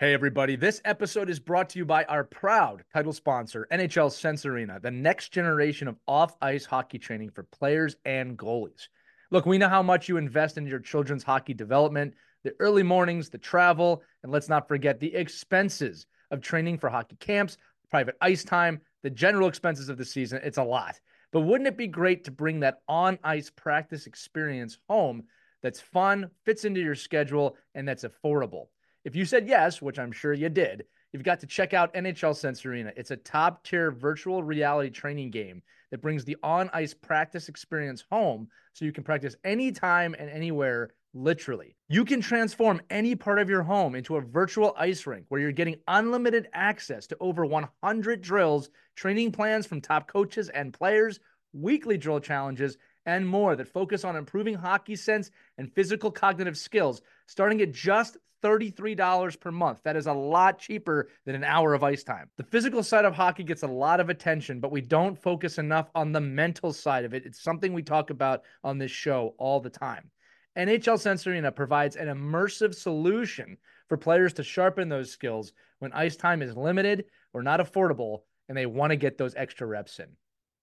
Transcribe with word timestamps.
Hey, 0.00 0.14
everybody. 0.14 0.56
This 0.56 0.80
episode 0.86 1.28
is 1.28 1.38
brought 1.38 1.68
to 1.68 1.78
you 1.78 1.84
by 1.84 2.04
our 2.04 2.24
proud 2.24 2.84
title 2.90 3.12
sponsor, 3.12 3.68
NHL 3.70 4.10
Sense 4.10 4.46
Arena, 4.46 4.80
the 4.80 4.90
next 4.90 5.28
generation 5.28 5.88
of 5.88 5.98
off 6.08 6.34
ice 6.40 6.64
hockey 6.64 6.98
training 6.98 7.32
for 7.32 7.42
players 7.42 7.96
and 8.06 8.34
goalies. 8.34 8.88
Look, 9.30 9.44
we 9.44 9.58
know 9.58 9.68
how 9.68 9.82
much 9.82 10.08
you 10.08 10.16
invest 10.16 10.56
in 10.56 10.66
your 10.66 10.78
children's 10.78 11.22
hockey 11.22 11.52
development, 11.52 12.14
the 12.44 12.54
early 12.60 12.82
mornings, 12.82 13.28
the 13.28 13.36
travel, 13.36 14.02
and 14.22 14.32
let's 14.32 14.48
not 14.48 14.68
forget 14.68 15.00
the 15.00 15.14
expenses 15.14 16.06
of 16.30 16.40
training 16.40 16.78
for 16.78 16.88
hockey 16.88 17.16
camps, 17.16 17.58
private 17.90 18.16
ice 18.22 18.42
time, 18.42 18.80
the 19.02 19.10
general 19.10 19.48
expenses 19.48 19.90
of 19.90 19.98
the 19.98 20.04
season. 20.06 20.40
It's 20.42 20.56
a 20.56 20.64
lot. 20.64 20.98
But 21.30 21.42
wouldn't 21.42 21.68
it 21.68 21.76
be 21.76 21.88
great 21.88 22.24
to 22.24 22.30
bring 22.30 22.60
that 22.60 22.78
on 22.88 23.18
ice 23.22 23.50
practice 23.50 24.06
experience 24.06 24.78
home 24.88 25.24
that's 25.62 25.78
fun, 25.78 26.30
fits 26.46 26.64
into 26.64 26.80
your 26.80 26.94
schedule, 26.94 27.58
and 27.74 27.86
that's 27.86 28.06
affordable? 28.06 28.68
If 29.02 29.16
you 29.16 29.24
said 29.24 29.48
yes, 29.48 29.80
which 29.80 29.98
I'm 29.98 30.12
sure 30.12 30.34
you 30.34 30.50
did, 30.50 30.84
you've 31.12 31.22
got 31.22 31.40
to 31.40 31.46
check 31.46 31.72
out 31.72 31.94
NHL 31.94 32.36
Sense 32.36 32.66
Arena. 32.66 32.92
It's 32.96 33.10
a 33.10 33.16
top 33.16 33.64
tier 33.64 33.90
virtual 33.90 34.42
reality 34.42 34.90
training 34.90 35.30
game 35.30 35.62
that 35.90 36.02
brings 36.02 36.24
the 36.24 36.36
on 36.42 36.68
ice 36.74 36.92
practice 36.92 37.48
experience 37.48 38.04
home 38.10 38.48
so 38.74 38.84
you 38.84 38.92
can 38.92 39.02
practice 39.02 39.36
anytime 39.42 40.14
and 40.18 40.28
anywhere, 40.28 40.90
literally. 41.14 41.76
You 41.88 42.04
can 42.04 42.20
transform 42.20 42.82
any 42.90 43.14
part 43.14 43.38
of 43.38 43.48
your 43.48 43.62
home 43.62 43.94
into 43.94 44.16
a 44.16 44.20
virtual 44.20 44.74
ice 44.76 45.06
rink 45.06 45.24
where 45.28 45.40
you're 45.40 45.50
getting 45.50 45.76
unlimited 45.88 46.48
access 46.52 47.06
to 47.06 47.16
over 47.20 47.46
100 47.46 48.20
drills, 48.20 48.68
training 48.96 49.32
plans 49.32 49.66
from 49.66 49.80
top 49.80 50.08
coaches 50.08 50.50
and 50.50 50.74
players, 50.74 51.20
weekly 51.54 51.96
drill 51.96 52.20
challenges, 52.20 52.76
and 53.06 53.26
more 53.26 53.56
that 53.56 53.66
focus 53.66 54.04
on 54.04 54.14
improving 54.14 54.54
hockey 54.54 54.94
sense 54.94 55.30
and 55.56 55.72
physical 55.72 56.10
cognitive 56.10 56.58
skills, 56.58 57.00
starting 57.26 57.62
at 57.62 57.72
just 57.72 58.18
$33 58.42 59.40
per 59.40 59.50
month. 59.50 59.80
That 59.84 59.96
is 59.96 60.06
a 60.06 60.12
lot 60.12 60.58
cheaper 60.58 61.08
than 61.24 61.34
an 61.34 61.44
hour 61.44 61.74
of 61.74 61.82
ice 61.82 62.02
time. 62.02 62.28
The 62.36 62.44
physical 62.44 62.82
side 62.82 63.04
of 63.04 63.14
hockey 63.14 63.44
gets 63.44 63.62
a 63.62 63.68
lot 63.68 64.00
of 64.00 64.08
attention, 64.08 64.60
but 64.60 64.72
we 64.72 64.80
don't 64.80 65.20
focus 65.20 65.58
enough 65.58 65.90
on 65.94 66.12
the 66.12 66.20
mental 66.20 66.72
side 66.72 67.04
of 67.04 67.14
it. 67.14 67.24
It's 67.26 67.42
something 67.42 67.72
we 67.72 67.82
talk 67.82 68.10
about 68.10 68.42
on 68.64 68.78
this 68.78 68.90
show 68.90 69.34
all 69.38 69.60
the 69.60 69.70
time. 69.70 70.10
NHL 70.56 70.98
Sense 70.98 71.26
Arena 71.26 71.52
provides 71.52 71.96
an 71.96 72.08
immersive 72.08 72.74
solution 72.74 73.56
for 73.88 73.96
players 73.96 74.32
to 74.34 74.42
sharpen 74.42 74.88
those 74.88 75.10
skills 75.10 75.52
when 75.78 75.92
ice 75.92 76.16
time 76.16 76.42
is 76.42 76.56
limited 76.56 77.04
or 77.32 77.42
not 77.42 77.60
affordable 77.60 78.22
and 78.48 78.56
they 78.56 78.66
want 78.66 78.90
to 78.90 78.96
get 78.96 79.16
those 79.16 79.34
extra 79.36 79.66
reps 79.66 80.00
in. 80.00 80.08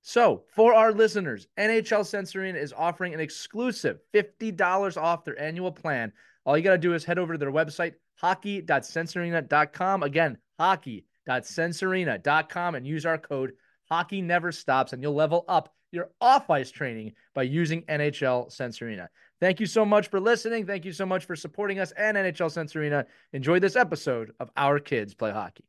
So, 0.02 0.44
for 0.54 0.74
our 0.74 0.94
listeners, 0.94 1.48
NHL 1.58 2.06
Sense 2.06 2.36
Arena 2.36 2.60
is 2.60 2.74
offering 2.74 3.14
an 3.14 3.20
exclusive 3.20 4.00
$50 4.14 4.96
off 4.96 5.26
their 5.26 5.40
annual 5.40 5.72
plan 5.72 6.14
all 6.48 6.58
you 6.58 6.64
got 6.64 6.72
to 6.72 6.78
do 6.78 6.94
is 6.94 7.04
head 7.04 7.20
over 7.20 7.34
to 7.34 7.38
their 7.38 7.52
website, 7.52 7.96
hockey.sensearena.com. 8.16 10.02
Again, 10.02 10.38
hockey.sensearena.com 10.58 12.76
and 12.76 12.88
use 12.88 13.06
our 13.06 13.18
code 13.18 13.52
Hockey 13.90 14.22
Never 14.22 14.54
Stops, 14.54 14.94
and 14.94 15.04
you'll 15.04 15.14
level 15.14 15.44
up 15.50 15.74
your 15.92 16.10
off 16.22 16.50
ice 16.50 16.72
training 16.72 17.12
by 17.36 17.44
using 17.44 17.82
NHL 17.84 18.50
Sense 18.52 18.82
Arena. 18.82 19.10
Thank 19.40 19.60
you 19.60 19.66
so 19.66 19.84
much 19.86 20.08
for 20.08 20.22
listening. 20.22 20.66
Thank 20.66 20.86
you 20.86 20.94
so 20.94 21.06
much 21.06 21.26
for 21.26 21.36
supporting 21.36 21.80
us 21.80 21.92
and 21.92 22.18
NHL 22.18 22.50
Sense 22.50 22.76
Arena. 22.76 23.06
Enjoy 23.34 23.60
this 23.60 23.76
episode 23.76 24.32
of 24.40 24.50
Our 24.56 24.80
Kids 24.80 25.14
Play 25.14 25.32
Hockey. 25.32 25.66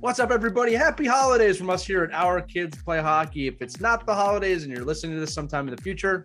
What's 0.00 0.18
up, 0.18 0.30
everybody? 0.30 0.72
Happy 0.72 1.04
holidays 1.06 1.58
from 1.58 1.68
us 1.68 1.86
here 1.86 2.02
at 2.02 2.14
Our 2.14 2.40
Kids 2.40 2.82
Play 2.82 3.02
Hockey. 3.02 3.46
If 3.48 3.60
it's 3.60 3.80
not 3.80 4.06
the 4.06 4.14
holidays 4.14 4.64
and 4.64 4.74
you're 4.74 4.82
listening 4.82 5.12
to 5.12 5.20
this 5.20 5.34
sometime 5.34 5.68
in 5.68 5.76
the 5.76 5.82
future, 5.82 6.24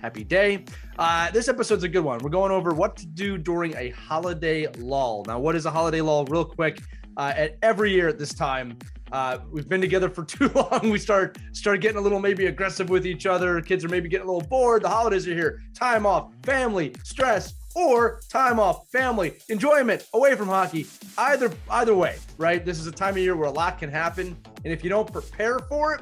happy 0.00 0.22
day. 0.22 0.64
Uh, 0.96 1.28
this 1.32 1.48
episode's 1.48 1.82
a 1.82 1.88
good 1.88 2.04
one. 2.04 2.20
We're 2.20 2.30
going 2.30 2.52
over 2.52 2.72
what 2.72 2.96
to 2.98 3.06
do 3.08 3.38
during 3.38 3.74
a 3.76 3.90
holiday 3.90 4.68
lull. 4.78 5.24
Now, 5.26 5.40
what 5.40 5.56
is 5.56 5.66
a 5.66 5.70
holiday 5.72 6.00
lull? 6.00 6.26
Real 6.26 6.44
quick. 6.44 6.80
Uh, 7.16 7.32
at 7.34 7.58
every 7.60 7.90
year 7.90 8.06
at 8.06 8.20
this 8.20 8.32
time, 8.32 8.78
uh, 9.10 9.38
we've 9.50 9.68
been 9.68 9.80
together 9.80 10.08
for 10.08 10.24
too 10.36 10.48
long. 10.50 10.88
We 10.88 11.00
start 11.00 11.38
start 11.50 11.80
getting 11.80 11.98
a 11.98 12.00
little 12.00 12.20
maybe 12.20 12.46
aggressive 12.46 12.88
with 12.88 13.04
each 13.04 13.26
other. 13.26 13.60
Kids 13.62 13.84
are 13.84 13.88
maybe 13.88 14.08
getting 14.08 14.28
a 14.28 14.32
little 14.32 14.48
bored. 14.48 14.82
The 14.82 14.88
holidays 14.88 15.26
are 15.26 15.34
here. 15.34 15.60
Time 15.74 16.06
off, 16.06 16.30
family, 16.44 16.94
stress, 17.02 17.54
or 17.76 18.20
time 18.30 18.58
off, 18.58 18.88
family, 18.90 19.34
enjoyment 19.50 20.08
away 20.14 20.34
from 20.34 20.48
hockey. 20.48 20.86
Either 21.18 21.52
either 21.70 21.94
way, 21.94 22.16
right? 22.38 22.64
This 22.64 22.80
is 22.80 22.86
a 22.86 22.92
time 22.92 23.14
of 23.14 23.18
year 23.18 23.36
where 23.36 23.48
a 23.48 23.52
lot 23.52 23.78
can 23.78 23.90
happen, 23.90 24.34
and 24.64 24.72
if 24.72 24.82
you 24.82 24.88
don't 24.88 25.12
prepare 25.12 25.58
for 25.58 25.94
it, 25.94 26.00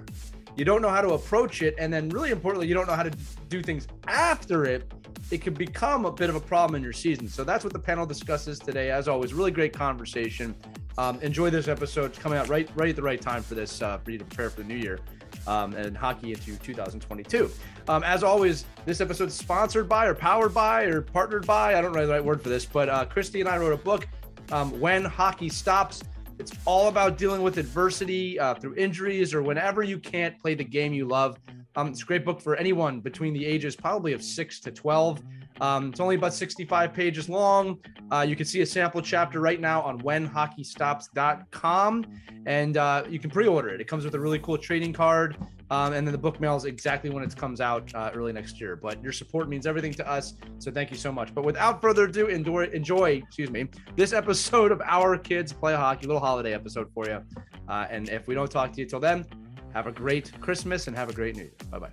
you 0.57 0.65
don't 0.65 0.81
know 0.81 0.89
how 0.89 1.01
to 1.01 1.11
approach 1.15 1.63
it, 1.63 1.75
and 1.79 1.93
then 1.93 2.09
really 2.11 2.31
importantly, 2.31 2.69
you 2.69 2.75
don't 2.75 2.87
know 2.87 2.95
how 2.95 3.03
to 3.03 3.11
do 3.49 3.61
things 3.61 3.89
after 4.07 4.65
it. 4.65 4.91
It 5.33 5.43
can 5.43 5.53
become 5.53 6.05
a 6.05 6.13
bit 6.13 6.31
of 6.31 6.37
a 6.37 6.41
problem 6.41 6.77
in 6.77 6.83
your 6.83 6.93
season. 6.93 7.27
So 7.27 7.43
that's 7.43 7.65
what 7.65 7.73
the 7.73 7.79
panel 7.79 8.07
discusses 8.07 8.61
today. 8.61 8.91
As 8.91 9.09
always, 9.09 9.35
really 9.35 9.51
great 9.51 9.73
conversation. 9.73 10.55
Um, 10.97 11.21
enjoy 11.23 11.51
this 11.51 11.67
episode. 11.67 12.07
It's 12.07 12.19
coming 12.19 12.39
out 12.39 12.49
right 12.49 12.71
right 12.77 12.91
at 12.91 12.97
the 12.97 13.03
right 13.03 13.21
time 13.21 13.43
for 13.43 13.57
this 13.57 13.83
uh, 13.83 13.99
for 13.99 14.13
you 14.13 14.19
to 14.19 14.25
prepare 14.25 14.49
for 14.49 14.63
the 14.63 14.69
new 14.69 14.77
year 14.77 15.01
um, 15.49 15.75
and 15.75 15.97
hockey 15.97 16.33
into 16.33 16.57
2022. 16.57 17.51
Um, 17.87 18.03
as 18.03 18.23
always, 18.23 18.65
this 18.87 19.01
episode 19.01 19.29
is 19.29 19.35
sponsored 19.35 19.89
by 19.89 20.07
or 20.07 20.15
powered 20.15 20.55
by 20.55 20.85
or 20.85 21.03
partnered 21.03 21.47
by, 21.47 21.77
I 21.77 21.83
don't 21.83 21.93
know 21.93 22.07
the 22.07 22.13
right 22.13 22.25
word 22.25 22.43
for 22.43 22.49
this, 22.49 22.65
but 22.65 22.89
uh, 22.89 23.05
Christie 23.05 23.41
and 23.41 23.49
I 23.49 23.59
wrote 23.59 23.73
a 23.73 23.77
book, 23.77 24.09
um, 24.53 24.79
When 24.81 25.05
Hockey 25.05 25.49
Stops. 25.49 26.03
It's 26.39 26.53
all 26.65 26.89
about 26.89 27.17
dealing 27.17 27.43
with 27.43 27.59
adversity 27.59 28.41
uh, 28.41 28.55
through 28.55 28.75
injuries 28.75 29.35
or 29.35 29.43
whenever 29.43 29.83
you 29.83 29.99
can't 29.99 30.39
play 30.39 30.55
the 30.55 30.65
game 30.65 30.93
you 30.93 31.07
love. 31.07 31.39
Um, 31.77 31.89
it's 31.89 32.03
a 32.03 32.07
great 32.07 32.25
book 32.25 32.41
for 32.41 32.57
anyone 32.57 33.01
between 33.01 33.35
the 33.35 33.45
ages 33.45 33.77
probably 33.77 34.15
of 34.15 34.23
6 34.23 34.61
to 34.61 34.71
12. 34.71 35.23
Um, 35.61 35.91
it's 35.91 36.01
only 36.01 36.17
about 36.17 36.35
65 36.35 36.93
pages 36.93 37.29
long. 37.29 37.79
Uh, 38.11 38.25
you 38.27 38.37
can 38.37 38.47
see 38.47 38.63
a 38.63 38.67
sample 38.67 39.01
chapter 39.01 39.41
right 39.41 39.61
now 39.61 39.83
on 39.83 40.01
whenhockeystops.com, 40.01 42.07
and 42.47 42.77
uh, 42.77 43.05
you 43.09 43.19
can 43.19 43.31
pre-order 43.31 43.69
it. 43.69 43.81
It 43.81 43.85
comes 43.85 44.05
with 44.05 44.15
a 44.15 44.21
really 44.21 44.39
cool 44.41 44.59
trading 44.59 44.93
card, 44.93 45.37
um, 45.71 45.93
and 45.93 46.07
then 46.07 46.13
the 46.13 46.19
book 46.19 46.41
mails 46.41 46.65
exactly 46.65 47.11
when 47.11 47.23
it 47.23 47.37
comes 47.37 47.61
out 47.61 47.95
uh, 47.95 48.11
early 48.15 48.33
next 48.33 48.61
year. 48.61 48.77
But 48.77 49.03
your 49.03 49.13
support 49.13 49.49
means 49.49 49.67
everything 49.67 49.93
to 49.95 50.11
us, 50.11 50.35
so 50.59 50.71
thank 50.71 50.91
you 50.91 50.97
so 50.97 51.13
much. 51.13 51.35
But 51.35 51.45
without 51.45 51.81
further 51.81 52.05
ado, 52.05 52.27
enjoy, 52.27 52.67
enjoy 52.67 53.23
excuse 53.27 53.51
me, 53.51 53.69
this 53.97 54.13
episode 54.13 54.73
of 54.73 54.83
Our 54.85 55.17
Kids 55.17 55.53
Play 55.53 55.75
Hockey, 55.75 56.07
little 56.07 56.21
holiday 56.21 56.53
episode 56.53 56.91
for 56.93 57.07
you. 57.07 57.23
Uh, 57.69 57.87
and 57.91 58.09
if 58.09 58.27
we 58.27 58.35
don't 58.35 58.51
talk 58.51 58.73
to 58.73 58.81
you 58.81 58.87
till 58.87 59.01
then, 59.01 59.25
have 59.73 59.87
a 59.87 59.93
great 59.93 60.39
Christmas 60.41 60.87
and 60.87 60.97
have 60.97 61.11
a 61.11 61.13
great 61.13 61.37
New 61.37 61.43
Year. 61.43 61.53
Bye 61.71 61.79
bye. 61.79 61.91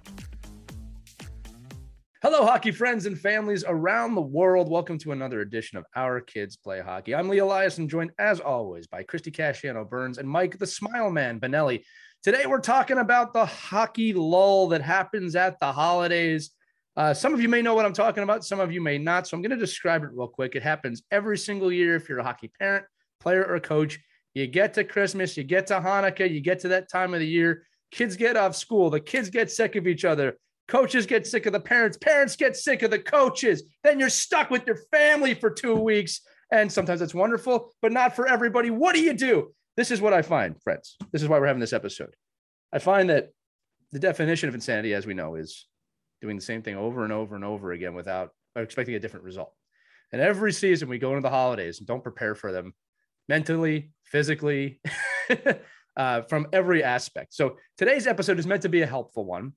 Hello, 2.23 2.45
hockey 2.45 2.69
friends 2.69 3.07
and 3.07 3.19
families 3.19 3.63
around 3.67 4.13
the 4.13 4.21
world. 4.21 4.69
Welcome 4.69 4.99
to 4.99 5.11
another 5.11 5.41
edition 5.41 5.79
of 5.79 5.85
Our 5.95 6.21
Kids 6.21 6.55
Play 6.55 6.79
Hockey. 6.79 7.15
I'm 7.15 7.27
Lee 7.27 7.39
Elias 7.39 7.79
and 7.79 7.89
joined, 7.89 8.11
as 8.19 8.39
always, 8.39 8.85
by 8.85 9.01
Christie 9.01 9.31
Casciano 9.31 9.89
Burns 9.89 10.19
and 10.19 10.29
Mike 10.29 10.59
the 10.59 10.67
Smile 10.67 11.09
Man 11.09 11.39
Benelli. 11.39 11.81
Today, 12.21 12.45
we're 12.45 12.59
talking 12.59 12.99
about 12.99 13.33
the 13.33 13.47
hockey 13.47 14.13
lull 14.13 14.67
that 14.67 14.83
happens 14.83 15.35
at 15.35 15.59
the 15.59 15.71
holidays. 15.71 16.51
Uh, 16.95 17.11
some 17.11 17.33
of 17.33 17.41
you 17.41 17.49
may 17.49 17.63
know 17.63 17.73
what 17.73 17.87
I'm 17.87 17.91
talking 17.93 18.21
about, 18.21 18.45
some 18.45 18.59
of 18.59 18.71
you 18.71 18.81
may 18.81 18.99
not. 18.99 19.27
So 19.27 19.35
I'm 19.35 19.41
going 19.41 19.49
to 19.49 19.57
describe 19.57 20.03
it 20.03 20.11
real 20.13 20.27
quick. 20.27 20.55
It 20.55 20.61
happens 20.61 21.01
every 21.09 21.39
single 21.39 21.71
year 21.71 21.95
if 21.95 22.07
you're 22.07 22.19
a 22.19 22.23
hockey 22.23 22.51
parent, 22.59 22.85
player, 23.19 23.43
or 23.43 23.59
coach. 23.59 23.99
You 24.35 24.45
get 24.45 24.75
to 24.75 24.83
Christmas, 24.83 25.35
you 25.37 25.43
get 25.43 25.65
to 25.67 25.79
Hanukkah, 25.79 26.31
you 26.31 26.39
get 26.39 26.59
to 26.59 26.67
that 26.67 26.87
time 26.87 27.15
of 27.15 27.19
the 27.19 27.27
year. 27.27 27.65
Kids 27.89 28.15
get 28.15 28.37
off 28.37 28.55
school, 28.55 28.91
the 28.91 28.99
kids 28.99 29.31
get 29.31 29.49
sick 29.49 29.75
of 29.75 29.87
each 29.87 30.05
other 30.05 30.37
Coaches 30.71 31.05
get 31.05 31.27
sick 31.27 31.45
of 31.47 31.51
the 31.51 31.59
parents. 31.59 31.97
Parents 31.97 32.37
get 32.37 32.55
sick 32.55 32.81
of 32.81 32.91
the 32.91 32.99
coaches. 32.99 33.63
Then 33.83 33.99
you're 33.99 34.07
stuck 34.07 34.49
with 34.49 34.65
your 34.65 34.77
family 34.89 35.33
for 35.33 35.49
two 35.49 35.75
weeks. 35.75 36.21
And 36.49 36.71
sometimes 36.71 37.01
it's 37.01 37.13
wonderful, 37.13 37.73
but 37.81 37.91
not 37.91 38.15
for 38.15 38.25
everybody. 38.25 38.69
What 38.69 38.95
do 38.95 39.01
you 39.01 39.13
do? 39.13 39.53
This 39.75 39.91
is 39.91 39.99
what 39.99 40.13
I 40.13 40.21
find, 40.21 40.55
friends. 40.63 40.95
This 41.11 41.21
is 41.21 41.27
why 41.27 41.39
we're 41.39 41.47
having 41.47 41.59
this 41.59 41.73
episode. 41.73 42.15
I 42.71 42.79
find 42.79 43.09
that 43.09 43.31
the 43.91 43.99
definition 43.99 44.47
of 44.47 44.55
insanity, 44.55 44.93
as 44.93 45.05
we 45.05 45.13
know, 45.13 45.35
is 45.35 45.67
doing 46.21 46.37
the 46.37 46.41
same 46.41 46.61
thing 46.61 46.77
over 46.77 47.03
and 47.03 47.11
over 47.11 47.35
and 47.35 47.43
over 47.43 47.73
again 47.73 47.93
without 47.93 48.29
expecting 48.55 48.95
a 48.95 48.99
different 48.99 49.25
result. 49.25 49.53
And 50.13 50.21
every 50.21 50.53
season 50.53 50.87
we 50.87 50.99
go 50.99 51.09
into 51.09 51.21
the 51.21 51.29
holidays 51.29 51.79
and 51.79 51.87
don't 51.87 52.01
prepare 52.01 52.33
for 52.33 52.53
them 52.53 52.73
mentally, 53.27 53.91
physically, 54.05 54.79
uh, 55.97 56.21
from 56.21 56.47
every 56.53 56.81
aspect. 56.81 57.33
So 57.33 57.57
today's 57.77 58.07
episode 58.07 58.39
is 58.39 58.47
meant 58.47 58.61
to 58.61 58.69
be 58.69 58.83
a 58.83 58.87
helpful 58.87 59.25
one 59.25 59.51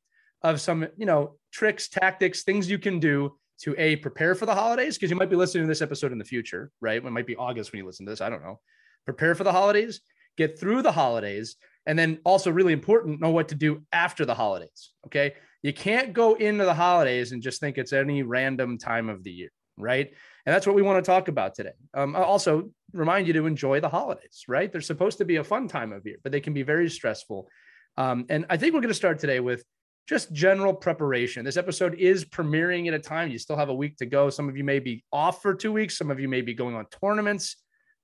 of 0.44 0.60
some, 0.60 0.86
you 0.96 1.06
know, 1.06 1.36
tricks, 1.52 1.88
tactics, 1.88 2.44
things 2.44 2.70
you 2.70 2.78
can 2.78 3.00
do 3.00 3.34
to 3.62 3.74
a 3.78 3.96
prepare 3.96 4.34
for 4.34 4.46
the 4.46 4.54
holidays 4.54 4.96
because 4.96 5.10
you 5.10 5.16
might 5.16 5.30
be 5.30 5.36
listening 5.36 5.64
to 5.64 5.68
this 5.68 5.82
episode 5.82 6.12
in 6.12 6.18
the 6.18 6.24
future, 6.24 6.70
right? 6.80 7.02
It 7.04 7.10
might 7.10 7.26
be 7.26 7.34
August 7.34 7.72
when 7.72 7.78
you 7.78 7.86
listen 7.86 8.04
to 8.06 8.12
this. 8.12 8.20
I 8.20 8.28
don't 8.28 8.42
know. 8.42 8.60
Prepare 9.06 9.34
for 9.34 9.44
the 9.44 9.52
holidays, 9.52 10.00
get 10.36 10.58
through 10.60 10.82
the 10.82 10.92
holidays, 10.92 11.56
and 11.86 11.98
then 11.98 12.18
also 12.24 12.50
really 12.50 12.72
important, 12.72 13.20
know 13.20 13.30
what 13.30 13.48
to 13.48 13.54
do 13.54 13.82
after 13.92 14.24
the 14.26 14.34
holidays. 14.34 14.92
Okay. 15.06 15.34
You 15.62 15.72
can't 15.72 16.12
go 16.12 16.34
into 16.34 16.64
the 16.64 16.74
holidays 16.74 17.32
and 17.32 17.42
just 17.42 17.58
think 17.58 17.78
it's 17.78 17.94
any 17.94 18.22
random 18.22 18.76
time 18.76 19.08
of 19.08 19.24
the 19.24 19.30
year, 19.30 19.50
right? 19.78 20.12
And 20.44 20.54
that's 20.54 20.66
what 20.66 20.76
we 20.76 20.82
want 20.82 21.02
to 21.02 21.10
talk 21.10 21.28
about 21.28 21.54
today. 21.54 21.72
Um, 21.94 22.14
also 22.14 22.70
remind 22.92 23.26
you 23.26 23.32
to 23.34 23.46
enjoy 23.46 23.80
the 23.80 23.88
holidays, 23.88 24.44
right? 24.46 24.70
They're 24.70 24.82
supposed 24.82 25.18
to 25.18 25.24
be 25.24 25.36
a 25.36 25.44
fun 25.44 25.68
time 25.68 25.92
of 25.92 26.04
year, 26.04 26.16
but 26.22 26.32
they 26.32 26.40
can 26.40 26.52
be 26.52 26.62
very 26.62 26.90
stressful. 26.90 27.48
Um, 27.96 28.26
and 28.28 28.44
I 28.50 28.58
think 28.58 28.74
we're 28.74 28.80
going 28.80 28.88
to 28.88 28.94
start 28.94 29.18
today 29.20 29.40
with 29.40 29.64
just 30.08 30.32
general 30.32 30.74
preparation. 30.74 31.44
This 31.44 31.56
episode 31.56 31.94
is 31.94 32.24
premiering 32.24 32.88
at 32.88 32.94
a 32.94 32.98
time. 32.98 33.30
You 33.30 33.38
still 33.38 33.56
have 33.56 33.70
a 33.70 33.74
week 33.74 33.96
to 33.98 34.06
go. 34.06 34.28
Some 34.28 34.48
of 34.48 34.56
you 34.56 34.64
may 34.64 34.78
be 34.78 35.02
off 35.12 35.40
for 35.40 35.54
two 35.54 35.72
weeks. 35.72 35.96
Some 35.96 36.10
of 36.10 36.20
you 36.20 36.28
may 36.28 36.42
be 36.42 36.54
going 36.54 36.74
on 36.74 36.86
tournaments. 37.00 37.56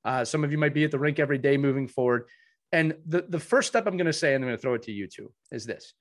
Uh, 0.05 0.25
some 0.25 0.43
of 0.43 0.51
you 0.51 0.59
might 0.59 0.73
be 0.73 0.85
at 0.85 0.91
the 0.91 0.99
rink 0.99 1.19
every 1.19 1.37
day 1.37 1.57
moving 1.59 1.87
forward. 1.87 2.29
And 2.73 2.95
the, 3.07 3.27
the 3.29 3.41
first 3.41 3.69
step 3.69 3.87
I'm 3.87 3.97
going 3.97 4.07
to 4.07 4.13
say, 4.13 4.35
and 4.35 4.43
I'm 4.43 4.49
going 4.49 4.57
to 4.57 4.63
throw 4.63 4.75
it 4.75 4.83
to 4.85 4.93
you 4.93 5.09
two, 5.09 5.33
is 5.53 5.67
this. 5.67 5.93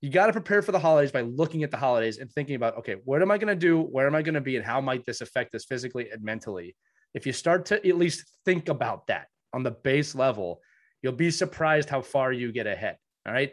You 0.00 0.10
got 0.10 0.26
to 0.26 0.32
prepare 0.32 0.62
for 0.62 0.72
the 0.72 0.78
holidays 0.78 1.12
by 1.12 1.20
looking 1.20 1.62
at 1.62 1.70
the 1.70 1.76
holidays 1.76 2.18
and 2.18 2.30
thinking 2.32 2.56
about, 2.56 2.78
okay, 2.78 2.96
what 3.04 3.22
am 3.22 3.30
I 3.30 3.38
going 3.38 3.48
to 3.48 3.54
do? 3.54 3.80
Where 3.80 4.06
am 4.06 4.14
I 4.14 4.22
going 4.22 4.34
to 4.34 4.40
be? 4.40 4.56
And 4.56 4.64
how 4.64 4.80
might 4.80 5.04
this 5.04 5.20
affect 5.20 5.54
us 5.54 5.64
physically 5.64 6.10
and 6.10 6.22
mentally? 6.22 6.74
If 7.14 7.26
you 7.26 7.32
start 7.32 7.66
to 7.66 7.86
at 7.86 7.98
least 7.98 8.24
think 8.44 8.68
about 8.68 9.06
that 9.08 9.26
on 9.52 9.62
the 9.62 9.70
base 9.70 10.14
level, 10.14 10.60
you'll 11.02 11.12
be 11.12 11.30
surprised 11.30 11.90
how 11.90 12.00
far 12.00 12.32
you 12.32 12.52
get 12.52 12.66
ahead. 12.66 12.96
All 13.26 13.32
right. 13.32 13.52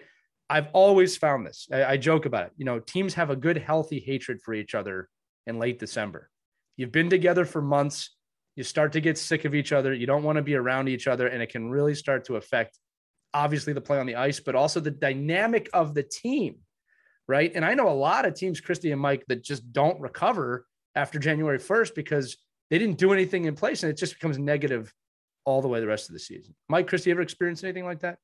I've 0.50 0.68
always 0.74 1.16
found 1.16 1.46
this. 1.46 1.68
I, 1.72 1.84
I, 1.86 1.98
joke 1.98 2.25
about 2.25 2.48
it. 2.48 2.51
You 2.57 2.66
know, 2.66 2.80
teams 2.80 3.13
have 3.13 3.30
a 3.30 3.36
good, 3.36 3.57
healthy 3.57 4.00
hatred 4.00 4.42
for 4.42 4.54
each 4.54 4.74
other 4.74 5.07
in 5.46 5.60
late 5.60 5.80
December. 5.80 6.30
You've 6.75 6.92
been 6.92 7.10
together 7.10 7.46
for 7.46 7.62
months. 7.62 8.16
You 8.56 8.63
start 8.63 8.94
to 8.94 9.01
get 9.01 9.18
sick 9.18 9.46
of 9.46 9.54
each 9.54 9.72
other. 9.72 9.94
You 9.94 10.07
don't 10.07 10.24
want 10.24 10.38
to 10.38 10.42
be 10.42 10.56
around 10.56 10.90
each 10.90 11.07
other. 11.07 11.28
And 11.28 11.42
it 11.44 11.50
can 11.50 11.69
really 11.69 11.94
start 11.94 12.25
to 12.25 12.36
affect, 12.36 12.80
obviously, 13.34 13.74
the 13.74 13.81
play 13.81 14.00
on 14.00 14.07
the 14.07 14.16
ice, 14.16 14.40
but 14.40 14.56
also 14.56 14.80
the 14.80 14.92
dynamic 14.92 15.69
of 15.74 15.94
the 15.94 16.04
team. 16.04 16.57
Right. 17.28 17.52
And 17.54 17.63
I 17.63 17.75
know 17.75 17.88
a 17.88 17.94
lot 17.94 18.25
of 18.25 18.34
teams, 18.34 18.60
Christie 18.60 18.92
and 18.92 19.00
Mike, 19.00 19.24
that 19.28 19.44
just 19.44 19.72
don't 19.72 20.02
recover 20.02 20.66
after 20.95 21.19
January 21.19 21.60
1st 21.60 21.94
because 21.94 22.38
they 22.72 22.80
didn't 22.80 22.98
do 22.98 23.13
anything 23.13 23.45
in 23.45 23.56
place 23.56 23.84
and 23.84 23.92
it 23.92 23.98
just 23.98 24.16
becomes 24.16 24.40
negative 24.40 24.92
all 25.45 25.62
the 25.62 25.68
way 25.68 25.80
the 25.80 25.88
rest 25.88 26.10
of 26.10 26.13
the 26.13 26.19
season. 26.19 26.56
Mike, 26.68 26.88
Christie, 26.88 27.12
ever 27.12 27.22
experienced 27.22 27.63
anything 27.63 27.86
like 27.86 28.00
that? 28.00 28.18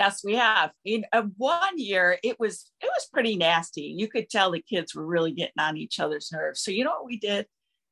Yes, 0.00 0.24
we 0.24 0.34
have. 0.36 0.70
In 0.82 1.04
uh, 1.12 1.24
one 1.36 1.76
year, 1.76 2.18
it 2.24 2.40
was 2.40 2.72
it 2.80 2.86
was 2.86 3.06
pretty 3.12 3.36
nasty. 3.36 3.82
You 3.82 4.08
could 4.08 4.30
tell 4.30 4.50
the 4.50 4.62
kids 4.62 4.94
were 4.94 5.04
really 5.04 5.30
getting 5.30 5.60
on 5.60 5.76
each 5.76 6.00
other's 6.00 6.32
nerves. 6.32 6.62
So 6.62 6.70
you 6.70 6.84
know 6.84 6.92
what 6.92 7.04
we 7.04 7.18
did? 7.18 7.44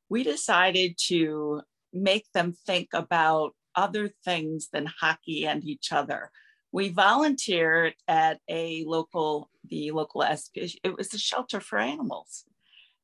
We 0.09 0.23
decided 0.23 0.97
to 1.09 1.61
make 1.93 2.25
them 2.33 2.55
think 2.65 2.87
about 2.93 3.51
other 3.75 4.09
things 4.25 4.69
than 4.73 4.87
hockey 4.87 5.45
and 5.45 5.63
each 5.63 5.91
other. 5.91 6.31
We 6.71 6.89
volunteered 6.89 7.93
at 8.07 8.39
a 8.49 8.85
local, 8.87 9.51
the 9.69 9.91
local 9.91 10.23
SP, 10.25 10.81
it 10.83 10.97
was 10.97 11.13
a 11.13 11.19
shelter 11.19 11.59
for 11.59 11.77
animals. 11.77 12.43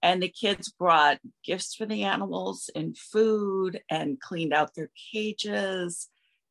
And 0.01 0.23
the 0.23 0.29
kids 0.29 0.71
brought 0.71 1.19
gifts 1.43 1.75
for 1.75 1.85
the 1.85 2.05
animals 2.05 2.71
and 2.75 2.97
food 2.97 3.81
and 3.87 4.19
cleaned 4.19 4.53
out 4.53 4.73
their 4.73 4.89
cages. 5.13 6.09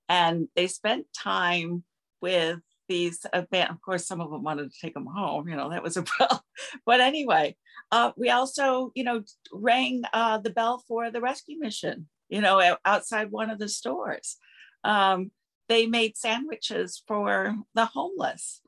And 0.08 0.46
they 0.54 0.68
spent 0.68 1.06
time 1.12 1.82
with 2.24 2.60
these. 2.88 3.26
Of 3.32 3.46
course, 3.84 4.06
some 4.06 4.22
of 4.22 4.30
them 4.30 4.42
wanted 4.42 4.72
to 4.72 4.80
take 4.80 4.94
them 4.94 5.06
home. 5.06 5.46
You 5.46 5.56
know, 5.56 5.68
that 5.68 5.82
was 5.82 5.98
a 5.98 6.02
problem. 6.14 6.40
But 6.86 7.00
anyway, 7.00 7.56
uh, 7.92 8.12
we 8.16 8.30
also, 8.30 8.92
you 8.94 9.04
know, 9.04 9.22
rang 9.52 10.02
uh, 10.12 10.38
the 10.38 10.50
bell 10.50 10.82
for 10.88 11.10
the 11.10 11.20
rescue 11.20 11.58
mission, 11.60 12.08
you 12.30 12.40
know, 12.40 12.76
outside 12.84 13.30
one 13.30 13.50
of 13.50 13.58
the 13.58 13.68
stores. 13.68 14.38
Um, 14.84 15.30
they 15.68 15.86
made 15.86 16.16
sandwiches 16.16 17.02
for 17.06 17.56
the 17.74 17.84
homeless. 17.84 18.62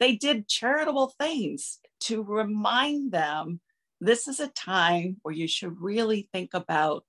They 0.00 0.16
did 0.16 0.48
charitable 0.48 1.14
things 1.18 1.78
to 2.00 2.22
remind 2.22 3.12
them 3.12 3.60
this 4.00 4.28
is 4.28 4.38
a 4.38 4.48
time 4.48 5.16
where 5.22 5.34
you 5.34 5.48
should 5.48 5.80
really 5.80 6.28
think 6.32 6.50
about 6.52 7.04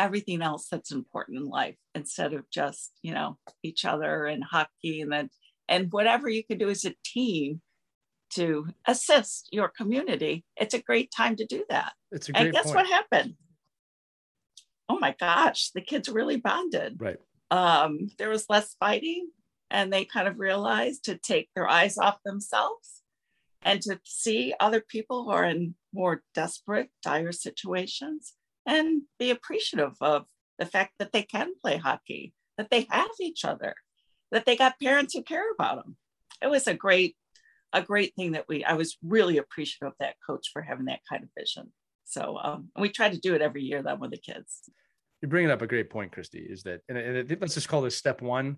everything 0.00 0.40
else 0.40 0.66
that's 0.70 0.90
important 0.90 1.38
in 1.38 1.46
life 1.46 1.76
instead 1.94 2.32
of 2.32 2.48
just 2.50 2.90
you 3.02 3.12
know 3.12 3.36
each 3.62 3.84
other 3.84 4.24
and 4.24 4.42
hockey 4.42 5.02
and 5.02 5.12
then 5.12 5.28
and 5.68 5.92
whatever 5.92 6.28
you 6.28 6.42
can 6.42 6.58
do 6.58 6.70
as 6.70 6.84
a 6.86 6.94
team 7.04 7.60
to 8.30 8.66
assist 8.86 9.48
your 9.52 9.68
community 9.68 10.44
it's 10.56 10.74
a 10.74 10.82
great 10.82 11.12
time 11.14 11.36
to 11.36 11.44
do 11.44 11.64
that. 11.68 11.92
It's 12.10 12.28
a 12.28 12.32
great 12.32 12.46
and 12.46 12.52
guess 12.52 12.64
point. 12.64 12.76
what 12.76 12.86
happened? 12.86 13.34
Oh 14.88 14.98
my 14.98 15.14
gosh 15.20 15.70
the 15.74 15.82
kids 15.82 16.08
really 16.08 16.36
bonded. 16.36 16.96
Right. 16.98 17.18
Um, 17.50 18.08
there 18.18 18.30
was 18.30 18.46
less 18.48 18.74
fighting 18.80 19.28
and 19.70 19.92
they 19.92 20.04
kind 20.04 20.28
of 20.28 20.38
realized 20.38 21.04
to 21.04 21.18
take 21.18 21.50
their 21.54 21.68
eyes 21.68 21.98
off 21.98 22.18
themselves 22.24 23.02
and 23.62 23.82
to 23.82 24.00
see 24.04 24.54
other 24.58 24.80
people 24.80 25.24
who 25.24 25.30
are 25.30 25.44
in 25.44 25.74
more 25.92 26.22
desperate 26.34 26.88
dire 27.02 27.32
situations 27.32 28.34
and 28.70 29.02
be 29.18 29.30
appreciative 29.30 29.94
of 30.00 30.26
the 30.58 30.66
fact 30.66 30.92
that 30.98 31.12
they 31.12 31.22
can 31.22 31.48
play 31.60 31.76
hockey, 31.76 32.32
that 32.56 32.70
they 32.70 32.86
have 32.90 33.10
each 33.20 33.44
other, 33.44 33.74
that 34.30 34.46
they 34.46 34.56
got 34.56 34.80
parents 34.80 35.12
who 35.12 35.22
care 35.22 35.50
about 35.52 35.76
them. 35.82 35.96
It 36.40 36.48
was 36.48 36.66
a 36.66 36.74
great, 36.74 37.16
a 37.72 37.82
great 37.82 38.14
thing 38.14 38.32
that 38.32 38.46
we, 38.48 38.64
I 38.64 38.74
was 38.74 38.96
really 39.02 39.38
appreciative 39.38 39.88
of 39.88 39.94
that 39.98 40.14
coach 40.24 40.46
for 40.52 40.62
having 40.62 40.86
that 40.86 41.00
kind 41.08 41.24
of 41.24 41.30
vision. 41.36 41.72
So 42.04 42.38
um, 42.42 42.68
we 42.78 42.90
try 42.90 43.08
to 43.08 43.18
do 43.18 43.34
it 43.34 43.42
every 43.42 43.62
year 43.62 43.82
then 43.82 43.98
with 43.98 44.12
the 44.12 44.18
kids. 44.18 44.70
You're 45.20 45.28
bringing 45.28 45.50
up 45.50 45.62
a 45.62 45.66
great 45.66 45.90
point, 45.90 46.12
Christie, 46.12 46.46
is 46.48 46.62
that, 46.62 46.80
and, 46.88 46.96
and 46.96 47.40
let's 47.40 47.54
just 47.54 47.68
call 47.68 47.82
this 47.82 47.96
step 47.96 48.22
one, 48.22 48.56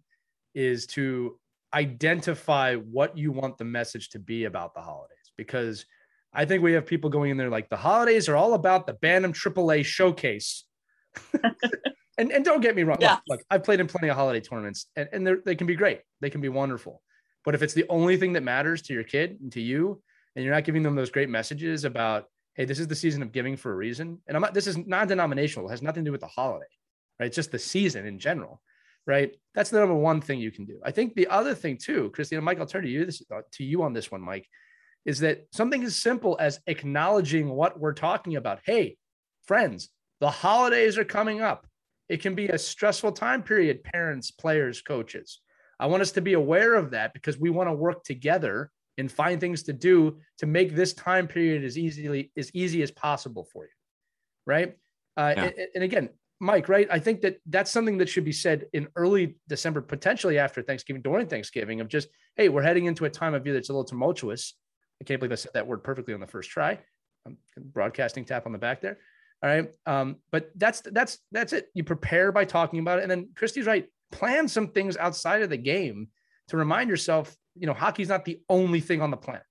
is 0.54 0.86
to 0.88 1.38
identify 1.72 2.76
what 2.76 3.16
you 3.16 3.32
want 3.32 3.56
the 3.56 3.64
message 3.64 4.10
to 4.10 4.18
be 4.18 4.44
about 4.44 4.74
the 4.74 4.80
holidays. 4.80 5.32
Because 5.38 5.86
I 6.32 6.44
think 6.44 6.62
we 6.62 6.72
have 6.72 6.86
people 6.86 7.10
going 7.10 7.30
in 7.30 7.36
there 7.36 7.50
like 7.50 7.68
the 7.68 7.76
holidays 7.76 8.28
are 8.28 8.36
all 8.36 8.54
about 8.54 8.86
the 8.86 8.94
Bantam 8.94 9.32
AAA 9.32 9.84
showcase. 9.84 10.64
and 12.18 12.32
and 12.32 12.44
don't 12.44 12.62
get 12.62 12.74
me 12.74 12.84
wrong. 12.84 12.98
Yeah. 13.00 13.12
Look, 13.12 13.22
look, 13.28 13.40
I've 13.50 13.64
played 13.64 13.80
in 13.80 13.86
plenty 13.86 14.08
of 14.08 14.16
holiday 14.16 14.40
tournaments 14.40 14.86
and, 14.96 15.08
and 15.12 15.38
they 15.44 15.54
can 15.54 15.66
be 15.66 15.74
great. 15.74 16.00
They 16.20 16.30
can 16.30 16.40
be 16.40 16.48
wonderful. 16.48 17.02
But 17.44 17.54
if 17.54 17.62
it's 17.62 17.74
the 17.74 17.86
only 17.88 18.16
thing 18.16 18.34
that 18.34 18.42
matters 18.42 18.82
to 18.82 18.94
your 18.94 19.04
kid 19.04 19.38
and 19.40 19.52
to 19.52 19.60
you, 19.60 20.00
and 20.34 20.44
you're 20.44 20.54
not 20.54 20.64
giving 20.64 20.82
them 20.82 20.94
those 20.94 21.10
great 21.10 21.28
messages 21.28 21.84
about, 21.84 22.26
hey, 22.54 22.64
this 22.64 22.78
is 22.78 22.86
the 22.86 22.94
season 22.94 23.22
of 23.22 23.32
giving 23.32 23.56
for 23.56 23.72
a 23.72 23.76
reason. 23.76 24.20
And 24.26 24.36
I'm 24.36 24.40
not, 24.40 24.54
this 24.54 24.66
is 24.66 24.76
non-denominational, 24.76 25.68
it 25.68 25.72
has 25.72 25.82
nothing 25.82 26.04
to 26.04 26.08
do 26.08 26.12
with 26.12 26.20
the 26.20 26.26
holiday, 26.26 26.66
right? 27.18 27.26
It's 27.26 27.36
just 27.36 27.50
the 27.50 27.58
season 27.58 28.06
in 28.06 28.18
general, 28.18 28.62
right? 29.06 29.34
That's 29.54 29.70
the 29.70 29.80
number 29.80 29.94
one 29.94 30.20
thing 30.20 30.38
you 30.38 30.50
can 30.50 30.64
do. 30.64 30.80
I 30.84 30.90
think 30.90 31.14
the 31.14 31.28
other 31.28 31.54
thing 31.54 31.78
too, 31.78 32.10
Christina, 32.14 32.42
Mike, 32.42 32.60
I'll 32.60 32.66
turn 32.66 32.84
to 32.84 32.90
you 32.90 33.04
this 33.04 33.22
uh, 33.34 33.40
to 33.52 33.64
you 33.64 33.82
on 33.82 33.92
this 33.92 34.10
one, 34.10 34.20
Mike, 34.20 34.48
is 35.04 35.20
that 35.20 35.46
something 35.52 35.82
as 35.82 35.96
simple 35.96 36.36
as 36.40 36.60
acknowledging 36.66 37.48
what 37.48 37.78
we're 37.78 37.92
talking 37.92 38.36
about. 38.36 38.60
Hey, 38.64 38.96
friends, 39.44 39.88
the 40.20 40.30
holidays 40.30 40.98
are 40.98 41.04
coming 41.04 41.40
up. 41.40 41.66
It 42.08 42.22
can 42.22 42.34
be 42.34 42.48
a 42.48 42.58
stressful 42.58 43.12
time 43.12 43.42
period, 43.42 43.82
parents, 43.82 44.30
players, 44.30 44.82
coaches. 44.82 45.40
I 45.80 45.86
want 45.86 46.02
us 46.02 46.12
to 46.12 46.20
be 46.20 46.34
aware 46.34 46.74
of 46.74 46.92
that 46.92 47.12
because 47.12 47.38
we 47.38 47.50
want 47.50 47.68
to 47.68 47.74
work 47.74 48.04
together 48.04 48.70
and 48.98 49.10
find 49.10 49.40
things 49.40 49.64
to 49.64 49.72
do 49.72 50.18
to 50.38 50.46
make 50.46 50.76
this 50.76 50.92
time 50.92 51.26
period 51.26 51.64
as 51.64 51.78
easily 51.78 52.30
as 52.36 52.50
easy 52.54 52.82
as 52.82 52.90
possible 52.90 53.48
for 53.52 53.64
you. 53.64 53.70
Right. 54.46 54.76
Uh, 55.16 55.34
yeah. 55.36 55.44
and, 55.44 55.54
and 55.76 55.84
again, 55.84 56.08
Mike, 56.42 56.68
right? 56.68 56.88
I 56.90 56.98
think 56.98 57.20
that 57.20 57.38
that's 57.46 57.70
something 57.70 57.98
that 57.98 58.08
should 58.08 58.24
be 58.24 58.32
said 58.32 58.66
in 58.72 58.88
early 58.96 59.36
December, 59.48 59.80
potentially 59.80 60.38
after 60.38 60.60
Thanksgiving, 60.60 61.00
during 61.00 61.28
Thanksgiving, 61.28 61.80
of 61.80 61.88
just, 61.88 62.08
hey, 62.36 62.48
we're 62.48 62.62
heading 62.62 62.86
into 62.86 63.04
a 63.04 63.10
time 63.10 63.34
of 63.34 63.46
year 63.46 63.54
that's 63.54 63.68
a 63.68 63.72
little 63.72 63.84
tumultuous. 63.84 64.54
I 65.02 65.04
can't 65.04 65.18
believe 65.18 65.32
I 65.32 65.34
said 65.34 65.50
that 65.54 65.66
word 65.66 65.82
perfectly 65.82 66.14
on 66.14 66.20
the 66.20 66.28
first 66.28 66.48
try. 66.48 66.78
I'm 67.26 67.36
broadcasting 67.56 68.24
tap 68.24 68.46
on 68.46 68.52
the 68.52 68.58
back 68.58 68.80
there. 68.80 68.98
All 69.42 69.50
right. 69.50 69.68
Um, 69.84 70.16
but 70.30 70.50
that's 70.54 70.80
that's 70.80 71.18
that's 71.32 71.52
it. 71.52 71.66
You 71.74 71.82
prepare 71.82 72.30
by 72.30 72.44
talking 72.44 72.78
about 72.78 73.00
it. 73.00 73.02
And 73.02 73.10
then 73.10 73.30
Christie's 73.34 73.66
right. 73.66 73.86
Plan 74.12 74.46
some 74.46 74.68
things 74.68 74.96
outside 74.96 75.42
of 75.42 75.50
the 75.50 75.56
game 75.56 76.08
to 76.48 76.56
remind 76.56 76.88
yourself, 76.88 77.34
you 77.56 77.66
know, 77.66 77.74
hockey's 77.74 78.08
not 78.08 78.24
the 78.24 78.40
only 78.48 78.78
thing 78.78 79.02
on 79.02 79.10
the 79.10 79.16
planet. 79.16 79.42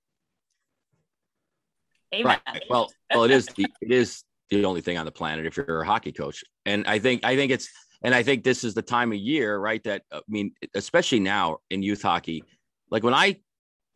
Amen. 2.14 2.38
Right. 2.46 2.62
Well, 2.70 2.90
well, 3.12 3.24
it 3.24 3.30
is 3.30 3.46
the 3.46 3.66
it 3.82 3.90
is 3.90 4.24
the 4.48 4.64
only 4.64 4.80
thing 4.80 4.96
on 4.96 5.04
the 5.04 5.12
planet 5.12 5.44
if 5.44 5.58
you're 5.58 5.82
a 5.82 5.86
hockey 5.86 6.12
coach. 6.12 6.42
And 6.64 6.86
I 6.86 6.98
think 6.98 7.24
I 7.24 7.36
think 7.36 7.52
it's 7.52 7.68
and 8.02 8.14
I 8.14 8.22
think 8.22 8.42
this 8.42 8.64
is 8.64 8.72
the 8.72 8.82
time 8.82 9.12
of 9.12 9.18
year, 9.18 9.58
right? 9.58 9.82
That 9.84 10.02
I 10.10 10.20
mean, 10.28 10.54
especially 10.74 11.20
now 11.20 11.58
in 11.68 11.82
youth 11.82 12.00
hockey, 12.00 12.44
like 12.90 13.02
when 13.02 13.14
I 13.14 13.40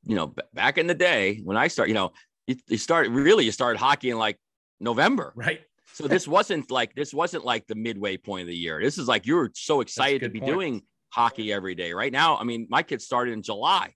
you 0.07 0.15
know, 0.15 0.35
back 0.55 0.79
in 0.79 0.87
the 0.87 0.95
day 0.95 1.41
when 1.45 1.57
I 1.57 1.69
start, 1.69 1.89
you 1.89 1.95
know, 1.95 2.13
you, 2.47 2.57
you 2.69 2.79
start 2.79 3.09
really 3.09 3.45
you 3.45 3.53
started 3.53 3.79
hockey 3.79 4.11
in 4.11 4.19
like 4.19 4.39
November, 4.81 5.33
right? 5.37 5.61
So 5.95 6.07
this 6.07 6.29
wasn't 6.29 6.71
like 6.71 6.95
this 6.95 7.13
wasn't 7.13 7.45
like 7.45 7.67
the 7.67 7.75
midway 7.75 8.17
point 8.17 8.43
of 8.43 8.49
the 8.49 8.57
year. 8.57 8.81
This 8.81 8.99
is 8.99 9.09
like 9.09 9.27
you 9.27 9.37
were 9.37 9.51
so 9.55 9.81
excited 9.81 10.23
to 10.23 10.29
be 10.29 10.41
point. 10.41 10.53
doing 10.53 10.83
hockey 11.11 11.53
every 11.53 11.75
day. 11.75 11.93
Right 11.93 12.13
now, 12.13 12.37
I 12.37 12.45
mean, 12.45 12.67
my 12.71 12.83
kids 12.83 13.05
started 13.05 13.33
in 13.33 13.43
July. 13.43 13.95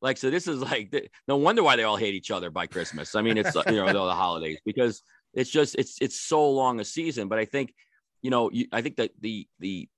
Like, 0.00 0.16
so 0.16 0.30
this 0.30 0.46
is 0.46 0.60
like, 0.60 1.10
no 1.26 1.36
wonder 1.36 1.62
why 1.62 1.74
they 1.76 1.82
all 1.82 1.96
hate 1.96 2.14
each 2.14 2.30
other 2.30 2.50
by 2.50 2.66
Christmas. 2.66 3.14
I 3.14 3.22
mean, 3.22 3.36
it's, 3.36 3.56
uh, 3.56 3.62
you 3.66 3.84
know, 3.84 4.06
the 4.06 4.14
holidays 4.14 4.58
because 4.64 5.02
it's 5.34 5.50
just, 5.50 5.74
it's, 5.74 5.96
it's 6.00 6.20
so 6.20 6.48
long 6.50 6.78
a 6.78 6.84
season. 6.84 7.26
But 7.26 7.40
I 7.40 7.46
think, 7.46 7.74
you 8.22 8.30
know, 8.30 8.50
you, 8.52 8.66
I 8.70 8.80
think 8.80 8.96
that 8.96 9.10
the, 9.20 9.48
the, 9.58 9.88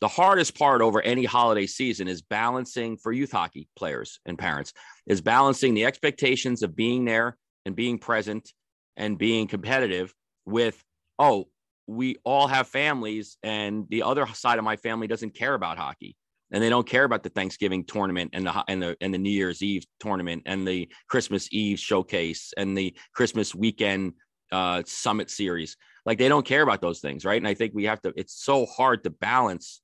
the 0.00 0.08
hardest 0.08 0.58
part 0.58 0.82
over 0.82 1.00
any 1.00 1.24
holiday 1.24 1.66
season 1.66 2.08
is 2.08 2.22
balancing 2.22 2.96
for 2.96 3.12
youth 3.12 3.32
hockey 3.32 3.68
players 3.76 4.20
and 4.26 4.38
parents 4.38 4.72
is 5.06 5.20
balancing 5.20 5.74
the 5.74 5.84
expectations 5.84 6.62
of 6.62 6.76
being 6.76 7.04
there 7.04 7.36
and 7.64 7.74
being 7.74 7.98
present 7.98 8.52
and 8.96 9.18
being 9.18 9.46
competitive 9.46 10.14
with 10.44 10.82
oh 11.18 11.46
we 11.86 12.16
all 12.24 12.48
have 12.48 12.66
families 12.66 13.38
and 13.42 13.86
the 13.88 14.02
other 14.02 14.26
side 14.28 14.58
of 14.58 14.64
my 14.64 14.76
family 14.76 15.06
doesn't 15.06 15.34
care 15.34 15.54
about 15.54 15.78
hockey 15.78 16.16
and 16.50 16.62
they 16.62 16.68
don't 16.68 16.88
care 16.88 17.04
about 17.04 17.22
the 17.22 17.28
Thanksgiving 17.28 17.84
tournament 17.84 18.30
and 18.32 18.46
the 18.46 18.64
and 18.68 18.80
the 18.80 18.96
and 19.00 19.12
the 19.12 19.18
New 19.18 19.30
Year's 19.30 19.62
Eve 19.62 19.84
tournament 19.98 20.42
and 20.46 20.66
the 20.66 20.88
Christmas 21.08 21.48
Eve 21.52 21.78
showcase 21.78 22.52
and 22.56 22.76
the 22.76 22.96
Christmas 23.14 23.54
weekend 23.54 24.14
uh, 24.52 24.82
summit 24.86 25.30
series. 25.30 25.76
Like 26.04 26.18
they 26.18 26.28
don't 26.28 26.46
care 26.46 26.62
about 26.62 26.80
those 26.80 27.00
things, 27.00 27.24
right? 27.24 27.40
And 27.40 27.48
I 27.48 27.54
think 27.54 27.72
we 27.74 27.84
have 27.84 28.00
to. 28.02 28.12
It's 28.16 28.34
so 28.34 28.64
hard 28.66 29.02
to 29.04 29.10
balance, 29.10 29.82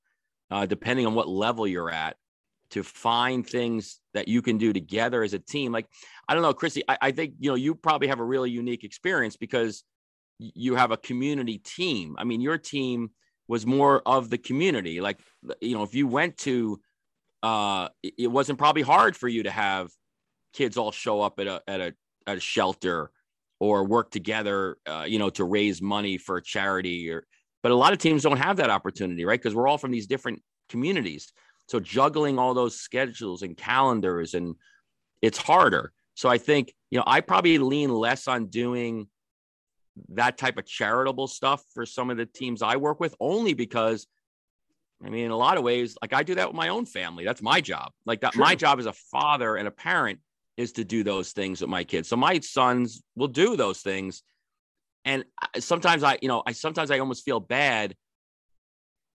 uh, 0.53 0.65
depending 0.67 1.05
on 1.07 1.15
what 1.15 1.27
level 1.27 1.67
you're 1.67 1.89
at, 1.91 2.15
to 2.69 2.83
find 2.83 3.45
things 3.45 3.99
that 4.13 4.27
you 4.27 4.41
can 4.41 4.57
do 4.57 4.71
together 4.71 5.23
as 5.23 5.33
a 5.33 5.39
team. 5.39 5.71
Like 5.71 5.87
I 6.27 6.33
don't 6.33 6.43
know, 6.43 6.53
Chrissy. 6.53 6.83
I, 6.87 6.97
I 7.01 7.11
think 7.11 7.33
you 7.39 7.49
know 7.49 7.55
you 7.55 7.75
probably 7.75 8.07
have 8.07 8.19
a 8.19 8.23
really 8.23 8.51
unique 8.51 8.83
experience 8.83 9.35
because 9.35 9.83
you 10.39 10.75
have 10.75 10.91
a 10.91 10.97
community 10.97 11.57
team. 11.57 12.15
I 12.17 12.23
mean, 12.23 12.41
your 12.41 12.57
team 12.57 13.11
was 13.47 13.65
more 13.65 14.01
of 14.05 14.29
the 14.29 14.37
community. 14.37 15.01
Like, 15.01 15.19
you 15.61 15.75
know, 15.75 15.83
if 15.83 15.93
you 15.93 16.07
went 16.07 16.37
to, 16.39 16.79
uh, 17.41 17.89
it 18.01 18.31
wasn't 18.31 18.57
probably 18.57 18.81
hard 18.81 19.15
for 19.15 19.27
you 19.27 19.43
to 19.43 19.51
have 19.51 19.89
kids 20.53 20.77
all 20.77 20.91
show 20.91 21.21
up 21.21 21.39
at 21.39 21.47
a 21.47 21.61
at 21.67 21.81
a 21.81 21.93
at 22.27 22.37
a 22.37 22.39
shelter 22.39 23.11
or 23.59 23.85
work 23.85 24.11
together, 24.11 24.77
uh, 24.85 25.05
you 25.07 25.19
know, 25.19 25.29
to 25.31 25.43
raise 25.43 25.81
money 25.81 26.17
for 26.17 26.37
a 26.37 26.43
charity. 26.43 27.09
Or, 27.11 27.25
but 27.63 27.71
a 27.71 27.75
lot 27.75 27.93
of 27.93 27.99
teams 27.99 28.21
don't 28.21 28.37
have 28.37 28.57
that 28.57 28.69
opportunity, 28.69 29.25
right? 29.25 29.41
Because 29.41 29.55
we're 29.55 29.67
all 29.67 29.77
from 29.79 29.91
these 29.91 30.05
different 30.05 30.41
communities. 30.69 31.31
So 31.67 31.79
juggling 31.79 32.37
all 32.37 32.53
those 32.53 32.79
schedules 32.79 33.41
and 33.41 33.57
calendars, 33.57 34.33
and 34.33 34.55
it's 35.21 35.37
harder. 35.37 35.93
So 36.13 36.29
I 36.29 36.37
think 36.37 36.73
you 36.91 36.99
know 36.99 37.05
I 37.07 37.21
probably 37.21 37.57
lean 37.57 37.89
less 37.89 38.27
on 38.27 38.47
doing 38.47 39.07
that 40.09 40.37
type 40.37 40.57
of 40.57 40.65
charitable 40.65 41.27
stuff 41.27 41.63
for 41.73 41.85
some 41.85 42.09
of 42.09 42.17
the 42.17 42.25
teams 42.25 42.61
I 42.61 42.75
work 42.75 42.99
with, 42.99 43.15
only 43.19 43.53
because 43.53 44.05
I 45.05 45.09
mean, 45.09 45.25
in 45.25 45.31
a 45.31 45.37
lot 45.37 45.57
of 45.57 45.63
ways, 45.63 45.97
like 46.01 46.13
I 46.13 46.23
do 46.23 46.35
that 46.35 46.47
with 46.47 46.55
my 46.55 46.69
own 46.69 46.85
family. 46.85 47.25
That's 47.25 47.41
my 47.41 47.59
job. 47.61 47.91
Like 48.05 48.21
that, 48.21 48.33
True. 48.33 48.43
my 48.43 48.55
job 48.55 48.79
as 48.79 48.85
a 48.85 48.93
father 48.93 49.55
and 49.57 49.67
a 49.67 49.71
parent 49.71 50.19
is 50.55 50.71
to 50.73 50.83
do 50.83 51.03
those 51.03 51.31
things 51.31 51.61
with 51.61 51.69
my 51.69 51.83
kids. 51.83 52.07
So 52.07 52.15
my 52.15 52.39
sons 52.39 53.01
will 53.15 53.27
do 53.27 53.57
those 53.57 53.81
things. 53.81 54.23
And 55.05 55.25
sometimes 55.59 56.03
I, 56.03 56.17
you 56.21 56.27
know, 56.27 56.43
I 56.45 56.53
sometimes 56.53 56.91
I 56.91 56.99
almost 56.99 57.23
feel 57.25 57.39
bad, 57.39 57.95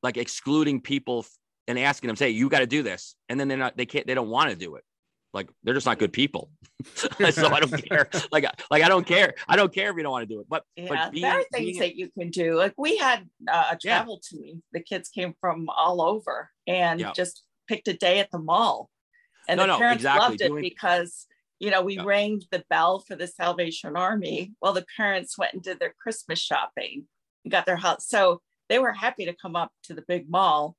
like 0.02 0.16
excluding 0.16 0.80
people 0.80 1.24
and 1.66 1.78
asking 1.78 2.08
them, 2.08 2.16
say, 2.16 2.30
you 2.30 2.48
got 2.48 2.60
to 2.60 2.66
do 2.66 2.82
this. 2.82 3.14
And 3.28 3.38
then 3.38 3.48
they're 3.48 3.58
not, 3.58 3.76
they 3.76 3.86
can't, 3.86 4.06
they 4.06 4.14
don't 4.14 4.28
want 4.28 4.50
to 4.50 4.56
do 4.56 4.76
it 4.76 4.84
like 5.34 5.48
they're 5.62 5.74
just 5.74 5.86
not 5.86 5.98
good 5.98 6.12
people. 6.12 6.50
so 6.94 7.08
I 7.48 7.60
don't 7.60 7.84
care. 7.88 8.08
Like, 8.32 8.44
like 8.70 8.82
I 8.82 8.88
don't 8.88 9.06
care. 9.06 9.34
I 9.46 9.56
don't 9.56 9.72
care 9.72 9.90
if 9.90 9.96
you 9.96 10.02
don't 10.02 10.12
want 10.12 10.28
to 10.28 10.34
do 10.34 10.40
it. 10.40 10.46
But 10.48 10.64
yeah, 10.76 10.86
but 10.88 11.12
being, 11.12 11.22
there 11.22 11.38
are 11.38 11.44
things 11.52 11.64
being, 11.64 11.78
that 11.78 11.96
you 11.96 12.10
can 12.18 12.30
do. 12.30 12.56
Like 12.56 12.74
we 12.76 12.96
had 12.96 13.28
uh, 13.50 13.70
a 13.72 13.76
travel 13.76 14.20
yeah. 14.32 14.38
team. 14.38 14.62
The 14.72 14.80
kids 14.80 15.08
came 15.08 15.34
from 15.40 15.68
all 15.68 16.00
over 16.00 16.50
and 16.66 17.00
yeah. 17.00 17.12
just 17.14 17.42
picked 17.68 17.88
a 17.88 17.94
day 17.94 18.20
at 18.20 18.30
the 18.30 18.38
mall, 18.38 18.88
and 19.48 19.58
no, 19.58 19.66
the 19.66 19.78
parents 19.78 20.04
no, 20.04 20.10
exactly. 20.10 20.20
loved 20.20 20.40
it 20.40 20.48
doing, 20.48 20.62
because 20.62 21.26
you 21.58 21.70
know 21.70 21.82
we 21.82 21.96
yeah. 21.96 22.04
rang 22.04 22.42
the 22.50 22.64
bell 22.70 23.00
for 23.00 23.16
the 23.16 23.26
Salvation 23.26 23.96
Army. 23.96 24.52
while 24.60 24.72
the 24.72 24.86
parents 24.96 25.38
went 25.38 25.54
and 25.54 25.62
did 25.62 25.78
their 25.78 25.94
Christmas 26.00 26.38
shopping 26.38 27.06
and 27.44 27.52
got 27.52 27.66
their 27.66 27.76
house. 27.76 28.06
So 28.08 28.40
they 28.68 28.78
were 28.78 28.92
happy 28.92 29.24
to 29.24 29.34
come 29.34 29.56
up 29.56 29.72
to 29.84 29.94
the 29.94 30.04
big 30.06 30.30
mall 30.30 30.76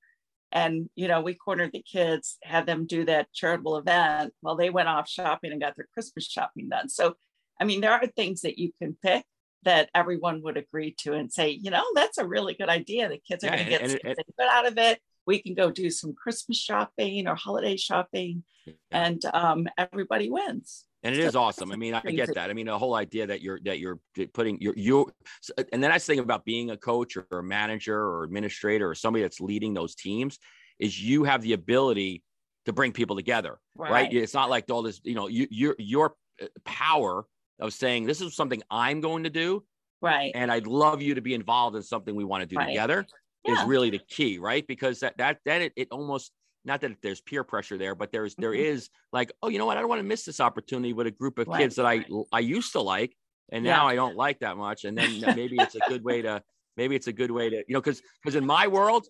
and 0.51 0.89
you 0.95 1.07
know 1.07 1.21
we 1.21 1.33
cornered 1.33 1.71
the 1.71 1.81
kids 1.81 2.37
had 2.43 2.65
them 2.65 2.85
do 2.85 3.05
that 3.05 3.31
charitable 3.33 3.77
event 3.77 4.33
while 4.41 4.55
they 4.55 4.69
went 4.69 4.87
off 4.87 5.09
shopping 5.09 5.51
and 5.51 5.61
got 5.61 5.75
their 5.75 5.87
christmas 5.93 6.25
shopping 6.25 6.69
done 6.69 6.89
so 6.89 7.13
i 7.59 7.63
mean 7.63 7.81
there 7.81 7.91
are 7.91 8.07
things 8.07 8.41
that 8.41 8.57
you 8.57 8.71
can 8.81 8.97
pick 9.03 9.23
that 9.63 9.89
everyone 9.93 10.41
would 10.41 10.57
agree 10.57 10.95
to 10.97 11.13
and 11.13 11.31
say 11.31 11.49
you 11.49 11.69
know 11.69 11.83
that's 11.95 12.17
a 12.17 12.25
really 12.25 12.53
good 12.53 12.69
idea 12.69 13.09
the 13.09 13.21
kids 13.27 13.43
are 13.43 13.47
yeah, 13.47 13.57
going 13.57 13.65
to 13.65 13.79
get 13.79 13.89
something 13.91 14.25
good 14.37 14.47
out 14.49 14.67
of 14.67 14.77
it 14.77 14.99
we 15.29 15.39
can 15.39 15.53
go 15.53 15.69
do 15.69 15.91
some 15.91 16.13
christmas 16.13 16.57
shopping 16.57 17.27
or 17.27 17.35
holiday 17.35 17.77
shopping 17.77 18.43
yeah. 18.65 18.73
and 18.91 19.23
um, 19.33 19.67
everybody 19.77 20.29
wins 20.29 20.85
and 21.01 21.15
it 21.15 21.21
is 21.21 21.35
awesome. 21.35 21.71
I 21.71 21.77
mean, 21.77 21.93
I 21.93 22.01
get 22.01 22.33
that. 22.35 22.49
I 22.49 22.53
mean, 22.53 22.65
the 22.65 22.77
whole 22.77 22.93
idea 22.93 23.25
that 23.27 23.41
you're 23.41 23.57
that 23.63 23.79
you're 23.79 23.99
putting 24.33 24.59
your 24.59 24.73
you, 24.75 25.09
and 25.71 25.81
then 25.81 25.93
I 25.93 25.97
think 25.97 26.21
about 26.21 26.43
being 26.43 26.71
a 26.71 26.77
coach 26.77 27.15
or 27.15 27.25
a 27.31 27.41
manager 27.41 27.97
or 27.97 28.23
administrator 28.25 28.89
or 28.89 28.95
somebody 28.95 29.23
that's 29.23 29.39
leading 29.39 29.73
those 29.73 29.95
teams 29.95 30.39
is 30.77 31.01
you 31.01 31.23
have 31.23 31.41
the 31.41 31.53
ability 31.53 32.21
to 32.65 32.73
bring 32.73 32.91
people 32.91 33.15
together, 33.15 33.59
right? 33.75 33.91
right? 33.91 34.13
It's 34.13 34.33
not 34.33 34.49
like 34.49 34.69
all 34.69 34.81
this, 34.81 34.99
you 35.05 35.15
know, 35.15 35.27
you, 35.27 35.47
your 35.49 35.75
your 35.79 36.15
uh, 36.41 36.47
power 36.65 37.25
of 37.61 37.73
saying 37.73 38.05
this 38.05 38.19
is 38.19 38.35
something 38.35 38.61
I'm 38.69 38.99
going 38.99 39.23
to 39.23 39.29
do, 39.29 39.63
right? 40.01 40.33
And 40.35 40.51
I'd 40.51 40.67
love 40.67 41.01
you 41.01 41.15
to 41.15 41.21
be 41.21 41.33
involved 41.33 41.77
in 41.77 41.81
something 41.81 42.13
we 42.13 42.25
want 42.25 42.41
to 42.41 42.45
do 42.45 42.57
right. 42.57 42.67
together 42.67 43.05
yeah. 43.45 43.53
is 43.53 43.67
really 43.67 43.89
the 43.89 43.99
key, 43.99 44.37
right? 44.37 44.65
Because 44.67 44.99
that 45.01 45.17
that 45.17 45.39
then 45.45 45.61
it, 45.61 45.73
it 45.75 45.87
almost 45.91 46.31
not 46.65 46.81
that 46.81 47.01
there's 47.01 47.21
peer 47.21 47.43
pressure 47.43 47.77
there, 47.77 47.95
but 47.95 48.11
there's 48.11 48.35
there 48.35 48.51
mm-hmm. 48.51 48.73
is 48.73 48.89
like, 49.11 49.31
oh, 49.41 49.49
you 49.49 49.57
know 49.57 49.65
what? 49.65 49.77
I 49.77 49.81
don't 49.81 49.89
want 49.89 49.99
to 49.99 50.07
miss 50.07 50.25
this 50.25 50.39
opportunity 50.39 50.93
with 50.93 51.07
a 51.07 51.11
group 51.11 51.39
of 51.39 51.47
right. 51.47 51.61
kids 51.61 51.75
that 51.75 51.85
I 51.85 52.05
I 52.31 52.39
used 52.39 52.73
to 52.73 52.81
like, 52.81 53.15
and 53.51 53.63
now 53.63 53.83
yeah. 53.83 53.91
I 53.91 53.95
don't 53.95 54.15
like 54.15 54.39
that 54.39 54.57
much. 54.57 54.85
And 54.85 54.97
then 54.97 55.21
maybe 55.35 55.57
it's 55.57 55.75
a 55.75 55.79
good 55.87 56.03
way 56.03 56.21
to 56.21 56.43
maybe 56.77 56.95
it's 56.95 57.07
a 57.07 57.13
good 57.13 57.31
way 57.31 57.49
to 57.49 57.55
you 57.55 57.73
know 57.73 57.81
because 57.81 58.01
because 58.21 58.35
in 58.35 58.45
my 58.45 58.67
world, 58.67 59.07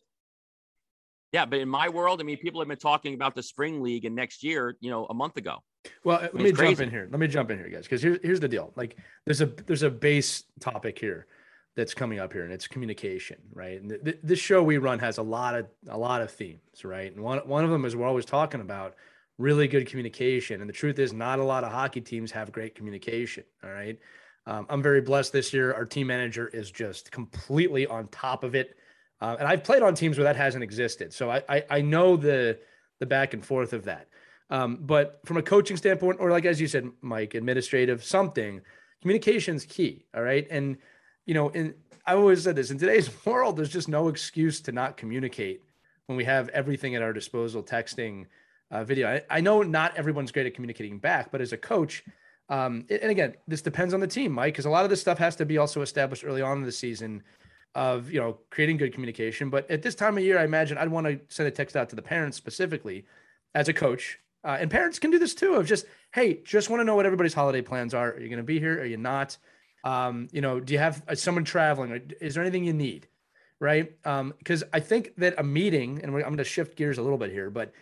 yeah, 1.32 1.46
but 1.46 1.60
in 1.60 1.70
my 1.70 1.90
world, 1.90 2.22
I 2.22 2.24
mean, 2.24 2.38
people 2.38 2.62
have 2.62 2.68
been 2.68 2.78
talking 2.78 3.14
about 3.14 3.36
the 3.36 3.44
spring 3.44 3.82
league 3.82 4.06
and 4.06 4.16
next 4.16 4.44
year, 4.44 4.76
you 4.80 4.90
know, 4.90 5.06
a 5.06 5.14
month 5.14 5.38
ago. 5.38 5.58
Well, 6.04 6.18
I 6.18 6.24
mean, 6.24 6.32
let 6.34 6.44
me 6.44 6.52
jump 6.52 6.80
in 6.82 6.90
here. 6.90 7.08
Let 7.10 7.20
me 7.20 7.28
jump 7.28 7.52
in 7.52 7.58
here, 7.58 7.70
guys, 7.70 7.84
because 7.84 8.02
here's 8.02 8.20
here's 8.22 8.40
the 8.40 8.48
deal. 8.48 8.74
Like, 8.76 8.98
there's 9.26 9.42
a 9.42 9.48
there's 9.48 9.84
a 9.84 9.90
base 9.90 10.44
topic 10.60 11.00
here 11.00 11.28
that's 11.76 11.94
coming 11.94 12.20
up 12.20 12.34
here, 12.34 12.44
and 12.44 12.52
it's 12.52 12.68
communication, 12.68 13.38
right? 13.54 13.80
And 13.80 13.90
th- 13.90 14.04
th- 14.04 14.20
this 14.24 14.40
show 14.40 14.62
we 14.64 14.78
run 14.78 15.00
has 15.00 15.18
a 15.18 15.24
lot 15.24 15.56
of 15.56 15.68
a 15.88 15.98
lot 15.98 16.22
of 16.22 16.32
themes, 16.32 16.84
right? 16.84 17.14
And 17.14 17.24
one 17.24 17.40
one 17.40 17.64
of 17.64 17.70
them 17.70 17.86
is 17.86 17.96
we're 17.96 18.08
always 18.08 18.26
talking 18.26 18.62
about 18.62 18.96
really 19.38 19.68
good 19.68 19.88
communication, 19.88 20.62
and 20.62 20.70
the 20.70 20.74
truth 20.74 21.00
is, 21.00 21.14
not 21.14 21.40
a 21.40 21.44
lot 21.44 21.64
of 21.64 21.72
hockey 21.72 22.02
teams 22.02 22.32
have 22.32 22.52
great 22.52 22.76
communication. 22.76 23.44
All 23.64 23.70
right, 23.72 23.98
um, 24.46 24.66
I'm 24.70 24.82
very 24.82 25.02
blessed 25.02 25.32
this 25.32 25.54
year. 25.54 25.74
Our 25.74 25.86
team 25.86 26.08
manager 26.08 26.48
is 26.48 26.72
just 26.72 27.12
completely 27.12 27.88
on 27.88 28.08
top 28.08 28.44
of 28.44 28.56
it, 28.56 28.76
uh, 29.22 29.38
and 29.40 29.48
I've 29.48 29.64
played 29.64 29.84
on 29.84 29.96
teams 29.96 30.18
where 30.18 30.26
that 30.26 30.36
hasn't 30.36 30.64
existed, 30.64 31.14
so 31.14 31.30
I 31.30 31.44
I, 31.48 31.64
I 31.70 31.82
know 31.82 32.18
the 32.18 32.60
the 33.00 33.06
back 33.06 33.34
and 33.34 33.46
forth 33.46 33.74
of 33.74 33.86
that. 33.86 34.08
Um, 34.50 34.80
but 34.82 35.22
from 35.26 35.38
a 35.38 35.44
coaching 35.44 35.78
standpoint, 35.78 36.18
or 36.20 36.32
like 36.32 36.46
as 36.46 36.60
you 36.60 36.68
said, 36.68 36.90
Mike, 37.02 37.36
administrative 37.36 38.04
something, 38.04 38.62
communication 39.02 39.56
is 39.56 39.66
key. 39.66 40.06
All 40.16 40.24
right, 40.24 40.48
and 40.50 40.78
you 41.30 41.36
know, 41.36 41.50
in 41.50 41.76
I 42.08 42.16
always 42.16 42.42
said 42.42 42.56
this 42.56 42.72
in 42.72 42.80
today's 42.80 43.08
world, 43.26 43.56
there's 43.56 43.70
just 43.70 43.88
no 43.88 44.08
excuse 44.08 44.62
to 44.62 44.72
not 44.72 44.98
communicate 44.98 45.62
when 46.08 46.18
we 46.18 46.24
have 46.26 46.50
everything 46.50 46.96
at 46.96 47.04
our 47.04 47.14
disposal, 47.14 47.62
texting, 47.62 48.26
uh, 48.72 48.84
video. 48.84 49.08
I, 49.08 49.22
I, 49.30 49.42
know 49.42 49.62
not 49.62 49.96
everyone's 49.96 50.32
great 50.32 50.48
at 50.48 50.56
communicating 50.56 50.98
back, 50.98 51.32
but 51.32 51.40
as 51.40 51.54
a 51.54 51.58
coach, 51.58 52.04
um, 52.50 52.84
and 52.90 53.12
again, 53.12 53.36
this 53.48 53.62
depends 53.62 53.94
on 53.94 54.00
the 54.00 54.08
team, 54.08 54.32
Mike, 54.32 54.54
because 54.54 54.66
a 54.66 54.72
lot 54.72 54.86
of 54.86 54.90
this 54.90 55.02
stuff 55.02 55.20
has 55.20 55.36
to 55.36 55.46
be 55.46 55.60
also 55.60 55.84
established 55.84 56.26
early 56.26 56.42
on 56.42 56.58
in 56.58 56.64
the 56.64 56.72
season 56.72 57.22
of 57.76 58.12
you 58.12 58.20
know 58.20 58.40
creating 58.50 58.78
good 58.78 58.92
communication. 58.92 59.52
But 59.52 59.70
at 59.70 59.84
this 59.84 59.94
time 59.94 60.18
of 60.18 60.24
year, 60.24 60.40
I 60.40 60.46
imagine 60.46 60.80
I'd 60.80 60.90
want 60.90 61.06
to 61.06 61.20
send 61.28 61.48
a 61.48 61.52
text 61.52 61.76
out 61.76 61.90
to 61.90 61.96
the 61.96 62.02
parents 62.02 62.38
specifically 62.38 63.06
as 63.54 63.68
a 63.68 63.74
coach, 63.74 64.18
uh, 64.44 64.58
and 64.60 64.72
parents 64.72 64.98
can 64.98 65.12
do 65.12 65.20
this 65.20 65.36
too. 65.36 65.54
Of 65.54 65.68
just 65.68 65.86
hey, 66.12 66.42
just 66.44 66.72
want 66.72 66.80
to 66.80 66.86
know 66.86 66.96
what 66.96 67.06
everybody's 67.06 67.36
holiday 67.36 67.62
plans 67.62 67.94
are. 67.94 68.14
Are 68.14 68.20
you 68.20 68.30
going 68.30 68.38
to 68.38 68.44
be 68.44 68.60
here? 68.60 68.82
Are 68.82 68.86
you 68.86 68.98
not? 68.98 69.38
Um, 69.84 70.28
you 70.32 70.42
know, 70.42 70.60
do 70.60 70.74
you 70.74 70.80
have 70.80 71.04
uh, 71.08 71.16
someone 71.16 71.44
traveling? 71.44 72.14
Is 72.20 72.36
there 72.36 72.44
anything 72.44 72.64
you 72.64 72.74
need? 72.74 73.08
Right. 73.60 73.92
Because 74.02 74.64
um, 74.64 74.70
I 74.72 74.80
think 74.80 75.16
that 75.18 75.36
a 75.38 75.44
meeting, 75.44 76.00
and 76.02 76.16
I'm 76.16 76.22
going 76.22 76.38
to 76.38 76.44
shift 76.44 76.78
gears 76.78 76.98
a 76.98 77.02
little 77.02 77.18
bit 77.18 77.32
here, 77.32 77.50
but 77.50 77.74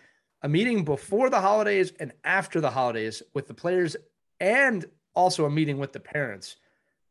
a 0.42 0.50
meeting 0.50 0.84
before 0.84 1.30
the 1.30 1.42
holidays 1.42 1.94
and 2.00 2.14
after 2.24 2.62
the 2.62 2.72
holidays 2.72 3.22
with 3.34 3.48
the 3.48 3.54
players 3.54 3.96
and 4.40 4.86
also 5.16 5.46
a 5.46 5.50
meeting 5.50 5.78
with 5.78 5.94
the 5.94 6.00
parents 6.00 6.58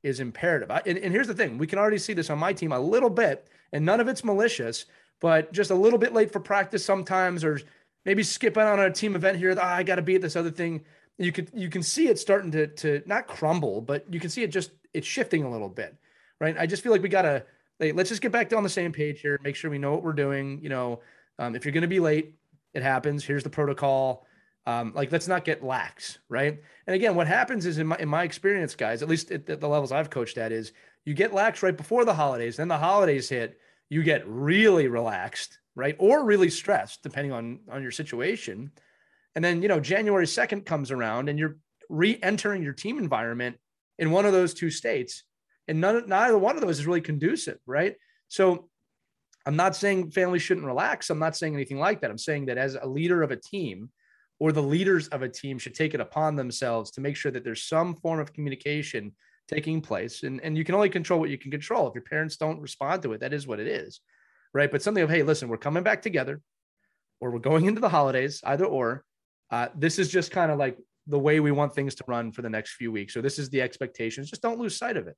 is 0.02 0.20
imperative. 0.20 0.70
I, 0.70 0.82
and, 0.86 0.98
and 0.98 1.12
here's 1.12 1.26
the 1.26 1.34
thing 1.34 1.58
we 1.58 1.66
can 1.66 1.78
already 1.78 1.98
see 1.98 2.12
this 2.12 2.30
on 2.30 2.38
my 2.38 2.52
team 2.52 2.72
a 2.72 2.78
little 2.78 3.10
bit, 3.10 3.48
and 3.72 3.84
none 3.84 4.00
of 4.00 4.08
it's 4.08 4.22
malicious, 4.24 4.86
but 5.20 5.52
just 5.52 5.70
a 5.70 5.74
little 5.74 5.98
bit 5.98 6.12
late 6.12 6.32
for 6.32 6.40
practice 6.40 6.84
sometimes, 6.84 7.44
or 7.44 7.60
maybe 8.04 8.22
skipping 8.22 8.62
on 8.62 8.78
a 8.78 8.90
team 8.90 9.16
event 9.16 9.38
here. 9.38 9.54
Oh, 9.56 9.62
I 9.62 9.82
got 9.82 9.96
to 9.96 10.02
be 10.02 10.14
at 10.14 10.22
this 10.22 10.36
other 10.36 10.50
thing 10.50 10.84
you 11.18 11.32
could 11.32 11.50
you 11.54 11.68
can 11.70 11.82
see 11.82 12.08
it 12.08 12.18
starting 12.18 12.50
to 12.52 12.66
to 12.66 13.02
not 13.06 13.26
crumble, 13.26 13.80
but 13.80 14.04
you 14.12 14.20
can 14.20 14.30
see 14.30 14.42
it 14.42 14.48
just 14.48 14.72
it's 14.92 15.06
shifting 15.06 15.44
a 15.44 15.50
little 15.50 15.68
bit, 15.68 15.96
right? 16.40 16.56
I 16.58 16.66
just 16.66 16.82
feel 16.82 16.92
like 16.92 17.02
we 17.02 17.08
gotta 17.08 17.44
like, 17.80 17.94
let's 17.94 18.08
just 18.10 18.22
get 18.22 18.32
back 18.32 18.52
on 18.52 18.62
the 18.62 18.68
same 18.68 18.92
page 18.92 19.20
here, 19.20 19.38
make 19.42 19.56
sure 19.56 19.70
we 19.70 19.78
know 19.78 19.92
what 19.92 20.02
we're 20.02 20.12
doing. 20.12 20.60
You 20.62 20.68
know, 20.68 21.00
um, 21.38 21.54
if 21.54 21.64
you're 21.64 21.72
gonna 21.72 21.86
be 21.86 22.00
late, 22.00 22.34
it 22.74 22.82
happens. 22.82 23.24
Here's 23.24 23.42
the 23.42 23.50
protocol. 23.50 24.26
Um, 24.66 24.92
like 24.94 25.12
let's 25.12 25.28
not 25.28 25.44
get 25.44 25.62
lax, 25.62 26.18
right? 26.28 26.60
And 26.86 26.96
again, 26.96 27.14
what 27.14 27.28
happens 27.28 27.66
is 27.66 27.78
in 27.78 27.86
my 27.86 27.96
in 27.98 28.08
my 28.08 28.24
experience, 28.24 28.74
guys, 28.74 29.02
at 29.02 29.08
least 29.08 29.30
at 29.30 29.46
the 29.46 29.68
levels 29.68 29.92
I've 29.92 30.10
coached 30.10 30.38
at, 30.38 30.52
is 30.52 30.72
you 31.04 31.14
get 31.14 31.32
lax 31.32 31.62
right 31.62 31.76
before 31.76 32.04
the 32.04 32.14
holidays. 32.14 32.56
Then 32.56 32.68
the 32.68 32.76
holidays 32.76 33.28
hit, 33.28 33.58
you 33.88 34.02
get 34.02 34.26
really 34.26 34.88
relaxed, 34.88 35.60
right, 35.76 35.96
or 35.98 36.24
really 36.24 36.50
stressed, 36.50 37.02
depending 37.02 37.32
on 37.32 37.60
on 37.70 37.80
your 37.80 37.92
situation. 37.92 38.72
And 39.36 39.44
then, 39.44 39.62
you 39.62 39.68
know, 39.68 39.78
January 39.78 40.24
2nd 40.24 40.64
comes 40.64 40.90
around 40.90 41.28
and 41.28 41.38
you're 41.38 41.58
re 41.88 42.18
entering 42.22 42.62
your 42.62 42.72
team 42.72 42.98
environment 42.98 43.56
in 43.98 44.10
one 44.10 44.24
of 44.24 44.32
those 44.32 44.54
two 44.54 44.70
states. 44.70 45.24
And 45.68 45.80
none, 45.80 46.08
neither 46.08 46.38
one 46.38 46.56
of 46.56 46.62
those 46.62 46.78
is 46.78 46.86
really 46.86 47.02
conducive, 47.02 47.58
right? 47.66 47.96
So 48.28 48.68
I'm 49.44 49.56
not 49.56 49.76
saying 49.76 50.10
families 50.10 50.42
shouldn't 50.42 50.66
relax. 50.66 51.10
I'm 51.10 51.18
not 51.18 51.36
saying 51.36 51.54
anything 51.54 51.78
like 51.78 52.00
that. 52.00 52.10
I'm 52.10 52.18
saying 52.18 52.46
that 52.46 52.58
as 52.58 52.76
a 52.80 52.86
leader 52.86 53.22
of 53.22 53.30
a 53.30 53.36
team 53.36 53.90
or 54.38 54.52
the 54.52 54.62
leaders 54.62 55.08
of 55.08 55.22
a 55.22 55.28
team 55.28 55.58
should 55.58 55.74
take 55.74 55.94
it 55.94 56.00
upon 56.00 56.34
themselves 56.34 56.90
to 56.92 57.00
make 57.00 57.16
sure 57.16 57.30
that 57.30 57.44
there's 57.44 57.64
some 57.64 57.94
form 57.94 58.20
of 58.20 58.32
communication 58.32 59.14
taking 59.48 59.80
place. 59.80 60.22
And, 60.22 60.40
and 60.40 60.56
you 60.56 60.64
can 60.64 60.74
only 60.74 60.88
control 60.88 61.20
what 61.20 61.30
you 61.30 61.38
can 61.38 61.50
control. 61.50 61.86
If 61.86 61.94
your 61.94 62.02
parents 62.02 62.36
don't 62.36 62.60
respond 62.60 63.02
to 63.02 63.12
it, 63.12 63.20
that 63.20 63.32
is 63.32 63.46
what 63.46 63.60
it 63.60 63.68
is. 63.68 64.00
Right. 64.52 64.70
But 64.70 64.82
something 64.82 65.04
of, 65.04 65.10
hey, 65.10 65.22
listen, 65.22 65.48
we're 65.48 65.58
coming 65.58 65.82
back 65.82 66.00
together 66.00 66.40
or 67.20 67.30
we're 67.30 67.38
going 67.38 67.66
into 67.66 67.80
the 67.80 67.88
holidays, 67.88 68.40
either 68.44 68.64
or. 68.64 69.04
Uh, 69.50 69.68
this 69.76 69.98
is 69.98 70.10
just 70.10 70.30
kind 70.30 70.50
of 70.50 70.58
like 70.58 70.78
the 71.06 71.18
way 71.18 71.40
we 71.40 71.52
want 71.52 71.74
things 71.74 71.94
to 71.96 72.04
run 72.06 72.32
for 72.32 72.42
the 72.42 72.50
next 72.50 72.74
few 72.74 72.90
weeks. 72.90 73.14
So 73.14 73.20
this 73.20 73.38
is 73.38 73.48
the 73.50 73.62
expectations. 73.62 74.30
Just 74.30 74.42
don't 74.42 74.58
lose 74.58 74.76
sight 74.76 74.96
of 74.96 75.06
it. 75.06 75.16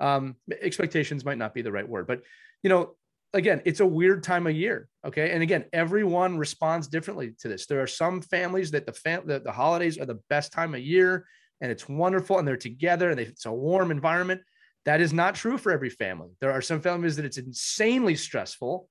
Um, 0.00 0.36
expectations 0.60 1.24
might 1.24 1.38
not 1.38 1.54
be 1.54 1.62
the 1.62 1.72
right 1.72 1.88
word, 1.88 2.06
but 2.06 2.22
you 2.62 2.70
know, 2.70 2.94
again, 3.34 3.60
it's 3.64 3.80
a 3.80 3.86
weird 3.86 4.22
time 4.22 4.46
of 4.46 4.54
year. 4.54 4.88
Okay. 5.06 5.32
And 5.32 5.42
again, 5.42 5.66
everyone 5.72 6.38
responds 6.38 6.88
differently 6.88 7.34
to 7.40 7.48
this. 7.48 7.66
There 7.66 7.82
are 7.82 7.86
some 7.86 8.20
families 8.22 8.70
that 8.70 8.86
the 8.86 8.92
fam- 8.92 9.26
the, 9.26 9.40
the 9.40 9.52
holidays 9.52 9.98
are 9.98 10.06
the 10.06 10.20
best 10.30 10.52
time 10.52 10.74
of 10.74 10.80
year 10.80 11.26
and 11.60 11.70
it's 11.70 11.88
wonderful 11.88 12.38
and 12.38 12.46
they're 12.46 12.56
together 12.56 13.10
and 13.10 13.18
they, 13.18 13.24
it's 13.24 13.46
a 13.46 13.52
warm 13.52 13.90
environment. 13.90 14.40
That 14.84 15.00
is 15.00 15.12
not 15.12 15.34
true 15.34 15.58
for 15.58 15.72
every 15.72 15.90
family. 15.90 16.30
There 16.40 16.52
are 16.52 16.62
some 16.62 16.80
families 16.80 17.16
that 17.16 17.24
it's 17.24 17.36
insanely 17.36 18.14
stressful. 18.14 18.88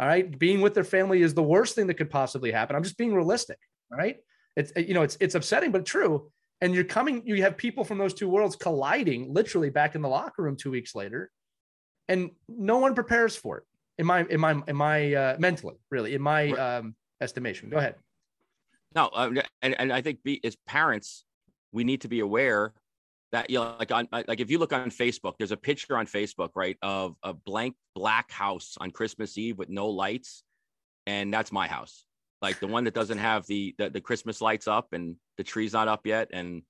All 0.00 0.06
right. 0.06 0.36
Being 0.38 0.60
with 0.60 0.74
their 0.74 0.84
family 0.84 1.22
is 1.22 1.34
the 1.34 1.42
worst 1.42 1.74
thing 1.74 1.86
that 1.88 1.94
could 1.94 2.10
possibly 2.10 2.50
happen. 2.50 2.74
I'm 2.74 2.82
just 2.82 2.98
being 2.98 3.14
realistic. 3.14 3.58
Right. 3.90 4.18
It's, 4.56 4.72
you 4.76 4.94
know, 4.94 5.02
it's, 5.02 5.16
it's 5.20 5.34
upsetting, 5.34 5.72
but 5.72 5.86
true. 5.86 6.30
And 6.60 6.74
you're 6.74 6.84
coming, 6.84 7.22
you 7.24 7.42
have 7.42 7.56
people 7.56 7.84
from 7.84 7.98
those 7.98 8.14
two 8.14 8.28
worlds 8.28 8.56
colliding 8.56 9.32
literally 9.32 9.70
back 9.70 9.94
in 9.94 10.02
the 10.02 10.08
locker 10.08 10.42
room 10.42 10.56
two 10.56 10.70
weeks 10.70 10.94
later 10.94 11.30
and 12.08 12.30
no 12.48 12.78
one 12.78 12.94
prepares 12.94 13.36
for 13.36 13.58
it 13.58 13.64
in 13.98 14.06
my 14.06 14.24
in 14.30 14.40
my 14.40 14.60
in 14.66 14.76
my 14.76 15.14
uh, 15.14 15.36
mentally 15.38 15.76
really 15.90 16.14
in 16.14 16.22
my 16.22 16.50
um, 16.52 16.94
estimation. 17.20 17.68
Go 17.68 17.76
ahead. 17.76 17.96
No, 18.94 19.06
uh, 19.08 19.30
and 19.62 19.78
and 19.78 19.92
I 19.92 20.00
think 20.00 20.22
be, 20.22 20.40
as 20.44 20.56
parents, 20.66 21.24
we 21.72 21.84
need 21.84 22.00
to 22.02 22.08
be 22.08 22.20
aware 22.20 22.72
that 23.32 23.50
you 23.50 23.58
know, 23.58 23.74
like 23.78 23.92
on 23.92 24.08
like 24.10 24.40
if 24.40 24.50
you 24.50 24.58
look 24.58 24.72
on 24.72 24.90
Facebook, 24.90 25.34
there's 25.38 25.52
a 25.52 25.56
picture 25.56 25.96
on 25.96 26.06
Facebook, 26.06 26.50
right, 26.54 26.76
of 26.82 27.16
a 27.22 27.34
blank 27.34 27.76
black 27.94 28.30
house 28.30 28.76
on 28.80 28.90
Christmas 28.90 29.36
Eve 29.36 29.58
with 29.58 29.68
no 29.68 29.88
lights, 29.88 30.42
and 31.06 31.32
that's 31.32 31.52
my 31.52 31.68
house, 31.68 32.04
like 32.40 32.60
the 32.60 32.66
one 32.66 32.84
that 32.84 32.94
doesn't 32.94 33.18
have 33.18 33.46
the 33.46 33.74
the, 33.78 33.90
the 33.90 34.00
Christmas 34.00 34.40
lights 34.40 34.68
up 34.68 34.92
and 34.92 35.16
the 35.36 35.44
tree's 35.44 35.72
not 35.72 35.88
up 35.88 36.06
yet, 36.06 36.28
and 36.32 36.62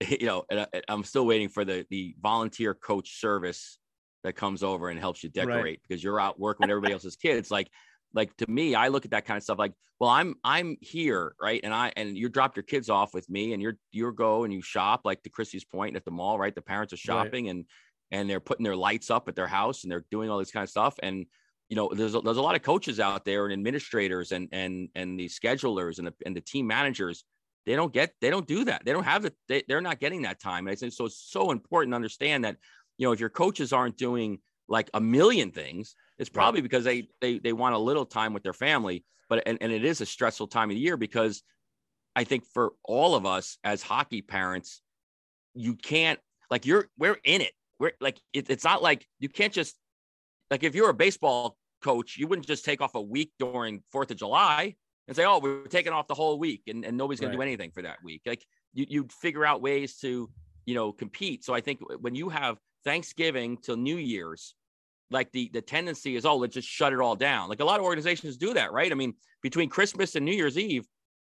you 0.08 0.26
know, 0.26 0.44
and 0.50 0.60
uh, 0.60 0.66
I, 0.74 0.82
I'm 0.88 1.04
still 1.04 1.26
waiting 1.26 1.48
for 1.48 1.64
the 1.64 1.86
the 1.90 2.14
volunteer 2.20 2.74
coach 2.74 3.20
service 3.20 3.78
that 4.24 4.34
comes 4.34 4.62
over 4.62 4.90
and 4.90 5.00
helps 5.00 5.22
you 5.22 5.30
decorate 5.30 5.64
right. 5.64 5.80
because 5.86 6.02
you're 6.02 6.20
out 6.20 6.38
working 6.38 6.64
with 6.64 6.70
everybody 6.70 6.92
else's 6.92 7.16
kids. 7.16 7.50
Like, 7.50 7.70
like 8.12 8.36
to 8.36 8.50
me, 8.50 8.74
I 8.74 8.88
look 8.88 9.04
at 9.04 9.12
that 9.12 9.24
kind 9.24 9.38
of 9.38 9.42
stuff 9.42 9.58
like, 9.58 9.72
well, 9.98 10.10
I'm 10.10 10.34
I'm 10.44 10.76
here, 10.80 11.34
right? 11.40 11.60
And 11.62 11.74
I 11.74 11.92
and 11.96 12.16
you 12.16 12.28
drop 12.28 12.56
your 12.56 12.62
kids 12.62 12.90
off 12.90 13.14
with 13.14 13.28
me 13.28 13.52
and 13.52 13.62
you're 13.62 13.76
you 13.92 14.10
go 14.12 14.44
and 14.44 14.52
you 14.52 14.62
shop 14.62 15.02
like 15.04 15.22
to 15.22 15.30
Christie's 15.30 15.64
point 15.64 15.96
at 15.96 16.04
the 16.04 16.10
mall, 16.10 16.38
right? 16.38 16.54
The 16.54 16.62
parents 16.62 16.92
are 16.92 16.98
shopping 16.98 17.44
right. 17.44 17.50
and 17.50 17.64
and 18.10 18.28
they're 18.28 18.40
putting 18.40 18.64
their 18.64 18.76
lights 18.76 19.10
up 19.10 19.28
at 19.28 19.36
their 19.36 19.46
house 19.46 19.84
and 19.84 19.92
they're 19.92 20.04
doing 20.10 20.30
all 20.30 20.38
this 20.38 20.50
kind 20.50 20.64
of 20.64 20.70
stuff. 20.70 20.94
And 21.02 21.26
you 21.70 21.76
know, 21.76 21.88
there's 21.94 22.16
a, 22.16 22.20
there's 22.20 22.36
a 22.36 22.42
lot 22.42 22.56
of 22.56 22.62
coaches 22.62 22.98
out 22.98 23.24
there 23.24 23.44
and 23.44 23.52
administrators 23.52 24.32
and 24.32 24.48
and 24.52 24.88
and 24.96 25.18
the 25.18 25.28
schedulers 25.28 25.98
and 25.98 26.08
the 26.08 26.14
and 26.26 26.36
the 26.36 26.40
team 26.40 26.66
managers. 26.66 27.24
They 27.64 27.76
don't 27.76 27.92
get 27.92 28.12
they 28.20 28.28
don't 28.28 28.46
do 28.46 28.64
that. 28.64 28.84
They 28.84 28.92
don't 28.92 29.04
have 29.04 29.22
the 29.22 29.32
they, 29.48 29.62
they're 29.68 29.80
not 29.80 30.00
getting 30.00 30.22
that 30.22 30.40
time. 30.40 30.66
And 30.66 30.72
I 30.72 30.74
think 30.74 30.92
so. 30.92 31.06
It's 31.06 31.30
so 31.30 31.52
important 31.52 31.92
to 31.92 31.96
understand 31.96 32.44
that 32.44 32.56
you 32.98 33.06
know, 33.06 33.12
if 33.12 33.20
your 33.20 33.30
coaches 33.30 33.72
aren't 33.72 33.96
doing 33.96 34.40
like 34.68 34.90
a 34.94 35.00
million 35.00 35.52
things, 35.52 35.94
it's 36.18 36.28
probably 36.28 36.60
because 36.60 36.82
they 36.82 37.08
they 37.20 37.38
they 37.38 37.52
want 37.52 37.76
a 37.76 37.78
little 37.78 38.04
time 38.04 38.34
with 38.34 38.42
their 38.42 38.52
family. 38.52 39.04
But 39.28 39.44
and, 39.46 39.56
and 39.60 39.70
it 39.70 39.84
is 39.84 40.00
a 40.00 40.06
stressful 40.06 40.48
time 40.48 40.70
of 40.70 40.74
the 40.74 40.80
year 40.80 40.96
because 40.96 41.44
I 42.16 42.24
think 42.24 42.44
for 42.52 42.72
all 42.82 43.14
of 43.14 43.24
us 43.24 43.58
as 43.62 43.80
hockey 43.80 44.22
parents, 44.22 44.82
you 45.54 45.76
can't 45.76 46.18
like 46.50 46.66
you're 46.66 46.88
we're 46.98 47.18
in 47.22 47.42
it. 47.42 47.52
We're 47.78 47.92
like 48.00 48.20
it, 48.32 48.50
it's 48.50 48.64
not 48.64 48.82
like 48.82 49.06
you 49.20 49.28
can't 49.28 49.52
just 49.52 49.76
like 50.50 50.62
if 50.62 50.74
you're 50.74 50.90
a 50.90 50.94
baseball 50.94 51.56
coach, 51.82 52.16
you 52.18 52.26
wouldn't 52.26 52.46
just 52.46 52.64
take 52.64 52.80
off 52.80 52.94
a 52.94 53.00
week 53.00 53.32
during 53.38 53.82
Fourth 53.90 54.10
of 54.10 54.16
July 54.16 54.74
and 55.08 55.16
say, 55.16 55.24
"Oh, 55.24 55.38
we're 55.38 55.66
taking 55.66 55.92
off 55.92 56.08
the 56.08 56.14
whole 56.14 56.38
week," 56.38 56.62
and, 56.66 56.84
and 56.84 56.96
nobody's 56.96 57.20
going 57.20 57.30
right. 57.30 57.36
to 57.36 57.38
do 57.38 57.42
anything 57.42 57.70
for 57.70 57.82
that 57.82 57.98
week. 58.04 58.22
Like 58.26 58.44
you, 58.74 58.86
you'd 58.88 59.12
figure 59.12 59.44
out 59.44 59.62
ways 59.62 59.96
to, 59.98 60.30
you 60.66 60.74
know, 60.74 60.92
compete. 60.92 61.44
So 61.44 61.54
I 61.54 61.60
think 61.60 61.80
when 62.00 62.14
you 62.14 62.28
have 62.28 62.58
Thanksgiving 62.84 63.58
till 63.58 63.76
New 63.76 63.96
Year's, 63.96 64.54
like 65.10 65.32
the 65.32 65.50
the 65.52 65.62
tendency 65.62 66.16
is, 66.16 66.24
oh, 66.24 66.36
let's 66.36 66.54
just 66.54 66.68
shut 66.68 66.92
it 66.92 67.00
all 67.00 67.16
down. 67.16 67.48
Like 67.48 67.60
a 67.60 67.64
lot 67.64 67.80
of 67.80 67.86
organizations 67.86 68.36
do 68.36 68.54
that, 68.54 68.72
right? 68.72 68.90
I 68.90 68.94
mean, 68.94 69.14
between 69.42 69.68
Christmas 69.68 70.14
and 70.14 70.24
New 70.24 70.34
Year's 70.34 70.58
Eve, 70.58 70.86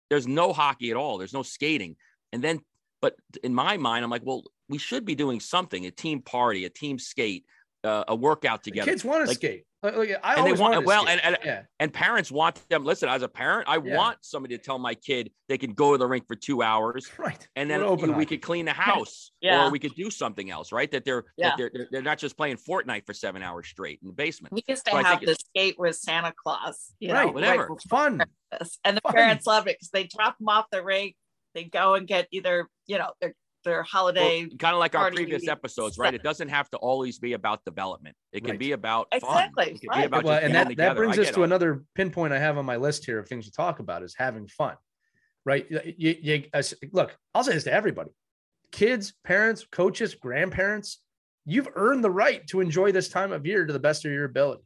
there's 0.10 0.28
no 0.28 0.54
hockey 0.54 0.92
at 0.92 0.98
all. 0.98 1.18
There's 1.18 1.34
no 1.34 1.44
skating. 1.44 1.96
And 2.32 2.44
then, 2.44 2.62
but 3.02 3.16
in 3.44 3.54
my 3.54 3.78
mind, 3.78 4.04
I'm 4.04 4.12
like, 4.12 4.26
well, 4.26 4.44
we 4.70 4.78
should 4.78 5.06
be 5.06 5.16
doing 5.16 5.40
something, 5.40 5.86
a 5.86 5.92
team 5.92 6.22
party, 6.22 6.66
a 6.66 6.70
team 6.70 6.98
skate, 6.98 7.46
uh, 7.84 8.04
a 8.08 8.16
workout 8.16 8.64
together. 8.64 8.86
The 8.86 8.92
kids 8.92 9.06
want 9.06 9.24
to 9.24 9.28
like, 9.28 9.38
skate. 9.38 9.66
Like, 9.84 10.18
I 10.24 10.36
and 10.36 10.48
they 10.48 10.54
want 10.54 10.86
well, 10.86 11.10
and 11.10 11.20
and, 11.22 11.38
yeah. 11.44 11.64
and 11.78 11.92
parents 11.92 12.32
want 12.32 12.58
them. 12.70 12.86
Listen, 12.86 13.10
as 13.10 13.22
a 13.22 13.28
parent, 13.28 13.68
I 13.68 13.80
yeah. 13.84 13.98
want 13.98 14.18
somebody 14.22 14.58
to 14.58 14.64
tell 14.64 14.80
my 14.80 14.96
kid 14.96 15.30
they 15.50 15.58
can 15.58 15.74
go 15.74 15.92
to 15.92 15.98
the 15.98 16.08
rink 16.08 16.26
for 16.26 16.36
two 16.36 16.62
hours, 16.64 17.10
right? 17.18 17.46
And 17.58 17.70
then 17.70 17.82
open 17.82 18.16
we 18.16 18.26
could 18.26 18.42
clean 18.42 18.66
the 18.66 18.72
house, 18.74 19.32
yeah. 19.42 19.66
or 19.66 19.72
we 19.72 19.80
could 19.80 19.94
do 19.96 20.10
something 20.10 20.50
else, 20.50 20.72
right? 20.72 20.90
That 20.92 21.04
they're 21.04 21.26
yeah. 21.36 21.56
that 21.58 21.72
they're, 21.74 21.88
they're 21.92 22.02
not 22.02 22.18
just 22.18 22.38
playing 22.38 22.58
Fortnite 22.58 23.06
for 23.06 23.14
seven 23.14 23.44
hours 23.44 23.68
straight 23.68 24.00
in 24.02 24.08
the 24.08 24.14
basement. 24.14 24.54
We 24.54 24.64
used 24.68 24.86
to 24.86 24.92
so 24.92 25.04
have 25.04 25.20
the 25.20 25.36
skate 25.36 25.76
with 25.78 25.98
Santa 25.98 26.34
Claus, 26.42 26.94
you 27.00 27.12
right? 27.12 27.26
Know, 27.26 27.34
whatever, 27.34 27.68
right 27.68 27.82
fun, 27.82 28.24
and 28.86 28.98
the 28.98 29.02
fun. 29.02 29.14
parents 29.14 29.46
love 29.46 29.68
it 29.68 29.76
because 29.76 29.90
they 29.90 30.06
drop 30.06 30.38
them 30.38 30.48
off 30.48 30.68
the 30.72 30.82
rink. 30.82 31.16
They 31.56 31.66
go 31.66 31.96
and 31.96 32.08
get 32.08 32.30
either 32.32 32.70
you 32.88 33.00
know 33.00 33.12
their 33.20 33.36
their 33.64 33.84
holiday 33.84 34.46
well, 34.48 34.58
kind 34.58 34.74
of 34.74 34.80
like 34.80 34.96
our 34.96 35.12
previous 35.12 35.48
episodes 35.48 35.98
right? 35.98 36.14
it 36.14 36.24
doesn't 36.24 36.50
have 36.50 36.70
to 36.70 36.78
always 36.78 37.20
be 37.20 37.34
about 37.34 37.64
development. 37.66 38.16
It 38.32 38.42
can 38.42 38.52
right. 38.52 38.60
be 38.60 38.72
about 38.72 39.08
exactly 39.12 39.80
right. 39.90 40.06
About 40.06 40.24
well, 40.24 40.40
and 40.42 40.54
that, 40.56 40.76
that 40.78 40.96
brings 40.96 41.18
us 41.18 41.32
to 41.32 41.44
another 41.44 41.84
pinpoint 41.96 42.34
i 42.34 42.40
have 42.40 42.58
on 42.58 42.66
my 42.66 42.78
list 42.78 43.06
here 43.06 43.20
of 43.20 43.28
things 43.28 43.46
to 43.46 43.52
talk 43.52 43.80
about 43.80 44.04
is 44.04 44.16
having 44.18 44.48
fun 44.48 44.76
right? 45.46 45.66
You, 45.70 46.16
you, 46.20 46.44
uh, 46.54 46.64
look 46.92 47.18
i'll 47.34 47.44
say 47.44 47.54
this 47.54 47.64
to 47.66 47.74
everybody. 47.74 48.12
Kids 48.72 49.14
parents 49.24 49.66
coaches 49.72 50.16
grandparents 50.16 51.00
you've 51.46 51.68
earned 51.76 52.04
the 52.04 52.12
right 52.12 52.46
to 52.48 52.62
enjoy 52.62 52.92
this 52.92 53.10
time 53.10 53.32
of 53.32 53.46
year 53.46 53.66
to 53.66 53.74
the 53.74 53.80
best 53.80 54.06
of 54.06 54.12
your 54.12 54.26
ability. 54.26 54.64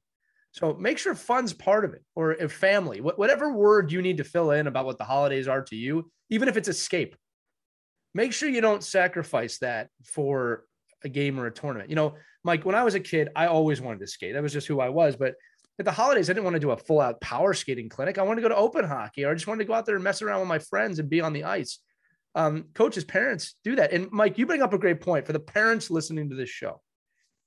So 0.51 0.73
make 0.73 0.97
sure 0.97 1.13
fun's 1.13 1.53
part 1.53 1.85
of 1.85 1.93
it 1.93 2.03
or 2.15 2.33
if 2.33 2.51
family 2.51 3.01
whatever 3.01 3.51
word 3.51 3.91
you 3.91 4.01
need 4.01 4.17
to 4.17 4.23
fill 4.23 4.51
in 4.51 4.67
about 4.67 4.85
what 4.85 4.97
the 4.97 5.03
holidays 5.03 5.47
are 5.47 5.61
to 5.63 5.75
you 5.75 6.09
even 6.29 6.47
if 6.47 6.57
it's 6.57 6.67
escape 6.67 7.15
make 8.17 8.33
sure 8.33 8.49
you 8.49 8.61
don't 8.61 8.83
sacrifice 8.83 9.59
that 9.59 9.89
for 10.03 10.65
a 11.03 11.09
game 11.09 11.39
or 11.39 11.45
a 11.45 11.51
tournament. 11.51 11.91
You 11.91 11.95
know, 11.95 12.15
Mike, 12.43 12.65
when 12.65 12.73
I 12.73 12.83
was 12.83 12.95
a 12.95 12.99
kid, 12.99 13.29
I 13.35 13.45
always 13.45 13.79
wanted 13.79 13.99
to 13.99 14.07
skate. 14.07 14.33
That 14.33 14.41
was 14.41 14.51
just 14.51 14.65
who 14.65 14.79
I 14.79 14.89
was. 14.89 15.15
But 15.15 15.35
at 15.77 15.85
the 15.85 15.91
holidays, 15.91 16.27
I 16.27 16.33
didn't 16.33 16.45
want 16.45 16.55
to 16.55 16.59
do 16.59 16.71
a 16.71 16.77
full 16.77 16.99
out 16.99 17.21
power 17.21 17.53
skating 17.53 17.89
clinic. 17.89 18.17
I 18.17 18.23
wanted 18.23 18.41
to 18.41 18.49
go 18.49 18.55
to 18.55 18.59
open 18.59 18.85
hockey 18.85 19.23
or 19.23 19.29
I 19.29 19.35
just 19.35 19.45
wanted 19.45 19.59
to 19.59 19.67
go 19.67 19.75
out 19.75 19.85
there 19.85 19.93
and 19.93 20.03
mess 20.03 20.23
around 20.23 20.39
with 20.39 20.49
my 20.49 20.57
friends 20.57 20.97
and 20.97 21.07
be 21.07 21.21
on 21.21 21.31
the 21.31 21.43
ice. 21.43 21.77
Um, 22.33 22.65
coaches, 22.73 23.03
parents 23.03 23.53
do 23.63 23.75
that. 23.75 23.93
And 23.93 24.11
Mike, 24.11 24.39
you 24.39 24.47
bring 24.47 24.63
up 24.63 24.73
a 24.73 24.79
great 24.79 24.99
point 24.99 25.27
for 25.27 25.33
the 25.33 25.39
parents 25.39 25.91
listening 25.91 26.31
to 26.31 26.35
this 26.35 26.49
show. 26.49 26.81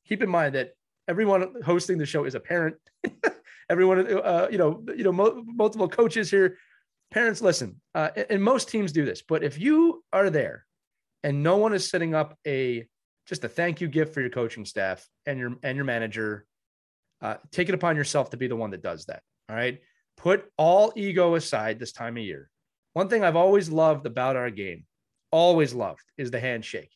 Keep 0.07 0.23
in 0.23 0.31
mind 0.31 0.55
that 0.55 0.71
everyone 1.09 1.57
hosting 1.65 1.99
the 1.99 2.07
show 2.07 2.27
is 2.27 2.37
a 2.37 2.41
parent. 2.41 2.77
everyone, 3.69 4.07
uh, 4.07 4.47
you 4.53 4.59
know, 4.59 4.85
you 4.97 5.03
know, 5.03 5.13
mo- 5.13 5.43
multiple 5.47 5.89
coaches 5.89 6.31
here 6.31 6.59
parents 7.11 7.41
listen 7.43 7.81
uh, 7.95 8.11
and 8.29 8.43
most 8.43 8.69
teams 8.69 8.93
do 8.93 9.05
this 9.05 9.23
but 9.23 9.43
if 9.43 9.59
you 9.59 10.03
are 10.13 10.31
there 10.31 10.65
and 11.23 11.43
no 11.43 11.57
one 11.57 11.73
is 11.73 11.89
setting 11.89 12.15
up 12.15 12.39
a 12.47 12.87
just 13.27 13.45
a 13.45 13.49
thank 13.49 13.81
you 13.81 13.89
gift 13.89 14.15
for 14.15 14.21
your 14.21 14.31
coaching 14.31 14.65
staff 14.65 15.07
and 15.27 15.39
your 15.39 15.57
and 15.63 15.77
your 15.77 15.85
manager 15.85 16.47
uh, 17.23 17.37
take 17.53 17.69
it 17.69 17.75
upon 17.75 17.97
yourself 17.97 18.31
to 18.31 18.37
be 18.37 18.47
the 18.47 18.57
one 18.57 18.71
that 18.71 18.83
does 18.83 19.05
that 19.07 19.23
all 19.49 19.57
right? 19.57 19.81
Put 20.17 20.45
all 20.57 20.93
ego 20.97 21.35
aside 21.35 21.79
this 21.79 21.93
time 21.93 22.17
of 22.17 22.23
year. 22.23 22.49
One 22.93 23.09
thing 23.09 23.25
i've 23.25 23.37
always 23.37 23.71
loved 23.71 24.07
about 24.07 24.37
our 24.37 24.51
game 24.51 24.85
always 25.33 25.73
loved 25.75 26.03
is 26.19 26.31
the 26.31 26.41
handshake 26.41 26.93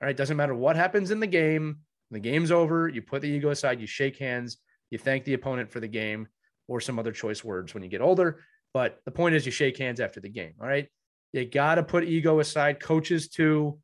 all 0.00 0.06
right? 0.06 0.16
Doesn't 0.16 0.36
matter 0.36 0.54
what 0.54 0.76
happens 0.76 1.10
in 1.10 1.20
the 1.20 1.26
game 1.26 1.78
the 2.10 2.20
game's 2.20 2.52
over 2.52 2.88
you 2.88 3.02
put 3.02 3.22
the 3.22 3.28
ego 3.28 3.50
aside 3.50 3.80
you 3.80 3.86
shake 3.86 4.18
hands 4.18 4.58
you 4.90 4.98
thank 4.98 5.24
the 5.24 5.34
opponent 5.34 5.70
for 5.70 5.80
the 5.80 5.88
game 5.88 6.28
or 6.68 6.80
some 6.80 6.98
other 6.98 7.12
choice 7.12 7.42
words 7.44 7.74
when 7.74 7.82
you 7.82 7.88
get 7.88 8.00
older 8.00 8.40
but 8.76 9.00
the 9.06 9.10
point 9.10 9.34
is, 9.34 9.46
you 9.46 9.52
shake 9.52 9.78
hands 9.78 10.00
after 10.00 10.20
the 10.20 10.28
game. 10.28 10.52
All 10.60 10.68
right. 10.68 10.86
You 11.32 11.46
got 11.46 11.76
to 11.76 11.82
put 11.82 12.04
ego 12.04 12.40
aside, 12.40 12.78
coaches 12.78 13.30
too, 13.30 13.78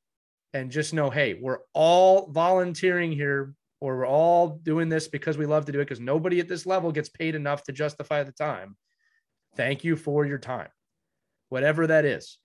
and 0.53 0.71
just 0.71 0.93
know 0.93 1.09
hey, 1.09 1.33
we're 1.41 1.61
all 1.73 2.31
volunteering 2.31 3.11
here 3.11 3.55
or 3.81 3.97
we're 3.97 4.07
all 4.07 4.61
doing 4.63 4.91
this 4.91 5.09
because 5.09 5.39
we 5.39 5.47
love 5.47 5.65
to 5.65 5.73
do 5.73 5.81
it 5.81 5.87
because 5.87 5.99
nobody 5.99 6.41
at 6.41 6.49
this 6.49 6.67
level 6.67 6.93
gets 6.93 7.09
paid 7.09 7.35
enough 7.35 7.63
to 7.63 7.73
justify 7.73 8.23
the 8.23 8.33
time. 8.33 8.77
Thank 9.57 9.83
you 9.83 9.97
for 9.97 10.27
your 10.27 10.37
time, 10.37 10.69
whatever 11.49 11.87
that 11.87 12.05
is. 12.05 12.37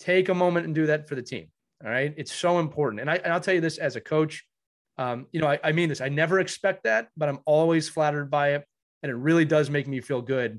Take 0.00 0.30
a 0.30 0.34
moment 0.34 0.66
and 0.66 0.74
do 0.74 0.86
that 0.86 1.08
for 1.08 1.14
the 1.14 1.22
team. 1.22 1.46
All 1.84 1.92
right. 1.92 2.12
It's 2.16 2.32
so 2.32 2.58
important. 2.58 3.02
And, 3.02 3.08
I, 3.08 3.20
and 3.22 3.32
I'll 3.32 3.38
tell 3.38 3.54
you 3.54 3.60
this 3.60 3.78
as 3.78 3.94
a 3.94 4.00
coach, 4.00 4.44
um, 4.98 5.28
you 5.30 5.40
know, 5.40 5.46
I, 5.46 5.60
I 5.62 5.70
mean 5.70 5.90
this, 5.90 6.00
I 6.00 6.08
never 6.08 6.40
expect 6.40 6.82
that, 6.82 7.10
but 7.16 7.28
I'm 7.28 7.38
always 7.46 7.88
flattered 7.88 8.32
by 8.32 8.54
it 8.54 8.64
and 9.04 9.10
it 9.10 9.14
really 9.14 9.44
does 9.44 9.70
make 9.70 9.86
me 9.86 10.00
feel 10.00 10.22
good 10.22 10.58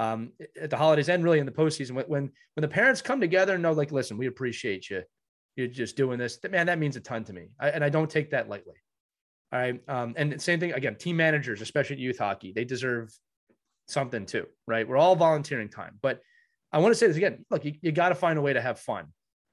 um, 0.00 0.32
at 0.58 0.70
the 0.70 0.76
holidays 0.78 1.10
and 1.10 1.22
really 1.22 1.40
in 1.40 1.46
the 1.46 1.52
postseason 1.52 1.92
when 1.92 2.06
when 2.06 2.22
when 2.54 2.62
the 2.62 2.68
parents 2.68 3.02
come 3.02 3.20
together 3.20 3.54
and 3.54 3.62
know 3.62 3.72
like, 3.72 3.92
listen, 3.92 4.16
we 4.16 4.26
appreciate 4.26 4.88
you. 4.88 5.02
You're 5.56 5.66
just 5.66 5.94
doing 5.94 6.18
this. 6.18 6.38
Man, 6.48 6.66
that 6.66 6.78
means 6.78 6.96
a 6.96 7.00
ton 7.00 7.22
to 7.24 7.32
me, 7.34 7.50
I, 7.60 7.68
and 7.70 7.84
I 7.84 7.90
don't 7.90 8.08
take 8.08 8.30
that 8.30 8.48
lightly. 8.48 8.76
All 9.52 9.60
right, 9.60 9.80
um, 9.88 10.14
and 10.16 10.40
same 10.40 10.58
thing 10.58 10.72
again. 10.72 10.96
Team 10.96 11.16
managers, 11.16 11.60
especially 11.60 11.96
youth 11.96 12.18
hockey, 12.18 12.52
they 12.54 12.64
deserve 12.64 13.12
something 13.88 14.24
too, 14.24 14.46
right? 14.66 14.88
We're 14.88 14.96
all 14.96 15.16
volunteering 15.16 15.68
time, 15.68 15.98
but 16.00 16.20
I 16.72 16.78
want 16.78 16.92
to 16.92 16.98
say 16.98 17.08
this 17.08 17.16
again. 17.16 17.44
Look, 17.50 17.64
you, 17.64 17.74
you 17.82 17.92
got 17.92 18.08
to 18.10 18.14
find 18.14 18.38
a 18.38 18.42
way 18.42 18.54
to 18.54 18.60
have 18.60 18.78
fun. 18.78 19.06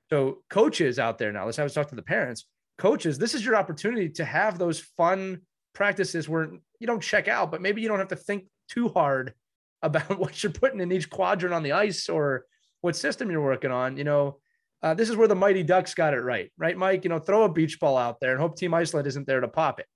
So 0.10 0.44
coaches 0.50 0.98
out 0.98 1.18
there 1.18 1.34
now, 1.34 1.46
let's 1.46 1.58
have 1.58 1.68
a 1.68 1.70
talk 1.70 1.90
to 1.90 1.96
the 1.96 2.04
parents. 2.04 2.46
Coaches, 2.78 3.18
this 3.18 3.34
is 3.34 3.44
your 3.44 3.56
opportunity 3.56 4.08
to 4.10 4.24
have 4.24 4.58
those 4.58 4.80
fun 4.80 5.42
practices 5.74 6.30
where 6.30 6.52
you 6.80 6.88
don't 6.88 7.02
check 7.02 7.28
out, 7.28 7.52
but 7.52 7.62
maybe 7.62 7.82
you 7.82 7.88
don't 7.90 8.00
have 8.00 8.08
to 8.10 8.16
think 8.16 8.46
too 8.70 8.88
hard 8.90 9.34
about 9.82 10.18
what 10.20 10.42
you're 10.44 10.52
putting 10.52 10.80
in 10.80 10.92
each 10.92 11.10
quadrant 11.10 11.54
on 11.54 11.64
the 11.64 11.74
ice 11.74 12.10
or 12.10 12.46
what 12.82 12.96
system 12.96 13.32
you're 13.32 13.42
working 13.42 13.72
on. 13.72 13.98
You 13.98 14.04
know, 14.04 14.38
uh, 14.84 14.94
this 14.94 15.10
is 15.10 15.16
where 15.16 15.28
the 15.28 15.36
Mighty 15.36 15.64
Ducks 15.64 15.94
got 15.94 16.14
it 16.14 16.22
right, 16.22 16.52
right, 16.58 16.78
Mike? 16.78 17.04
You 17.04 17.10
know, 17.10 17.20
throw 17.20 17.44
a 17.44 17.52
beach 17.52 17.80
ball 17.80 17.98
out 17.98 18.20
there 18.20 18.32
and 18.32 18.40
hope 18.40 18.56
Team 18.56 18.74
Iceland 18.74 19.08
isn't 19.08 19.28
there 19.28 19.42
to 19.42 19.48
pop 19.48 19.80
it. 19.80 19.88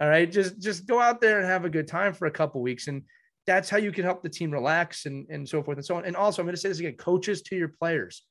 All 0.00 0.08
right, 0.08 0.30
just 0.30 0.60
just 0.60 0.86
go 0.86 1.00
out 1.00 1.20
there 1.20 1.38
and 1.38 1.46
have 1.46 1.64
a 1.64 1.70
good 1.70 1.88
time 1.88 2.12
for 2.12 2.26
a 2.26 2.30
couple 2.30 2.60
weeks, 2.60 2.88
and 2.88 3.02
that's 3.46 3.70
how 3.70 3.78
you 3.78 3.92
can 3.92 4.04
help 4.04 4.22
the 4.22 4.28
team 4.28 4.50
relax 4.50 5.06
and 5.06 5.26
and 5.30 5.48
so 5.48 5.62
forth 5.62 5.78
and 5.78 5.86
so 5.86 5.96
on. 5.96 6.04
And 6.04 6.16
also, 6.16 6.42
I'm 6.42 6.46
going 6.46 6.54
to 6.54 6.60
say 6.60 6.68
this 6.68 6.80
again: 6.80 6.96
coaches 6.96 7.40
to 7.42 7.56
your 7.56 7.68
players, 7.68 8.22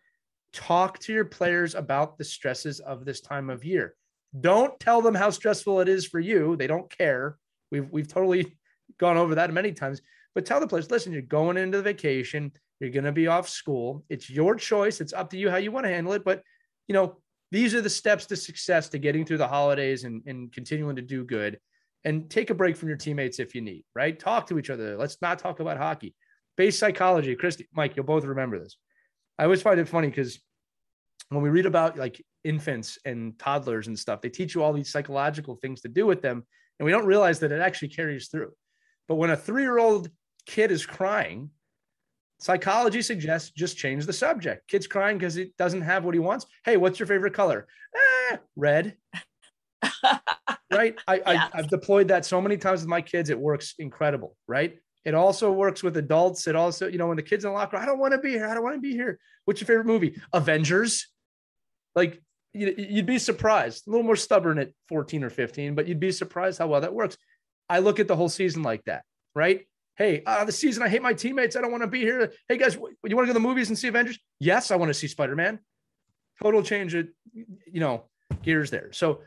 talk 0.53 0.99
to 0.99 1.13
your 1.13 1.25
players 1.25 1.73
about 1.73 2.17
the 2.17 2.23
stresses 2.23 2.79
of 2.81 3.03
this 3.03 3.19
time 3.19 3.49
of 3.49 3.63
year. 3.63 3.95
Don't 4.39 4.79
tell 4.79 5.01
them 5.01 5.15
how 5.15 5.31
stressful 5.31 5.79
it 5.79 5.89
is 5.89 6.05
for 6.05 6.19
you; 6.19 6.55
they 6.55 6.67
don't 6.67 6.95
care. 6.95 7.37
We've 7.71 7.89
we've 7.89 8.07
totally 8.07 8.57
gone 8.99 9.17
over 9.17 9.35
that 9.35 9.51
many 9.51 9.71
times. 9.71 10.01
But 10.35 10.45
tell 10.45 10.59
the 10.59 10.67
players, 10.67 10.91
listen, 10.91 11.13
you're 11.13 11.21
going 11.21 11.57
into 11.57 11.77
the 11.77 11.83
vacation, 11.83 12.51
you're 12.79 12.91
going 12.91 13.05
to 13.05 13.11
be 13.11 13.27
off 13.27 13.47
school. 13.47 14.03
It's 14.09 14.29
your 14.29 14.55
choice. 14.55 14.99
It's 14.99 15.13
up 15.13 15.29
to 15.29 15.37
you 15.37 15.49
how 15.49 15.57
you 15.57 15.71
want 15.71 15.85
to 15.85 15.93
handle 15.93 16.13
it. 16.13 16.25
But, 16.25 16.43
you 16.87 16.93
know, 16.93 17.17
these 17.51 17.73
are 17.73 17.81
the 17.81 17.89
steps 17.89 18.25
to 18.27 18.35
success 18.35 18.89
to 18.89 18.99
getting 18.99 19.25
through 19.25 19.37
the 19.37 19.47
holidays 19.47 20.03
and, 20.03 20.21
and 20.25 20.51
continuing 20.51 20.97
to 20.97 21.01
do 21.01 21.23
good. 21.23 21.57
And 22.03 22.29
take 22.29 22.51
a 22.51 22.53
break 22.53 22.77
from 22.77 22.89
your 22.89 22.97
teammates 22.97 23.39
if 23.39 23.55
you 23.55 23.61
need, 23.61 23.83
right? 23.95 24.19
Talk 24.19 24.45
to 24.47 24.59
each 24.59 24.69
other. 24.69 24.95
Let's 24.95 25.17
not 25.23 25.39
talk 25.39 25.59
about 25.59 25.77
hockey. 25.77 26.13
Base 26.55 26.77
psychology, 26.77 27.35
Christie, 27.35 27.67
Mike, 27.73 27.95
you'll 27.95 28.05
both 28.05 28.25
remember 28.25 28.59
this. 28.59 28.77
I 29.39 29.45
always 29.45 29.63
find 29.63 29.79
it 29.79 29.87
funny 29.87 30.09
because 30.09 30.39
when 31.29 31.41
we 31.41 31.49
read 31.49 31.65
about 31.65 31.97
like 31.97 32.23
infants 32.43 32.99
and 33.05 33.37
toddlers 33.39 33.87
and 33.87 33.97
stuff, 33.97 34.21
they 34.21 34.29
teach 34.29 34.53
you 34.53 34.61
all 34.61 34.71
these 34.71 34.91
psychological 34.91 35.55
things 35.55 35.81
to 35.81 35.87
do 35.87 36.05
with 36.05 36.21
them. 36.21 36.45
And 36.77 36.85
we 36.85 36.91
don't 36.91 37.07
realize 37.07 37.39
that 37.39 37.51
it 37.51 37.59
actually 37.59 37.87
carries 37.87 38.27
through. 38.27 38.51
But 39.07 39.15
when 39.15 39.31
a 39.31 39.37
three 39.37 39.63
year 39.63 39.79
old 39.79 40.09
kid 40.45 40.71
is 40.71 40.85
crying, 40.85 41.49
psychology 42.39 43.01
suggests 43.01 43.51
just 43.51 43.77
change 43.77 44.05
the 44.05 44.13
subject. 44.13 44.67
Kid's 44.67 44.87
crying 44.87 45.17
because 45.17 45.35
he 45.35 45.53
doesn't 45.57 45.81
have 45.81 46.03
what 46.03 46.13
he 46.13 46.19
wants. 46.19 46.45
Hey, 46.63 46.77
what's 46.77 46.99
your 46.99 47.07
favorite 47.07 47.33
color? 47.33 47.67
Eh, 47.95 48.37
red. 48.55 48.97
right? 50.71 50.97
I, 51.07 51.21
I, 51.25 51.49
I've 51.53 51.69
deployed 51.69 52.07
that 52.09 52.25
so 52.25 52.41
many 52.41 52.57
times 52.57 52.81
with 52.81 52.89
my 52.89 53.01
kids. 53.01 53.29
It 53.29 53.39
works 53.39 53.75
incredible, 53.79 54.35
right? 54.47 54.77
It 55.05 55.13
also 55.13 55.51
works 55.51 55.83
with 55.83 55.97
adults. 55.97 56.47
It 56.47 56.55
also, 56.55 56.87
you 56.87 56.97
know, 56.97 57.07
when 57.07 57.17
the 57.17 57.23
kids 57.23 57.45
in 57.45 57.51
the 57.51 57.55
locker, 57.55 57.77
I 57.77 57.85
don't 57.85 57.99
want 57.99 58.13
to 58.13 58.17
be 58.17 58.31
here. 58.31 58.47
I 58.47 58.53
don't 58.53 58.63
want 58.63 58.75
to 58.75 58.81
be 58.81 58.93
here. 58.93 59.19
What's 59.45 59.61
your 59.61 59.67
favorite 59.67 59.85
movie? 59.85 60.19
Avengers. 60.33 61.07
Like 61.93 62.21
you'd 62.53 63.05
be 63.05 63.19
surprised. 63.19 63.87
A 63.87 63.91
little 63.91 64.05
more 64.05 64.15
stubborn 64.15 64.57
at 64.59 64.71
14 64.89 65.23
or 65.23 65.29
15, 65.29 65.75
but 65.75 65.87
you'd 65.87 65.99
be 65.99 66.11
surprised 66.11 66.57
how 66.57 66.67
well 66.67 66.81
that 66.81 66.93
works. 66.93 67.17
I 67.69 67.79
look 67.79 67.99
at 67.99 68.07
the 68.07 68.15
whole 68.15 68.29
season 68.29 68.63
like 68.63 68.83
that, 68.85 69.03
right? 69.35 69.67
Hey, 69.97 70.23
uh, 70.25 70.43
the 70.43 70.51
season, 70.51 70.83
I 70.83 70.89
hate 70.89 71.01
my 71.01 71.13
teammates. 71.13 71.55
I 71.55 71.61
don't 71.61 71.71
want 71.71 71.83
to 71.83 71.87
be 71.87 72.01
here. 72.01 72.33
Hey, 72.49 72.57
guys, 72.57 72.75
you 72.75 72.81
want 72.81 73.09
to 73.09 73.15
go 73.15 73.25
to 73.25 73.33
the 73.33 73.39
movies 73.39 73.69
and 73.69 73.77
see 73.77 73.87
Avengers? 73.87 74.19
Yes, 74.39 74.71
I 74.71 74.75
want 74.75 74.89
to 74.89 74.93
see 74.93 75.07
Spider 75.07 75.35
Man. 75.35 75.59
Total 76.41 76.61
change 76.61 76.95
it, 76.95 77.09
you 77.33 77.79
know, 77.79 78.03
gears 78.43 78.69
there. 78.69 78.91
So, 78.91 79.21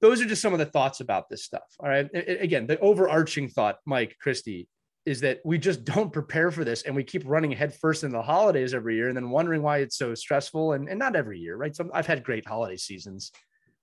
those 0.00 0.20
are 0.20 0.26
just 0.26 0.42
some 0.42 0.52
of 0.52 0.58
the 0.58 0.66
thoughts 0.66 1.00
about 1.00 1.28
this 1.28 1.44
stuff. 1.44 1.64
All 1.80 1.88
right. 1.88 2.08
Again, 2.12 2.66
the 2.66 2.78
overarching 2.80 3.48
thought, 3.48 3.78
Mike, 3.86 4.16
Christie, 4.20 4.68
is 5.06 5.20
that 5.20 5.40
we 5.44 5.56
just 5.56 5.84
don't 5.84 6.12
prepare 6.12 6.50
for 6.50 6.64
this 6.64 6.82
and 6.82 6.94
we 6.94 7.04
keep 7.04 7.22
running 7.24 7.52
headfirst 7.52 8.04
into 8.04 8.16
the 8.16 8.22
holidays 8.22 8.74
every 8.74 8.96
year 8.96 9.08
and 9.08 9.16
then 9.16 9.30
wondering 9.30 9.62
why 9.62 9.78
it's 9.78 9.96
so 9.96 10.14
stressful. 10.14 10.72
And, 10.74 10.88
and 10.88 10.98
not 10.98 11.16
every 11.16 11.38
year, 11.38 11.56
right? 11.56 11.74
So 11.74 11.88
I've 11.94 12.06
had 12.06 12.24
great 12.24 12.46
holiday 12.46 12.76
seasons. 12.76 13.32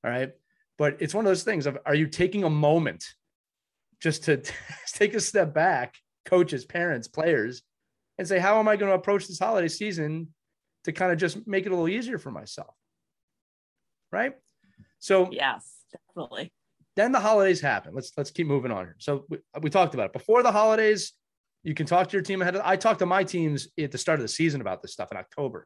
All 0.03 0.11
right. 0.11 0.31
But 0.77 0.97
it's 0.99 1.13
one 1.13 1.25
of 1.25 1.29
those 1.29 1.43
things 1.43 1.65
of 1.65 1.77
are 1.85 1.95
you 1.95 2.07
taking 2.07 2.43
a 2.43 2.49
moment 2.49 3.03
just 4.03 4.25
to 4.25 4.41
take 4.93 5.15
a 5.15 5.19
step 5.19 5.53
back, 5.53 5.95
coaches, 6.25 6.65
parents, 6.65 7.07
players, 7.07 7.63
and 8.19 8.27
say, 8.27 8.37
how 8.37 8.59
am 8.59 8.67
I 8.67 8.75
going 8.75 8.91
to 8.91 8.95
approach 8.95 9.27
this 9.27 9.39
holiday 9.39 9.69
season 9.69 10.27
to 10.83 10.91
kind 10.91 11.11
of 11.11 11.17
just 11.17 11.47
make 11.47 11.65
it 11.65 11.69
a 11.69 11.71
little 11.71 11.87
easier 11.87 12.19
for 12.19 12.29
myself? 12.29 12.75
Right. 14.11 14.33
So, 14.99 15.29
yes, 15.31 15.71
definitely. 15.91 16.53
Then 16.95 17.11
the 17.11 17.19
holidays 17.19 17.59
happen. 17.59 17.95
Let's 17.95 18.11
let's 18.15 18.29
keep 18.29 18.45
moving 18.45 18.71
on 18.71 18.85
here. 18.85 18.95
So 18.99 19.25
we, 19.27 19.39
we 19.61 19.69
talked 19.71 19.95
about 19.95 20.07
it 20.07 20.13
before 20.13 20.43
the 20.43 20.51
holidays. 20.51 21.13
You 21.63 21.73
can 21.73 21.87
talk 21.87 22.09
to 22.09 22.13
your 22.13 22.21
team 22.21 22.41
ahead. 22.41 22.55
Of, 22.55 22.61
I 22.63 22.75
talked 22.75 22.99
to 22.99 23.07
my 23.07 23.23
teams 23.23 23.69
at 23.79 23.91
the 23.91 23.97
start 23.97 24.19
of 24.19 24.23
the 24.23 24.27
season 24.27 24.61
about 24.61 24.83
this 24.83 24.93
stuff 24.93 25.11
in 25.11 25.17
October. 25.17 25.65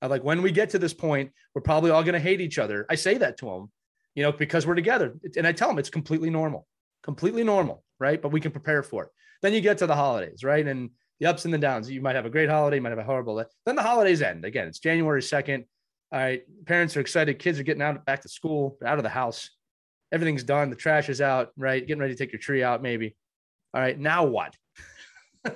I 0.00 0.06
like 0.06 0.24
when 0.24 0.40
we 0.40 0.50
get 0.50 0.70
to 0.70 0.78
this 0.78 0.94
point, 0.94 1.30
we're 1.54 1.60
probably 1.60 1.90
all 1.90 2.02
going 2.02 2.14
to 2.14 2.20
hate 2.20 2.40
each 2.40 2.58
other. 2.58 2.86
I 2.88 2.94
say 2.94 3.18
that 3.18 3.36
to 3.38 3.46
them, 3.46 3.70
you 4.14 4.22
know, 4.22 4.32
because 4.32 4.66
we're 4.66 4.74
together, 4.74 5.14
and 5.36 5.46
I 5.46 5.52
tell 5.52 5.68
them 5.68 5.78
it's 5.78 5.90
completely 5.90 6.30
normal 6.30 6.66
completely 7.02 7.44
normal, 7.44 7.84
right? 7.98 8.20
But 8.20 8.32
we 8.32 8.40
can 8.40 8.52
prepare 8.52 8.82
for 8.82 9.04
it. 9.04 9.10
Then 9.42 9.52
you 9.52 9.60
get 9.60 9.78
to 9.78 9.86
the 9.86 9.94
holidays, 9.94 10.44
right? 10.44 10.66
And 10.66 10.90
the 11.20 11.26
ups 11.26 11.44
and 11.44 11.54
the 11.54 11.58
downs. 11.58 11.90
You 11.90 12.00
might 12.00 12.16
have 12.16 12.26
a 12.26 12.30
great 12.30 12.48
holiday, 12.48 12.76
you 12.76 12.82
might 12.82 12.90
have 12.90 12.98
a 12.98 13.04
horrible. 13.04 13.44
Then 13.64 13.76
the 13.76 13.82
holidays 13.82 14.22
end. 14.22 14.44
Again, 14.44 14.66
it's 14.66 14.78
January 14.78 15.20
2nd. 15.20 15.64
All 16.12 16.20
right. 16.20 16.42
Parents 16.66 16.96
are 16.96 17.00
excited. 17.00 17.38
Kids 17.38 17.58
are 17.58 17.62
getting 17.62 17.82
out 17.82 18.04
back 18.04 18.22
to 18.22 18.28
school, 18.28 18.76
out 18.84 18.98
of 18.98 19.04
the 19.04 19.08
house. 19.08 19.50
Everything's 20.12 20.44
done. 20.44 20.68
The 20.68 20.76
trash 20.76 21.08
is 21.08 21.20
out, 21.20 21.52
right? 21.56 21.86
Getting 21.86 22.00
ready 22.00 22.14
to 22.14 22.18
take 22.18 22.32
your 22.32 22.40
tree 22.40 22.62
out, 22.62 22.82
maybe. 22.82 23.16
All 23.72 23.80
right. 23.80 23.98
Now 23.98 24.24
what? 24.24 24.56
All 25.46 25.52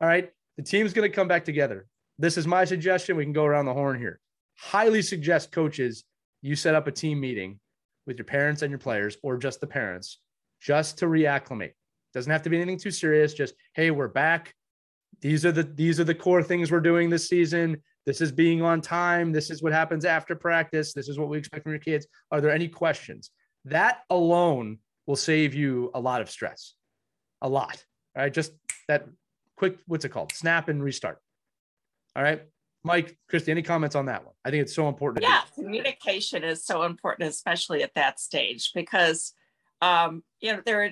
right. 0.00 0.30
The 0.58 0.62
team's 0.62 0.92
going 0.92 1.10
to 1.10 1.14
come 1.14 1.28
back 1.28 1.44
together. 1.44 1.86
This 2.18 2.36
is 2.36 2.46
my 2.46 2.64
suggestion. 2.64 3.16
We 3.16 3.24
can 3.24 3.32
go 3.32 3.44
around 3.44 3.64
the 3.64 3.74
horn 3.74 3.98
here. 3.98 4.20
Highly 4.56 5.02
suggest 5.02 5.50
coaches 5.50 6.04
you 6.42 6.54
set 6.54 6.74
up 6.74 6.86
a 6.86 6.92
team 6.92 7.20
meeting 7.20 7.58
with 8.06 8.18
your 8.18 8.24
parents 8.24 8.62
and 8.62 8.70
your 8.70 8.78
players, 8.78 9.16
or 9.22 9.36
just 9.36 9.60
the 9.60 9.66
parents, 9.66 10.18
just 10.60 10.98
to 10.98 11.06
reacclimate. 11.06 11.72
Doesn't 12.14 12.30
have 12.30 12.42
to 12.42 12.50
be 12.50 12.56
anything 12.56 12.78
too 12.78 12.90
serious. 12.90 13.34
Just, 13.34 13.54
hey, 13.74 13.90
we're 13.90 14.08
back. 14.08 14.54
These 15.20 15.44
are 15.44 15.52
the 15.52 15.64
these 15.64 15.98
are 15.98 16.04
the 16.04 16.14
core 16.14 16.42
things 16.42 16.70
we're 16.70 16.80
doing 16.80 17.10
this 17.10 17.28
season. 17.28 17.82
This 18.06 18.20
is 18.20 18.30
being 18.30 18.62
on 18.62 18.80
time. 18.80 19.32
This 19.32 19.50
is 19.50 19.62
what 19.62 19.72
happens 19.72 20.04
after 20.04 20.34
practice. 20.34 20.94
This 20.94 21.08
is 21.08 21.18
what 21.18 21.28
we 21.28 21.38
expect 21.38 21.64
from 21.64 21.72
your 21.72 21.80
kids. 21.80 22.06
Are 22.30 22.40
there 22.40 22.52
any 22.52 22.68
questions? 22.68 23.30
That 23.64 24.02
alone 24.10 24.78
will 25.06 25.16
save 25.16 25.54
you 25.54 25.90
a 25.94 26.00
lot 26.00 26.20
of 26.20 26.30
stress. 26.30 26.74
A 27.42 27.48
lot. 27.48 27.84
All 28.16 28.22
right. 28.22 28.32
Just 28.32 28.52
that 28.86 29.08
quick, 29.56 29.78
what's 29.86 30.04
it 30.04 30.10
called? 30.10 30.32
Snap 30.32 30.68
and 30.68 30.82
restart. 30.82 31.18
All 32.16 32.22
right. 32.22 32.42
Mike, 32.84 33.18
Christie, 33.28 33.50
any 33.50 33.62
comments 33.62 33.96
on 33.96 34.06
that 34.06 34.24
one? 34.24 34.34
I 34.44 34.50
think 34.50 34.62
it's 34.62 34.74
so 34.74 34.88
important. 34.88 35.24
Yeah, 35.24 35.42
communication 35.54 36.44
is 36.44 36.64
so 36.64 36.84
important, 36.84 37.28
especially 37.28 37.82
at 37.82 37.92
that 37.94 38.20
stage, 38.20 38.70
because 38.72 39.34
um, 39.80 40.22
you 40.40 40.52
know, 40.52 40.62
there 40.64 40.84
are 40.84 40.90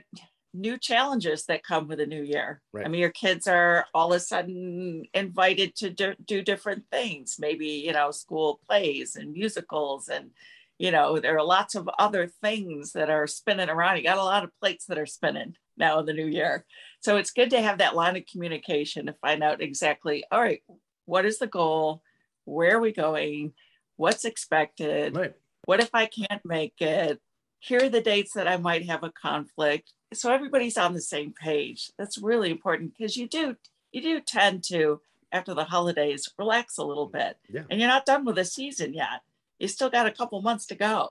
new 0.57 0.79
challenges 0.79 1.45
that 1.47 1.63
come 1.63 1.87
with 1.87 2.01
a 2.01 2.07
new 2.07 2.23
year. 2.23 2.63
Right. 2.73 2.87
I 2.87 2.89
mean, 2.89 3.01
your 3.01 3.11
kids 3.11 3.47
are 3.47 3.87
all 3.95 4.13
of 4.13 4.17
a 4.17 4.21
sudden 4.21 5.05
invited 5.13 5.77
to 5.77 5.91
do, 5.91 6.15
do 6.25 6.43
different 6.43 6.85
things, 6.91 7.37
maybe, 7.39 7.67
you 7.67 7.93
know, 7.93 8.11
school 8.11 8.61
plays 8.67 9.17
and 9.17 9.33
musicals 9.33 10.09
and, 10.09 10.31
you 10.79 10.91
know, 10.91 11.19
there 11.19 11.37
are 11.37 11.45
lots 11.45 11.75
of 11.75 11.89
other 11.99 12.31
things 12.43 12.93
that 12.93 13.11
are 13.11 13.27
spinning 13.27 13.69
around. 13.69 13.97
You 13.97 14.03
got 14.03 14.19
a 14.19 14.25
lot 14.25 14.45
of 14.45 14.51
plates 14.61 14.87
that 14.87 14.99
are 14.99 15.07
spinning 15.07 15.57
now 15.77 15.99
in 15.99 16.07
the 16.07 16.13
new 16.13 16.27
year. 16.27 16.65
So 17.01 17.17
it's 17.17 17.31
good 17.31 17.51
to 17.51 17.63
have 17.63 17.79
that 17.79 17.95
line 17.95 18.17
of 18.17 18.25
communication 18.31 19.07
to 19.07 19.15
find 19.15 19.43
out 19.43 19.63
exactly, 19.63 20.25
all 20.31 20.41
right, 20.41 20.63
what 21.05 21.25
is 21.25 21.39
the 21.39 21.47
goal? 21.47 22.03
Where 22.45 22.77
are 22.77 22.81
we 22.81 22.93
going? 22.93 23.53
What's 23.97 24.25
expected? 24.25 25.17
Right. 25.17 25.35
What 25.65 25.81
if 25.81 25.91
I 25.95 26.07
can't 26.07 26.45
make 26.45 26.75
it? 26.81 27.21
Here 27.59 27.85
are 27.85 27.89
the 27.89 28.01
dates 28.01 28.33
that 28.35 28.49
I 28.49 28.57
might 28.57 28.87
have 28.87 29.03
a 29.03 29.11
conflict. 29.11 29.93
So 30.13 30.33
everybody's 30.33 30.79
on 30.79 30.95
the 30.95 31.01
same 31.01 31.33
page. 31.33 31.91
That's 31.99 32.19
really 32.19 32.51
important 32.51 32.95
because 32.97 33.17
you 33.17 33.29
do 33.29 33.57
you 33.93 34.03
do 34.03 34.21
tend 34.21 34.63
to 34.65 35.01
after 35.33 35.55
the 35.55 35.65
holidays 35.65 36.31
relax 36.39 36.79
a 36.79 36.85
little 36.85 37.07
bit. 37.07 37.37
Yeah. 37.51 37.63
And 37.71 37.81
you're 37.81 37.89
not 37.89 38.07
done 38.07 38.25
with 38.25 38.37
the 38.37 38.45
season 38.45 38.95
yet. 38.95 39.23
You 39.59 39.69
still 39.69 39.91
got 39.91 40.07
a 40.07 40.13
couple 40.13 40.41
months 40.43 40.67
to 40.67 40.75
go. 40.75 41.11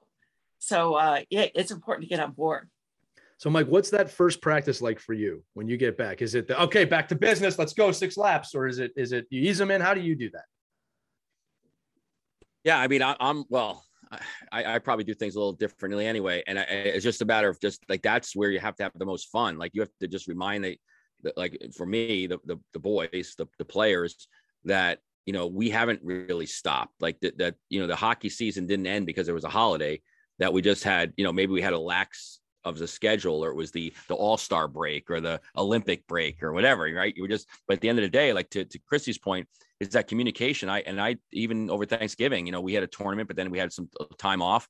So 0.59 0.95
uh, 0.95 1.21
yeah, 1.29 1.47
it's 1.53 1.71
important 1.71 2.03
to 2.03 2.09
get 2.09 2.23
on 2.23 2.31
board. 2.31 2.69
So 3.37 3.49
Mike, 3.49 3.67
what's 3.67 3.89
that 3.89 4.09
first 4.09 4.41
practice 4.41 4.81
like 4.81 4.99
for 4.99 5.13
you 5.13 5.43
when 5.53 5.67
you 5.67 5.75
get 5.77 5.97
back? 5.97 6.21
Is 6.21 6.35
it 6.35 6.47
the, 6.47 6.61
okay, 6.63 6.85
back 6.85 7.09
to 7.09 7.15
business, 7.15 7.59
let's 7.59 7.73
go 7.73 7.91
six 7.91 8.15
laps, 8.15 8.55
or 8.55 8.65
is 8.65 8.79
it 8.79 8.91
is 8.95 9.11
it 9.11 9.27
you 9.29 9.41
ease 9.41 9.57
them 9.57 9.71
in? 9.71 9.81
How 9.81 9.93
do 9.93 10.01
you 10.01 10.15
do 10.15 10.29
that? 10.31 10.45
Yeah, 12.63 12.79
I 12.79 12.87
mean, 12.87 13.03
I, 13.03 13.15
am 13.19 13.45
well. 13.49 13.83
I, 14.51 14.75
I, 14.75 14.79
probably 14.79 15.05
do 15.05 15.13
things 15.13 15.35
a 15.35 15.39
little 15.39 15.53
differently 15.53 16.05
anyway. 16.05 16.43
And 16.47 16.59
I, 16.59 16.63
it's 16.63 17.03
just 17.03 17.21
a 17.21 17.25
matter 17.25 17.49
of 17.49 17.59
just 17.59 17.83
like 17.89 18.01
that's 18.01 18.35
where 18.35 18.51
you 18.51 18.59
have 18.59 18.75
to 18.77 18.83
have 18.83 18.91
the 18.95 19.05
most 19.05 19.29
fun. 19.31 19.57
Like 19.57 19.71
you 19.73 19.81
have 19.81 19.91
to 20.01 20.07
just 20.07 20.27
remind 20.27 20.63
the, 20.63 20.77
the 21.23 21.33
like 21.35 21.57
for 21.75 21.85
me, 21.85 22.27
the, 22.27 22.39
the, 22.45 22.57
the 22.73 22.79
boys, 22.79 23.35
the, 23.37 23.47
the 23.57 23.65
players 23.65 24.27
that 24.65 24.99
you 25.25 25.33
know 25.33 25.47
we 25.47 25.69
haven't 25.69 26.01
really 26.03 26.45
stopped. 26.45 26.93
Like 26.99 27.19
that, 27.21 27.37
that 27.37 27.55
you 27.69 27.79
know 27.79 27.87
the 27.87 27.95
hockey 27.95 28.29
season 28.29 28.67
didn't 28.67 28.87
end 28.87 29.05
because 29.05 29.25
there 29.25 29.35
was 29.35 29.43
a 29.43 29.49
holiday. 29.49 30.01
That 30.39 30.51
we 30.51 30.61
just 30.61 30.83
had, 30.83 31.13
you 31.15 31.23
know, 31.23 31.31
maybe 31.31 31.53
we 31.53 31.61
had 31.61 31.71
a 31.71 31.79
lax 31.79 32.41
of 32.65 32.77
the 32.77 32.87
schedule 32.87 33.43
or 33.43 33.51
it 33.51 33.55
was 33.55 33.71
the 33.71 33.93
the 34.07 34.15
all-star 34.15 34.67
break 34.67 35.09
or 35.09 35.21
the 35.21 35.39
olympic 35.55 36.05
break 36.07 36.41
or 36.43 36.51
whatever 36.51 36.83
right? 36.93 37.15
You 37.15 37.23
were 37.23 37.29
just 37.29 37.47
but 37.67 37.75
at 37.75 37.81
the 37.81 37.89
end 37.89 37.99
of 37.99 38.03
the 38.03 38.09
day 38.09 38.33
like 38.33 38.49
to, 38.51 38.65
to 38.65 38.79
christie's 38.79 39.17
point 39.17 39.47
is 39.79 39.89
that 39.89 40.07
communication. 40.07 40.69
I 40.69 40.79
and 40.81 40.99
i 40.99 41.17
even 41.31 41.69
over 41.69 41.85
thanksgiving 41.85 42.45
you 42.45 42.51
know 42.51 42.61
we 42.61 42.73
had 42.73 42.83
a 42.83 42.87
tournament 42.87 43.27
but 43.27 43.37
then 43.37 43.49
we 43.51 43.59
had 43.59 43.71
some 43.71 43.89
time 44.17 44.41
off. 44.41 44.67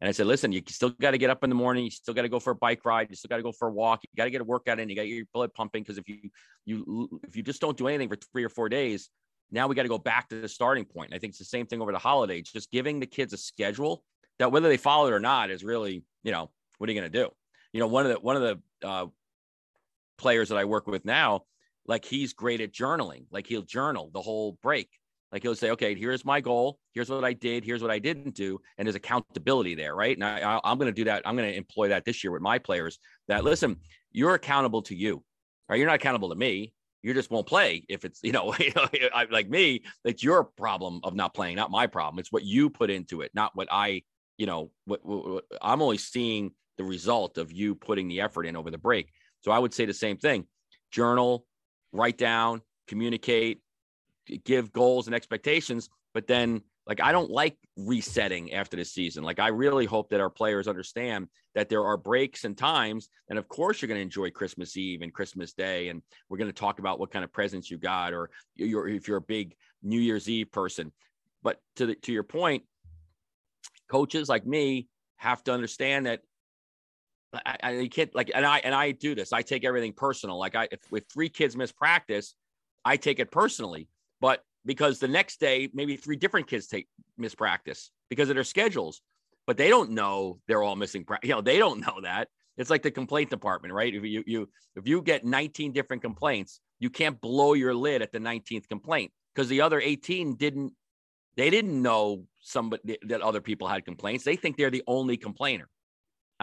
And 0.00 0.08
i 0.08 0.12
said 0.12 0.26
listen 0.26 0.52
you 0.52 0.62
still 0.68 0.90
got 0.90 1.12
to 1.12 1.18
get 1.18 1.30
up 1.30 1.44
in 1.44 1.50
the 1.50 1.56
morning. 1.56 1.84
You 1.84 1.90
still 1.90 2.14
got 2.14 2.22
to 2.22 2.28
go 2.28 2.40
for 2.40 2.50
a 2.52 2.56
bike 2.56 2.84
ride. 2.84 3.08
You 3.10 3.16
still 3.16 3.28
got 3.28 3.36
to 3.36 3.42
go 3.42 3.52
for 3.52 3.68
a 3.68 3.72
walk. 3.72 4.00
You 4.02 4.08
got 4.16 4.24
to 4.24 4.30
get 4.30 4.40
a 4.40 4.44
workout 4.44 4.80
in. 4.80 4.88
You 4.88 4.96
got 4.96 5.08
your 5.08 5.24
blood 5.32 5.52
pumping 5.54 5.82
because 5.82 5.98
if 5.98 6.08
you 6.08 6.30
you 6.64 7.20
if 7.26 7.36
you 7.36 7.42
just 7.42 7.60
don't 7.60 7.76
do 7.76 7.88
anything 7.88 8.08
for 8.08 8.16
three 8.32 8.44
or 8.44 8.48
four 8.48 8.68
days 8.68 9.10
now 9.50 9.66
we 9.68 9.74
got 9.74 9.82
to 9.82 9.88
go 9.88 9.98
back 9.98 10.28
to 10.30 10.40
the 10.40 10.48
starting 10.48 10.84
point. 10.84 11.10
And 11.10 11.16
i 11.16 11.18
think 11.18 11.32
it's 11.32 11.38
the 11.38 11.44
same 11.44 11.66
thing 11.66 11.80
over 11.80 11.92
the 11.92 11.98
holidays 11.98 12.50
just 12.52 12.70
giving 12.70 13.00
the 13.00 13.06
kids 13.06 13.32
a 13.32 13.36
schedule 13.36 14.02
that 14.38 14.50
whether 14.50 14.68
they 14.68 14.76
follow 14.76 15.06
it 15.06 15.12
or 15.12 15.20
not 15.20 15.50
is 15.50 15.64
really 15.64 16.04
you 16.22 16.32
know 16.32 16.50
what 16.84 16.90
are 16.90 16.92
you 16.92 17.00
going 17.00 17.10
to 17.10 17.18
do? 17.18 17.30
You 17.72 17.80
know, 17.80 17.86
one 17.86 18.04
of 18.04 18.12
the 18.12 18.20
one 18.20 18.36
of 18.36 18.42
the 18.42 18.86
uh, 18.86 19.06
players 20.18 20.50
that 20.50 20.58
I 20.58 20.66
work 20.66 20.86
with 20.86 21.06
now, 21.06 21.44
like 21.86 22.04
he's 22.04 22.34
great 22.34 22.60
at 22.60 22.72
journaling. 22.72 23.24
Like 23.30 23.46
he'll 23.46 23.62
journal 23.62 24.10
the 24.12 24.20
whole 24.20 24.58
break. 24.62 24.90
Like 25.32 25.40
he'll 25.40 25.54
say, 25.54 25.70
okay, 25.70 25.94
here's 25.94 26.26
my 26.26 26.42
goal. 26.42 26.78
Here's 26.92 27.08
what 27.08 27.24
I 27.24 27.32
did. 27.32 27.64
Here's 27.64 27.80
what 27.80 27.90
I 27.90 27.98
didn't 27.98 28.34
do. 28.34 28.60
And 28.76 28.86
there's 28.86 28.96
accountability 28.96 29.74
there, 29.74 29.94
right? 29.96 30.14
And 30.14 30.22
I, 30.22 30.60
I'm 30.62 30.76
going 30.76 30.92
to 30.92 30.92
do 30.92 31.04
that. 31.04 31.22
I'm 31.24 31.36
going 31.36 31.50
to 31.50 31.56
employ 31.56 31.88
that 31.88 32.04
this 32.04 32.22
year 32.22 32.32
with 32.32 32.42
my 32.42 32.58
players. 32.58 32.98
That 33.28 33.44
listen, 33.44 33.78
you're 34.12 34.34
accountable 34.34 34.82
to 34.82 34.94
you, 34.94 35.24
right? 35.70 35.78
You're 35.78 35.88
not 35.88 35.96
accountable 35.96 36.28
to 36.28 36.36
me. 36.36 36.74
You 37.02 37.14
just 37.14 37.30
won't 37.30 37.46
play 37.46 37.86
if 37.88 38.04
it's 38.04 38.20
you 38.22 38.32
know, 38.32 38.54
you 38.60 38.72
know 38.76 38.86
like 39.30 39.48
me. 39.48 39.84
It's 40.04 40.22
your 40.22 40.44
problem 40.44 41.00
of 41.02 41.14
not 41.14 41.32
playing, 41.32 41.56
not 41.56 41.70
my 41.70 41.86
problem. 41.86 42.18
It's 42.18 42.30
what 42.30 42.44
you 42.44 42.68
put 42.68 42.90
into 42.90 43.22
it, 43.22 43.30
not 43.34 43.52
what 43.54 43.68
I 43.70 44.02
you 44.38 44.46
know, 44.46 44.70
what, 44.84 45.04
what, 45.04 45.28
what, 45.28 45.44
I'm 45.62 45.82
only 45.82 45.98
seeing 45.98 46.52
the 46.78 46.84
result 46.84 47.38
of 47.38 47.52
you 47.52 47.74
putting 47.74 48.08
the 48.08 48.20
effort 48.20 48.46
in 48.46 48.56
over 48.56 48.70
the 48.70 48.78
break. 48.78 49.12
So 49.42 49.50
I 49.50 49.58
would 49.58 49.74
say 49.74 49.84
the 49.84 49.94
same 49.94 50.16
thing 50.16 50.46
journal, 50.90 51.46
write 51.92 52.18
down, 52.18 52.62
communicate, 52.86 53.60
give 54.44 54.72
goals 54.72 55.06
and 55.06 55.14
expectations. 55.14 55.88
But 56.12 56.26
then, 56.26 56.62
like, 56.86 57.00
I 57.00 57.12
don't 57.12 57.30
like 57.30 57.56
resetting 57.76 58.52
after 58.52 58.76
the 58.76 58.84
season. 58.84 59.24
Like, 59.24 59.40
I 59.40 59.48
really 59.48 59.86
hope 59.86 60.10
that 60.10 60.20
our 60.20 60.30
players 60.30 60.68
understand 60.68 61.28
that 61.54 61.68
there 61.68 61.84
are 61.84 61.96
breaks 61.96 62.44
and 62.44 62.56
times. 62.56 63.08
And 63.28 63.38
of 63.38 63.48
course, 63.48 63.80
you're 63.80 63.88
going 63.88 63.98
to 63.98 64.02
enjoy 64.02 64.30
Christmas 64.30 64.76
Eve 64.76 65.02
and 65.02 65.12
Christmas 65.12 65.52
Day. 65.52 65.88
And 65.88 66.02
we're 66.28 66.38
going 66.38 66.50
to 66.50 66.54
talk 66.54 66.78
about 66.78 67.00
what 67.00 67.10
kind 67.10 67.24
of 67.24 67.32
presents 67.32 67.70
you 67.70 67.78
got, 67.78 68.12
or 68.12 68.30
you're, 68.54 68.88
if 68.88 69.08
you're 69.08 69.16
a 69.16 69.22
big 69.22 69.56
New 69.82 70.00
Year's 70.00 70.28
Eve 70.28 70.52
person. 70.52 70.92
But 71.42 71.58
to, 71.76 71.86
the, 71.86 71.94
to 71.96 72.12
your 72.12 72.22
point, 72.22 72.62
coaches 73.90 74.28
like 74.28 74.46
me 74.46 74.88
have 75.16 75.42
to 75.44 75.52
understand 75.52 76.06
that 76.06 76.20
I, 77.46 77.56
I 77.62 77.88
can't 77.88 78.14
like, 78.14 78.30
and 78.34 78.44
I 78.44 78.58
and 78.58 78.74
I 78.74 78.92
do 78.92 79.14
this. 79.14 79.32
I 79.32 79.42
take 79.42 79.64
everything 79.64 79.92
personal. 79.92 80.38
Like 80.38 80.54
I, 80.54 80.68
if, 80.70 80.80
if 80.92 81.04
three 81.12 81.28
kids 81.28 81.56
miss 81.56 81.72
practice, 81.72 82.34
I 82.84 82.96
take 82.96 83.18
it 83.18 83.30
personally. 83.30 83.88
But 84.20 84.42
because 84.64 84.98
the 84.98 85.08
next 85.08 85.40
day, 85.40 85.68
maybe 85.74 85.96
three 85.96 86.16
different 86.16 86.46
kids 86.46 86.66
take 86.66 86.88
miss 87.18 87.34
practice 87.34 87.90
because 88.08 88.28
of 88.28 88.34
their 88.34 88.44
schedules, 88.44 89.00
but 89.46 89.56
they 89.56 89.68
don't 89.68 89.90
know 89.90 90.38
they're 90.46 90.62
all 90.62 90.76
missing. 90.76 91.04
practice. 91.04 91.28
you 91.28 91.34
know, 91.34 91.40
they 91.40 91.58
don't 91.58 91.80
know 91.80 92.00
that. 92.02 92.28
It's 92.56 92.70
like 92.70 92.82
the 92.82 92.90
complaint 92.90 93.30
department, 93.30 93.74
right? 93.74 93.92
If 93.94 94.04
you 94.04 94.22
you 94.26 94.48
if 94.76 94.86
you 94.86 95.02
get 95.02 95.24
19 95.24 95.72
different 95.72 96.02
complaints, 96.02 96.60
you 96.78 96.90
can't 96.90 97.20
blow 97.20 97.54
your 97.54 97.74
lid 97.74 98.02
at 98.02 98.12
the 98.12 98.20
19th 98.20 98.68
complaint 98.68 99.12
because 99.34 99.48
the 99.48 99.60
other 99.60 99.80
18 99.80 100.36
didn't. 100.36 100.72
They 101.36 101.50
didn't 101.50 101.82
know 101.82 102.26
somebody 102.40 102.96
that 103.08 103.20
other 103.20 103.40
people 103.40 103.66
had 103.66 103.84
complaints. 103.84 104.22
They 104.22 104.36
think 104.36 104.56
they're 104.56 104.70
the 104.70 104.84
only 104.86 105.16
complainer. 105.16 105.68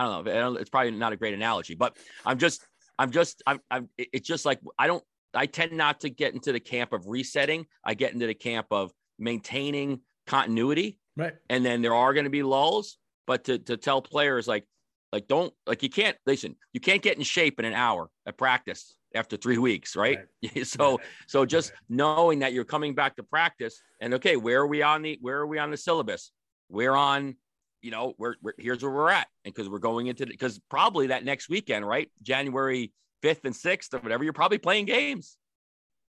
I 0.01 0.05
don't 0.05 0.25
know. 0.25 0.55
It's 0.55 0.69
probably 0.69 0.91
not 0.91 1.13
a 1.13 1.15
great 1.15 1.33
analogy, 1.33 1.75
but 1.75 1.95
I'm 2.25 2.39
just, 2.39 2.65
I'm 2.97 3.11
just, 3.11 3.43
I'm, 3.45 3.59
I'm, 3.69 3.89
it's 3.97 4.27
just 4.27 4.45
like, 4.45 4.59
I 4.79 4.87
don't, 4.87 5.03
I 5.33 5.45
tend 5.45 5.73
not 5.73 5.99
to 6.01 6.09
get 6.09 6.33
into 6.33 6.51
the 6.51 6.59
camp 6.59 6.91
of 6.91 7.07
resetting. 7.07 7.65
I 7.85 7.93
get 7.93 8.13
into 8.13 8.25
the 8.25 8.33
camp 8.33 8.67
of 8.71 8.91
maintaining 9.19 10.01
continuity. 10.25 10.97
Right. 11.15 11.33
And 11.49 11.63
then 11.63 11.81
there 11.81 11.93
are 11.93 12.13
going 12.13 12.23
to 12.23 12.31
be 12.31 12.41
lulls, 12.41 12.97
but 13.27 13.43
to, 13.45 13.59
to 13.59 13.77
tell 13.77 14.01
players 14.01 14.47
like, 14.47 14.65
like, 15.11 15.27
don't, 15.27 15.53
like, 15.67 15.83
you 15.83 15.89
can't, 15.89 16.17
listen, 16.25 16.55
you 16.73 16.79
can't 16.79 17.01
get 17.01 17.17
in 17.17 17.23
shape 17.23 17.59
in 17.59 17.65
an 17.65 17.73
hour 17.73 18.09
at 18.25 18.37
practice 18.37 18.95
after 19.13 19.37
three 19.37 19.57
weeks, 19.57 19.95
right? 19.95 20.19
right. 20.43 20.65
so, 20.67 20.97
right. 20.97 21.05
so 21.27 21.45
just 21.45 21.71
right. 21.71 21.79
knowing 21.89 22.39
that 22.39 22.53
you're 22.53 22.63
coming 22.63 22.95
back 22.95 23.17
to 23.17 23.23
practice 23.23 23.81
and 23.99 24.15
okay, 24.15 24.35
where 24.35 24.61
are 24.61 24.67
we 24.67 24.81
on 24.81 25.03
the, 25.03 25.19
where 25.21 25.37
are 25.37 25.47
we 25.47 25.59
on 25.59 25.69
the 25.69 25.77
syllabus? 25.77 26.31
We're 26.69 26.95
on 26.95 27.35
you 27.81 27.91
know, 27.91 28.13
we're, 28.17 28.35
we're 28.41 28.53
here's 28.57 28.83
where 28.83 28.91
we're 28.91 29.09
at, 29.09 29.27
and 29.45 29.53
because 29.53 29.69
we're 29.69 29.79
going 29.79 30.07
into 30.07 30.25
because 30.25 30.59
probably 30.69 31.07
that 31.07 31.25
next 31.25 31.49
weekend, 31.49 31.87
right, 31.87 32.09
January 32.21 32.93
fifth 33.21 33.45
and 33.45 33.55
sixth 33.55 33.93
or 33.93 33.99
whatever, 33.99 34.23
you're 34.23 34.33
probably 34.33 34.57
playing 34.57 34.85
games. 34.85 35.37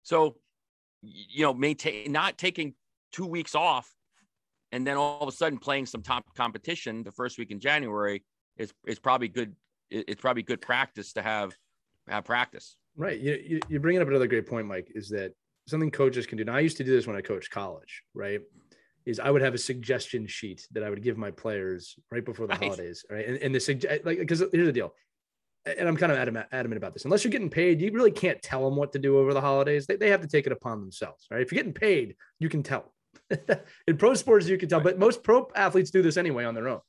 So, 0.03 0.37
you 1.01 1.43
know, 1.43 1.53
maintain 1.53 2.11
not 2.11 2.37
taking 2.37 2.73
two 3.11 3.25
weeks 3.25 3.55
off, 3.55 3.89
and 4.71 4.85
then 4.85 4.97
all 4.97 5.21
of 5.21 5.27
a 5.27 5.31
sudden 5.31 5.57
playing 5.57 5.87
some 5.87 6.01
top 6.01 6.23
competition 6.35 7.03
the 7.03 7.11
first 7.11 7.37
week 7.37 7.51
in 7.51 7.59
January 7.59 8.23
is 8.57 8.73
is 8.87 8.99
probably 8.99 9.27
good. 9.27 9.55
It's 9.89 10.21
probably 10.21 10.43
good 10.43 10.61
practice 10.61 11.13
to 11.13 11.21
have 11.21 11.53
have 12.07 12.25
practice. 12.25 12.77
Right. 12.97 13.19
You, 13.19 13.41
you, 13.45 13.59
you're 13.67 13.81
bringing 13.81 14.01
up 14.01 14.07
another 14.07 14.27
great 14.27 14.47
point, 14.47 14.67
Mike. 14.67 14.91
Is 14.95 15.09
that 15.09 15.33
something 15.67 15.91
coaches 15.91 16.25
can 16.25 16.37
do? 16.37 16.45
Now, 16.45 16.55
I 16.55 16.59
used 16.61 16.77
to 16.77 16.83
do 16.83 16.91
this 16.91 17.07
when 17.07 17.15
I 17.15 17.21
coached 17.21 17.51
college, 17.51 18.03
right? 18.13 18.39
Is 19.05 19.19
I 19.19 19.29
would 19.29 19.41
have 19.41 19.53
a 19.53 19.59
suggestion 19.59 20.27
sheet 20.27 20.67
that 20.71 20.83
I 20.83 20.89
would 20.89 21.03
give 21.03 21.17
my 21.17 21.31
players 21.31 21.95
right 22.11 22.25
before 22.25 22.47
the 22.47 22.53
nice. 22.53 22.63
holidays. 22.63 23.05
Right. 23.09 23.27
And, 23.27 23.37
and 23.37 23.55
the 23.55 24.01
like, 24.03 24.19
because 24.19 24.43
here's 24.51 24.67
the 24.67 24.73
deal. 24.73 24.93
And 25.65 25.87
I'm 25.87 25.97
kind 25.97 26.11
of 26.11 26.17
adamant, 26.17 26.47
adamant 26.51 26.77
about 26.77 26.93
this. 26.93 27.05
Unless 27.05 27.23
you're 27.23 27.31
getting 27.31 27.49
paid, 27.49 27.81
you 27.81 27.91
really 27.91 28.11
can't 28.11 28.39
tell 28.41 28.63
them 28.65 28.75
what 28.75 28.93
to 28.93 28.99
do 28.99 29.17
over 29.17 29.33
the 29.33 29.41
holidays. 29.41 29.87
They, 29.87 29.95
they 29.95 30.09
have 30.09 30.21
to 30.21 30.27
take 30.27 30.45
it 30.45 30.51
upon 30.51 30.79
themselves. 30.79 31.25
Right. 31.31 31.41
If 31.41 31.51
you're 31.51 31.57
getting 31.57 31.73
paid, 31.73 32.15
you 32.39 32.49
can 32.49 32.61
tell. 32.63 32.93
In 33.87 33.97
pro 33.97 34.13
sports, 34.13 34.47
you 34.47 34.57
can 34.57 34.69
tell, 34.69 34.79
right. 34.79 34.85
but 34.85 34.99
most 34.99 35.23
pro 35.23 35.47
athletes 35.55 35.89
do 35.89 36.01
this 36.01 36.17
anyway 36.17 36.45
on 36.45 36.53
their 36.53 36.67
own. 36.67 36.81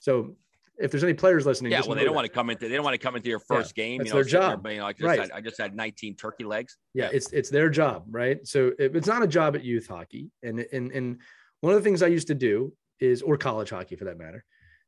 So 0.00 0.36
if 0.78 0.90
there's 0.90 1.04
any 1.04 1.14
players 1.14 1.44
listening, 1.44 1.72
yeah, 1.72 1.80
well, 1.80 1.96
they 1.96 2.04
don't 2.04 2.12
that. 2.12 2.14
want 2.14 2.26
to 2.26 2.32
come 2.32 2.50
into 2.50 2.68
they 2.68 2.74
don't 2.74 2.84
want 2.84 2.94
to 2.94 2.98
come 2.98 3.16
into 3.16 3.28
your 3.28 3.40
first 3.40 3.72
yeah, 3.76 3.84
game. 3.84 4.00
It's 4.00 4.08
you 4.08 4.14
know, 4.14 4.22
their 4.22 4.30
job. 4.30 4.62
There, 4.62 4.72
you 4.72 4.78
know, 4.78 4.84
like 4.84 5.00
right. 5.00 5.20
Had, 5.20 5.32
I 5.32 5.40
just 5.40 5.60
had 5.60 5.74
19 5.74 6.14
turkey 6.16 6.44
legs. 6.44 6.76
Yeah, 6.94 7.04
yeah, 7.04 7.10
it's 7.14 7.32
it's 7.32 7.50
their 7.50 7.68
job, 7.68 8.04
right? 8.10 8.46
So 8.46 8.72
if 8.78 8.94
it's 8.94 9.06
not 9.06 9.22
a 9.22 9.26
job 9.26 9.56
at 9.56 9.64
youth 9.64 9.88
hockey, 9.88 10.30
and 10.42 10.60
and 10.72 10.92
and 10.92 11.18
one 11.60 11.74
of 11.74 11.80
the 11.80 11.84
things 11.84 12.02
I 12.02 12.08
used 12.08 12.28
to 12.28 12.34
do 12.34 12.72
is, 13.00 13.22
or 13.22 13.36
college 13.36 13.70
hockey 13.70 13.96
for 13.96 14.04
that 14.04 14.18
matter, 14.18 14.44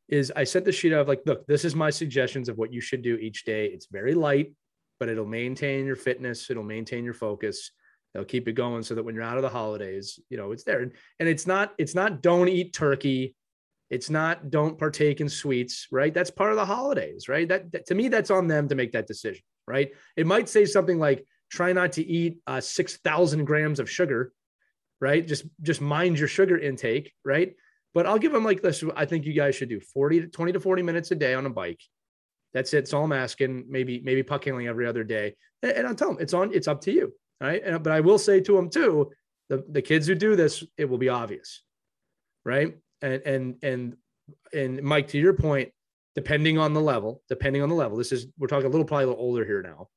is 0.09 0.33
I 0.35 0.45
sent 0.45 0.65
the 0.65 0.73
sheet 0.73 0.93
of 0.93 1.09
like, 1.09 1.23
look, 1.27 1.47
this 1.47 1.65
is 1.65 1.75
my 1.75 1.91
suggestions 1.91 2.49
of 2.49 2.59
what 2.59 2.73
you 2.73 2.81
should 2.81 3.03
do 3.03 3.17
each 3.17 3.45
day. 3.45 3.67
It's 3.67 3.87
very 3.91 4.15
light, 4.15 4.53
but 4.99 5.09
it'll 5.09 5.27
maintain 5.27 5.87
your 5.87 5.97
fitness, 5.97 6.51
it'll 6.51 6.63
maintain 6.63 7.05
your 7.05 7.15
focus. 7.15 7.71
They'll 8.13 8.25
keep 8.25 8.49
it 8.49 8.53
going 8.55 8.83
so 8.83 8.97
that 8.97 9.05
when 9.05 9.15
you're 9.15 9.23
out 9.23 9.37
of 9.37 9.43
the 9.43 9.49
holidays, 9.49 10.19
you 10.31 10.37
know, 10.37 10.51
it's 10.51 10.65
there. 10.65 10.81
And 10.83 11.29
it's 11.29 11.47
not, 11.47 11.73
it's 11.79 11.95
not 11.95 12.23
don't 12.23 12.49
eat 12.49 12.73
turkey. 12.73 13.37
It's 13.89 14.11
not 14.11 14.51
don't 14.51 14.79
partake 14.79 15.21
in 15.21 15.29
sweets, 15.29 15.87
right? 15.93 16.13
That's 16.13 16.31
part 16.31 16.51
of 16.51 16.57
the 16.57 16.65
holidays, 16.65 17.29
right? 17.29 17.49
That, 17.49 17.71
that 17.71 17.87
to 17.87 17.95
me, 17.95 18.09
that's 18.09 18.33
on 18.33 18.49
them 18.49 18.67
to 18.69 18.75
make 18.75 18.93
that 18.93 19.07
decision, 19.07 19.43
right? 19.67 19.93
It 20.17 20.27
might 20.27 20.49
say 20.49 20.65
something 20.65 20.99
like, 20.99 21.25
try 21.51 21.73
not 21.73 21.93
to 21.93 22.05
eat 22.05 22.39
uh, 22.49 22.61
6,000 22.61 23.45
grams 23.45 23.79
of 23.79 23.89
sugar 23.89 24.33
right? 25.01 25.27
Just 25.27 25.45
just 25.63 25.81
mind 25.81 26.19
your 26.19 26.29
sugar 26.29 26.59
intake, 26.59 27.13
right? 27.25 27.55
But 27.95 28.07
I'll 28.07 28.19
give 28.19 28.33
them 28.33 28.45
like 28.45 28.63
this. 28.63 28.85
I 28.95 29.05
think 29.05 29.25
you 29.25 29.33
guys 29.33 29.57
should 29.57 29.69
do 29.69 29.81
40 29.81 30.21
to 30.23 30.27
20 30.29 30.53
to 30.53 30.61
40 30.61 30.83
minutes 30.83 31.11
a 31.11 31.17
day 31.17 31.35
on 31.35 31.47
a 31.47 31.51
bike. 31.51 31.81
That's 32.53 32.73
it. 32.75 32.89
So 32.89 33.03
I'm 33.03 33.13
asking. 33.13 33.67
Maybe 33.69 34.01
maybe 34.05 34.23
puck 34.23 34.45
handling 34.45 34.69
every 34.69 34.87
other 34.87 35.05
day. 35.05 35.35
And, 35.63 35.73
and 35.73 35.87
I'll 35.87 35.95
tell 35.95 36.09
them 36.09 36.19
it's 36.21 36.35
on. 36.35 36.53
It's 36.55 36.69
up 36.69 36.81
to 36.83 36.93
you. 36.93 37.13
Right. 37.41 37.63
And, 37.65 37.83
but 37.83 37.93
I 37.93 38.01
will 38.01 38.19
say 38.19 38.41
to 38.41 38.53
them 38.55 38.69
too, 38.69 39.11
the, 39.49 39.65
the 39.71 39.83
kids 39.83 40.07
who 40.07 40.15
do 40.15 40.37
this, 40.37 40.63
it 40.77 40.85
will 40.85 40.99
be 40.99 41.09
obvious. 41.09 41.63
Right. 42.45 42.77
And 43.03 43.23
and 43.25 43.57
and 43.63 43.97
and 44.53 44.83
Mike, 44.83 45.09
to 45.09 45.19
your 45.19 45.33
point, 45.33 45.71
depending 46.15 46.59
on 46.59 46.75
the 46.75 46.81
level, 46.81 47.23
depending 47.29 47.63
on 47.63 47.69
the 47.69 47.75
level, 47.75 47.97
this 47.97 48.13
is 48.13 48.27
we're 48.39 48.47
talking 48.47 48.67
a 48.67 48.71
little 48.71 48.87
probably 48.87 49.05
a 49.05 49.09
little 49.09 49.23
older 49.23 49.45
here 49.45 49.63
now. 49.63 49.89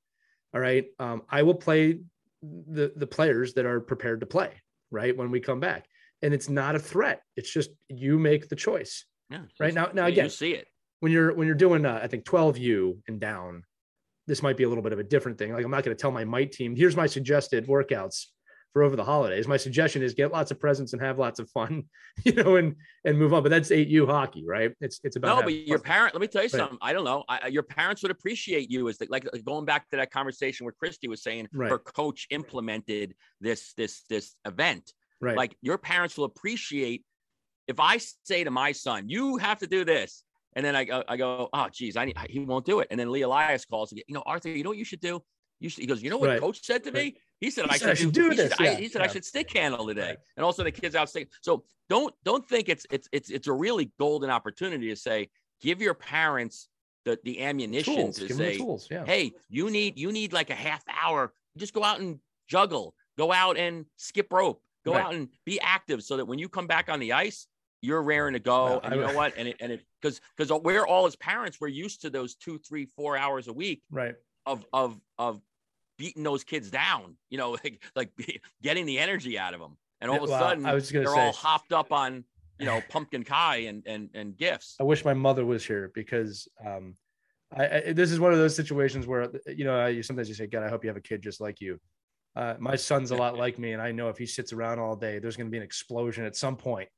All 0.54 0.62
right. 0.62 0.86
Um, 1.00 1.24
I 1.30 1.44
will 1.44 1.56
play 1.56 2.00
the 2.42 2.94
the 2.96 3.08
players 3.08 3.54
that 3.56 3.66
are 3.66 3.80
prepared 3.80 4.22
to 4.22 4.26
play 4.26 4.52
right 4.93 5.15
when 5.17 5.32
we 5.32 5.39
come 5.41 5.60
back. 5.60 5.86
And 6.21 6.34
it's 6.34 6.47
not 6.47 6.75
a 6.75 6.79
threat. 6.79 7.21
It's 7.36 7.51
just 7.51 7.71
you 7.89 8.17
make 8.17 8.47
the 8.47 8.56
choice. 8.56 9.06
Yeah, 9.29 9.41
right? 9.60 9.73
now 9.73 9.89
now 9.93 10.06
again 10.06 10.25
you 10.25 10.29
see 10.29 10.53
it. 10.53 10.67
when 10.99 11.12
you're 11.12 11.34
when 11.34 11.47
you're 11.47 11.56
doing 11.56 11.86
uh, 11.86 11.99
i 12.03 12.08
think 12.08 12.23
12u 12.25 12.99
and 13.08 13.19
down 13.19 13.63
this 14.27 14.43
might 14.43 14.58
be 14.58 14.63
a 14.63 14.69
little 14.69 14.84
bit 14.84 14.93
of 14.93 14.99
a 14.99 15.03
different 15.03 15.38
thing. 15.39 15.53
Like 15.53 15.65
i'm 15.65 15.71
not 15.71 15.84
going 15.84 15.95
to 15.95 15.99
tell 15.99 16.12
my 16.12 16.23
might 16.23 16.51
team 16.51 16.75
here's 16.75 16.95
my 16.95 17.08
suggested 17.08 17.65
workouts 17.67 18.25
for 18.74 18.84
over 18.84 18.96
the 18.96 19.04
holidays. 19.04 19.48
My 19.48 19.58
suggestion 19.58 20.02
is 20.02 20.14
get 20.16 20.32
lots 20.32 20.50
of 20.52 20.60
presents 20.60 20.94
and 20.94 21.02
have 21.02 21.20
lots 21.20 21.40
of 21.40 21.50
fun, 21.52 21.84
you 22.26 22.34
know, 22.34 22.58
and 22.58 22.76
and 23.06 23.18
move 23.18 23.34
on. 23.34 23.44
But 23.44 23.50
that's 23.50 23.70
8U 23.70 24.08
hockey, 24.08 24.44
right? 24.46 24.72
It's 24.82 25.00
it's 25.04 25.16
about 25.16 25.38
no, 25.38 25.44
but 25.44 25.54
your 25.54 25.80
parent. 25.80 26.14
Let 26.14 26.22
me 26.22 26.28
tell 26.28 26.42
you 26.42 26.48
right. 26.48 26.60
something. 26.60 26.80
I 26.82 26.92
don't 26.92 27.06
know. 27.06 27.24
I, 27.30 27.48
your 27.48 27.64
parents 27.64 28.02
would 28.02 28.12
appreciate 28.12 28.70
you 28.70 28.90
as 28.90 28.98
the, 28.98 29.08
like 29.10 29.28
going 29.46 29.66
back 29.66 29.90
to 29.92 29.98
that 29.98 30.12
conversation 30.12 30.66
where 30.66 30.74
Christie 30.74 31.08
was 31.08 31.24
saying 31.24 31.48
right. 31.54 31.70
her 31.70 31.80
coach 31.80 32.28
implemented 32.32 33.14
this 33.40 33.74
this 33.78 34.04
this 34.10 34.36
event. 34.46 34.92
Right. 35.22 35.38
Like 35.38 35.56
your 35.62 35.78
parents 35.78 36.18
will 36.18 36.26
appreciate 36.26 37.06
if 37.68 37.80
I 37.80 37.98
say 38.24 38.44
to 38.44 38.52
my 38.52 38.72
son, 38.72 39.08
"You 39.08 39.38
have 39.38 39.60
to 39.60 39.68
do 39.68 39.86
this," 39.86 40.24
and 40.56 40.66
then 40.66 40.76
I 40.76 40.84
go, 40.84 41.04
I 41.08 41.16
go, 41.16 41.50
"Oh, 41.54 41.68
geez, 41.72 41.96
I 41.96 42.06
need, 42.06 42.18
he 42.30 42.40
won't 42.40 42.66
do 42.66 42.80
it," 42.80 42.88
and 42.92 43.00
then 43.00 43.12
Lee 43.12 43.22
Elias 43.22 43.66
calls, 43.66 43.92
and 43.92 44.02
you 44.08 44.16
know, 44.16 44.24
Arthur, 44.26 44.50
you 44.50 44.64
know 44.64 44.72
what 44.72 44.80
you 44.80 44.84
should 44.84 45.00
do? 45.00 45.22
You 45.60 45.70
should, 45.70 45.82
he 45.82 45.88
goes, 45.88 46.02
"You 46.02 46.10
know 46.10 46.18
what 46.18 46.30
right. 46.30 46.42
coach 46.42 46.66
said 46.66 46.84
to 46.86 46.92
me?" 46.92 47.16
He 47.39 47.52
said, 47.52 47.65
he 47.65 47.72
I, 47.72 47.74
said, 47.74 47.80
should, 47.80 47.89
I 47.89 47.93
should 47.96 48.13
do, 48.13 48.30
do 48.30 48.36
this. 48.36 48.52
Should, 48.54 48.65
yeah. 48.65 48.72
I, 48.72 48.76
he 48.76 48.88
said 48.88 49.00
yeah. 49.00 49.06
I 49.06 49.08
should 49.12 49.26
stick 49.26 49.52
handle 49.52 49.88
today. 49.88 50.02
Right. 50.02 50.17
And 50.38 50.46
also 50.46 50.63
the 50.63 50.72
kids 50.72 50.96
out 50.96 51.10
stick. 51.10 51.30
So 51.41 51.63
don't 51.89 52.13
don't 52.24 52.48
think 52.48 52.69
it's 52.69 52.86
it's 52.89 53.08
it's 53.12 53.30
it's 53.30 53.48
a 53.48 53.54
really 53.54 53.91
golden 54.00 54.30
opportunity 54.30 54.89
to 54.89 54.96
say, 54.96 55.30
give 55.62 55.82
your 55.82 55.93
parents 55.93 56.69
the 57.06 57.19
the 57.24 57.41
ammunition 57.41 57.96
tools. 57.96 58.17
to 58.17 58.28
give 58.28 58.38
say, 58.38 58.58
tools. 58.58 58.88
Yeah. 58.89 59.06
hey, 59.06 59.34
you 59.50 59.69
need 59.69 60.00
you 60.00 60.12
need 60.12 60.34
like 60.34 60.50
a 60.50 60.56
half 60.56 60.84
hour. 60.88 61.34
Just 61.58 61.74
go 61.74 61.84
out 61.84 62.00
and 62.00 62.19
juggle. 62.48 62.96
Go 63.17 63.32
out 63.32 63.58
and 63.58 63.86
skip 63.98 64.32
rope. 64.32 64.62
Go 64.86 64.93
right. 64.93 65.04
out 65.04 65.13
and 65.13 65.30
be 65.46 65.60
active 65.62 66.04
so 66.04 66.17
that 66.17 66.26
when 66.26 66.39
you 66.39 66.50
come 66.50 66.67
back 66.67 66.89
on 66.89 67.00
the 67.00 67.13
ice, 67.13 67.48
you're 67.82 68.02
raring 68.02 68.34
to 68.34 68.39
go. 68.39 68.67
No, 68.67 68.80
and 68.80 68.96
you 68.96 69.02
know 69.02 69.13
what? 69.13 69.34
And 69.38 69.48
it 69.50 69.58
and 69.60 69.72
it 69.72 69.84
because 70.02 70.22
because 70.36 70.52
we're 70.63 70.86
all 70.86 71.06
as 71.06 71.15
parents, 71.17 71.60
we're 71.60 71.67
used 71.67 72.02
to 72.02 72.10
those 72.10 72.36
two, 72.36 72.58
three, 72.58 72.86
four 72.86 73.17
hours 73.17 73.48
a 73.48 73.54
week. 73.54 73.84
Right. 73.91 74.15
Of 74.46 74.65
of 74.74 75.00
of 75.17 75.41
beating 76.04 76.24
those 76.24 76.44
kids 76.44 76.70
down, 76.70 77.16
you 77.30 77.38
know, 77.38 77.52
like, 77.63 77.82
like 77.96 78.12
getting 78.62 78.86
the 78.86 79.00
energy 79.00 79.39
out 79.39 79.54
of 79.54 79.62
them. 79.62 79.78
And 80.02 80.12
all 80.12 80.18
of 80.18 80.24
a 80.24 80.28
sudden, 80.28 80.66
I 80.66 80.74
was 80.74 80.89
they're 80.89 81.06
say, 81.06 81.28
all 81.28 81.32
hopped 81.32 81.72
up 81.72 81.94
on, 81.94 82.26
you 82.60 82.66
know, 82.66 82.82
pumpkin 82.89 83.24
pie 83.24 83.68
and, 83.68 83.84
and, 83.86 84.10
and 84.13 84.36
gifts. 84.36 84.76
I 84.82 84.84
wish 84.84 85.06
my 85.06 85.13
mother 85.13 85.46
was 85.46 85.66
here 85.66 85.92
because 85.96 86.46
um, 86.66 86.98
I, 87.56 87.68
I, 87.68 87.94
this 87.94 88.12
is 88.12 88.20
one 88.20 88.34
of 88.34 88.38
those 88.38 88.54
situations 88.54 89.08
where, 89.08 89.32
you 89.48 89.63
know, 89.63 89.88
you 89.88 90.04
sometimes 90.04 90.28
you 90.28 90.36
say, 90.36 90.46
God, 90.46 90.63
I 90.63 90.70
hope 90.70 90.84
you 90.84 90.89
have 90.89 90.98
a 90.98 91.02
kid 91.02 91.22
just 91.22 91.39
like 91.39 91.62
you. 91.62 91.80
Uh, 92.36 92.56
my 92.60 92.76
son's 92.76 93.12
a 93.12 93.16
lot 93.16 93.38
like 93.46 93.58
me. 93.58 93.72
And 93.72 93.82
I 93.82 93.94
know 93.94 94.10
if 94.10 94.18
he 94.18 94.26
sits 94.26 94.52
around 94.52 94.80
all 94.80 94.98
day, 94.98 95.20
there's 95.20 95.38
going 95.38 95.48
to 95.48 95.52
be 95.52 95.58
an 95.58 95.63
explosion 95.63 96.26
at 96.26 96.36
some 96.36 96.58
point. 96.58 96.89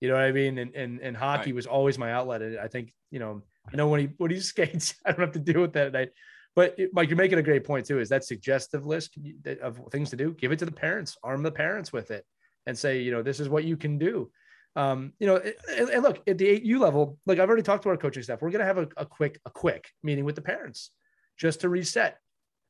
You 0.00 0.08
know 0.08 0.14
what 0.14 0.24
I 0.24 0.32
mean? 0.32 0.58
And, 0.58 0.72
and, 0.76 1.00
and 1.00 1.16
hockey 1.16 1.50
right. 1.50 1.56
was 1.56 1.66
always 1.66 1.98
my 1.98 2.12
outlet. 2.12 2.40
And 2.40 2.58
I 2.60 2.68
think, 2.68 2.92
you 3.10 3.18
know, 3.18 3.42
I 3.72 3.74
know 3.74 3.88
when 3.88 3.98
he, 3.98 4.10
when 4.18 4.30
he 4.30 4.38
skates, 4.52 4.94
I 5.04 5.10
don't 5.10 5.22
have 5.22 5.32
to 5.32 5.40
deal 5.40 5.60
with 5.60 5.72
that 5.72 5.88
at 5.88 5.92
night. 5.92 6.10
But 6.56 6.78
Mike, 6.92 7.08
you're 7.08 7.16
making 7.16 7.38
a 7.38 7.42
great 7.42 7.64
point 7.64 7.86
too. 7.86 7.98
Is 7.98 8.08
that 8.10 8.24
suggestive 8.24 8.86
list 8.86 9.16
of 9.60 9.80
things 9.90 10.10
to 10.10 10.16
do? 10.16 10.32
Give 10.32 10.52
it 10.52 10.58
to 10.60 10.64
the 10.64 10.72
parents, 10.72 11.16
arm 11.22 11.42
the 11.42 11.50
parents 11.50 11.92
with 11.92 12.10
it, 12.10 12.24
and 12.66 12.78
say, 12.78 13.00
you 13.00 13.10
know, 13.10 13.22
this 13.22 13.40
is 13.40 13.48
what 13.48 13.64
you 13.64 13.76
can 13.76 13.98
do. 13.98 14.30
Um, 14.76 15.12
you 15.18 15.26
know, 15.26 15.36
and, 15.36 15.88
and 15.88 16.02
look 16.02 16.22
at 16.26 16.38
the 16.38 16.60
8U 16.60 16.80
level. 16.80 17.18
Like 17.26 17.38
I've 17.38 17.48
already 17.48 17.62
talked 17.62 17.84
to 17.84 17.88
our 17.88 17.96
coaching 17.96 18.22
staff. 18.22 18.42
We're 18.42 18.50
going 18.50 18.60
to 18.60 18.66
have 18.66 18.78
a, 18.78 18.88
a, 18.96 19.06
quick, 19.06 19.40
a 19.44 19.50
quick 19.50 19.88
meeting 20.02 20.24
with 20.24 20.36
the 20.36 20.42
parents 20.42 20.90
just 21.36 21.60
to 21.60 21.68
reset. 21.68 22.18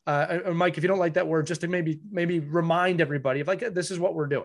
Uh, 0.07 0.41
or 0.47 0.55
Mike, 0.55 0.77
if 0.77 0.85
you 0.85 0.89
don't 0.89 0.99
like 0.99 1.15
that 1.15 1.27
word, 1.27 1.47
just 1.47 1.63
to 1.63 1.69
maybe 1.69 1.99
maybe 2.11 2.39
remind 2.39 3.01
everybody 3.01 3.41
of 3.41 3.49
like 3.49 3.61
this 3.73 3.91
is 3.91 3.99
what 3.99 4.15
we're 4.15 4.27
doing. 4.27 4.45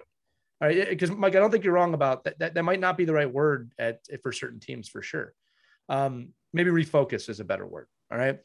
All 0.62 0.68
right, 0.68 0.90
because 0.90 1.12
Mike, 1.12 1.36
I 1.36 1.40
don't 1.40 1.52
think 1.52 1.64
you're 1.64 1.74
wrong 1.74 1.94
about 1.94 2.24
that. 2.26 2.40
That, 2.40 2.54
that 2.54 2.64
might 2.64 2.80
not 2.80 2.98
be 2.98 3.06
the 3.06 3.14
right 3.14 3.32
word 3.32 3.74
at 3.78 4.00
for 4.24 4.32
certain 4.32 4.60
teams 4.60 4.88
for 4.88 5.02
sure. 5.02 5.34
Um, 5.90 6.30
maybe 6.54 6.70
refocus 6.70 7.30
is 7.30 7.42
a 7.42 7.46
better 7.46 7.66
word. 7.66 7.88
All 8.12 8.18
right. 8.18 8.40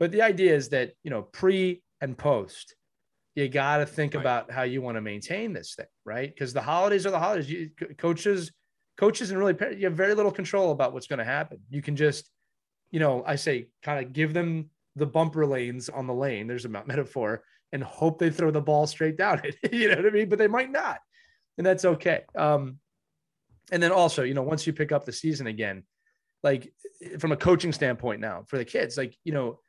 But 0.00 0.10
the 0.10 0.22
idea 0.22 0.56
is 0.56 0.70
that, 0.70 0.94
you 1.04 1.10
know, 1.10 1.22
pre 1.22 1.82
and 2.00 2.16
post, 2.16 2.74
you 3.34 3.48
got 3.48 3.76
to 3.76 3.86
think 3.86 4.14
right. 4.14 4.20
about 4.20 4.50
how 4.50 4.62
you 4.62 4.82
want 4.82 4.96
to 4.96 5.02
maintain 5.02 5.52
this 5.52 5.74
thing, 5.74 5.86
right? 6.04 6.34
Because 6.34 6.52
the 6.54 6.62
holidays 6.62 7.06
are 7.06 7.10
the 7.10 7.18
holidays. 7.18 7.50
You, 7.50 7.70
coaches, 7.98 8.50
coaches, 8.96 9.30
and 9.30 9.38
really, 9.38 9.54
you 9.76 9.84
have 9.84 9.94
very 9.94 10.14
little 10.14 10.32
control 10.32 10.72
about 10.72 10.94
what's 10.94 11.06
going 11.06 11.18
to 11.18 11.24
happen. 11.24 11.58
You 11.68 11.82
can 11.82 11.96
just, 11.96 12.30
you 12.90 12.98
know, 12.98 13.22
I 13.26 13.36
say, 13.36 13.68
kind 13.82 14.04
of 14.04 14.14
give 14.14 14.32
them 14.32 14.70
the 14.96 15.06
bumper 15.06 15.46
lanes 15.46 15.90
on 15.90 16.06
the 16.06 16.14
lane. 16.14 16.46
There's 16.46 16.64
a 16.64 16.70
metaphor, 16.70 17.44
and 17.72 17.84
hope 17.84 18.18
they 18.18 18.30
throw 18.30 18.50
the 18.50 18.60
ball 18.60 18.86
straight 18.86 19.18
down 19.18 19.42
it. 19.44 19.56
you 19.72 19.88
know 19.88 19.96
what 19.96 20.06
I 20.06 20.10
mean? 20.10 20.30
But 20.30 20.38
they 20.38 20.48
might 20.48 20.72
not, 20.72 20.98
and 21.58 21.66
that's 21.66 21.84
okay. 21.84 22.22
Um, 22.34 22.78
and 23.70 23.82
then 23.82 23.92
also, 23.92 24.22
you 24.22 24.34
know, 24.34 24.42
once 24.42 24.66
you 24.66 24.72
pick 24.72 24.92
up 24.92 25.04
the 25.04 25.12
season 25.12 25.46
again, 25.46 25.84
like 26.42 26.72
from 27.18 27.32
a 27.32 27.36
coaching 27.36 27.72
standpoint 27.72 28.20
now 28.20 28.44
for 28.48 28.56
the 28.56 28.64
kids, 28.64 28.96
like 28.96 29.14
you 29.24 29.32
know 29.32 29.60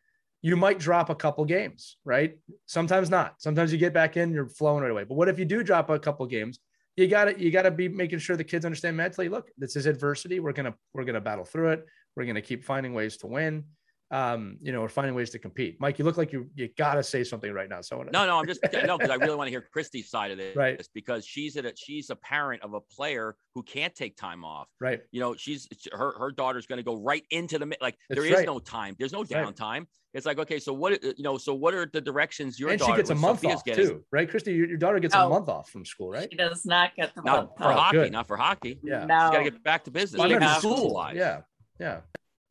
you 0.41 0.55
might 0.55 0.79
drop 0.79 1.09
a 1.09 1.15
couple 1.15 1.45
games, 1.45 1.97
right? 2.03 2.37
Sometimes 2.65 3.09
not. 3.09 3.35
Sometimes 3.41 3.71
you 3.71 3.77
get 3.77 3.93
back 3.93 4.17
in, 4.17 4.33
you're 4.33 4.49
flowing 4.49 4.81
right 4.81 4.91
away. 4.91 5.03
But 5.03 5.15
what 5.15 5.29
if 5.29 5.37
you 5.37 5.45
do 5.45 5.63
drop 5.63 5.89
a 5.89 5.99
couple 5.99 6.25
games? 6.25 6.59
You 6.97 7.07
got 7.07 7.25
to 7.25 7.39
you 7.39 7.51
got 7.51 7.61
to 7.63 7.71
be 7.71 7.87
making 7.87 8.19
sure 8.19 8.35
the 8.35 8.43
kids 8.43 8.65
understand 8.65 8.97
mentally. 8.97 9.29
Look, 9.29 9.49
this 9.57 9.75
is 9.75 9.85
adversity. 9.85 10.39
We're 10.39 10.51
gonna 10.51 10.73
we're 10.93 11.05
gonna 11.05 11.21
battle 11.21 11.45
through 11.45 11.69
it. 11.71 11.85
We're 12.15 12.25
gonna 12.25 12.41
keep 12.41 12.65
finding 12.65 12.93
ways 12.93 13.17
to 13.17 13.27
win. 13.27 13.65
Um, 14.11 14.57
you 14.61 14.73
know, 14.73 14.81
we're 14.81 14.89
finding 14.89 15.15
ways 15.15 15.29
to 15.29 15.39
compete. 15.39 15.77
Mike, 15.79 15.97
you 15.97 16.03
look 16.03 16.17
like 16.17 16.33
you 16.33 16.49
you 16.53 16.69
got 16.77 16.95
to 16.95 17.03
say 17.03 17.23
something 17.23 17.51
right 17.53 17.69
now. 17.69 17.79
So 17.79 18.03
no, 18.03 18.25
no, 18.25 18.37
I'm 18.37 18.45
just 18.45 18.59
no 18.85 18.97
because 18.97 19.09
I 19.09 19.15
really 19.15 19.35
want 19.35 19.47
to 19.47 19.51
hear 19.51 19.65
Christie's 19.71 20.09
side 20.09 20.31
of 20.31 20.39
it, 20.41 20.55
right? 20.55 20.85
Because 20.93 21.25
she's 21.25 21.55
a 21.55 21.71
she's 21.77 22.09
a 22.09 22.15
parent 22.17 22.61
of 22.61 22.73
a 22.73 22.81
player 22.81 23.35
who 23.55 23.63
can't 23.63 23.95
take 23.95 24.17
time 24.17 24.43
off, 24.43 24.67
right? 24.81 25.01
You 25.11 25.21
know, 25.21 25.35
she's 25.35 25.67
her 25.93 26.13
her 26.19 26.31
daughter's 26.31 26.65
going 26.67 26.77
to 26.77 26.83
go 26.83 26.97
right 26.97 27.23
into 27.31 27.57
the 27.57 27.73
like. 27.79 27.97
That's 28.09 28.19
there 28.21 28.29
is 28.29 28.35
right. 28.35 28.45
no 28.45 28.59
time. 28.59 28.95
There's 28.99 29.13
no 29.13 29.23
downtime. 29.23 29.61
Right. 29.61 29.87
It's 30.13 30.25
like 30.25 30.39
okay, 30.39 30.59
so 30.59 30.73
what 30.73 31.01
you 31.01 31.23
know? 31.23 31.37
So 31.37 31.53
what 31.53 31.73
are 31.73 31.85
the 31.85 32.01
directions 32.01 32.59
your 32.59 32.71
and 32.71 32.79
daughter? 32.79 32.91
she 32.91 32.97
gets 32.97 33.11
a 33.11 33.15
month 33.15 33.39
Sophia's 33.39 33.59
off 33.59 33.63
getting? 33.63 33.87
too, 33.87 34.03
right? 34.11 34.29
Christie, 34.29 34.51
your, 34.51 34.67
your 34.67 34.77
daughter 34.77 34.99
gets 34.99 35.15
oh, 35.15 35.27
a 35.27 35.29
month 35.29 35.47
off 35.47 35.69
from 35.69 35.85
school, 35.85 36.09
right? 36.09 36.27
She 36.29 36.35
does 36.35 36.65
not 36.65 36.93
get 36.97 37.15
the 37.15 37.21
not 37.21 37.37
month 37.37 37.51
for 37.57 37.63
off. 37.63 37.79
hockey, 37.79 37.97
good. 37.97 38.11
not 38.11 38.27
for 38.27 38.35
hockey. 38.35 38.77
Yeah, 38.83 39.05
no. 39.05 39.27
she's 39.27 39.31
got 39.31 39.37
to 39.37 39.43
get 39.43 39.63
back 39.63 39.85
to 39.85 39.91
business. 39.91 40.19
Well, 40.19 40.59
school. 40.59 41.09
Yeah, 41.13 41.41
yeah. 41.79 42.01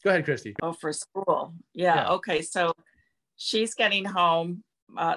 Go 0.03 0.11
ahead, 0.11 0.25
Christie. 0.25 0.55
Oh, 0.63 0.73
for 0.73 0.93
school. 0.93 1.55
Yeah. 1.75 1.95
yeah. 1.95 2.11
Okay. 2.13 2.43
So 2.43 2.73
she's 3.37 3.75
getting 3.75 4.05
home. 4.05 4.65
Uh, 4.97 5.17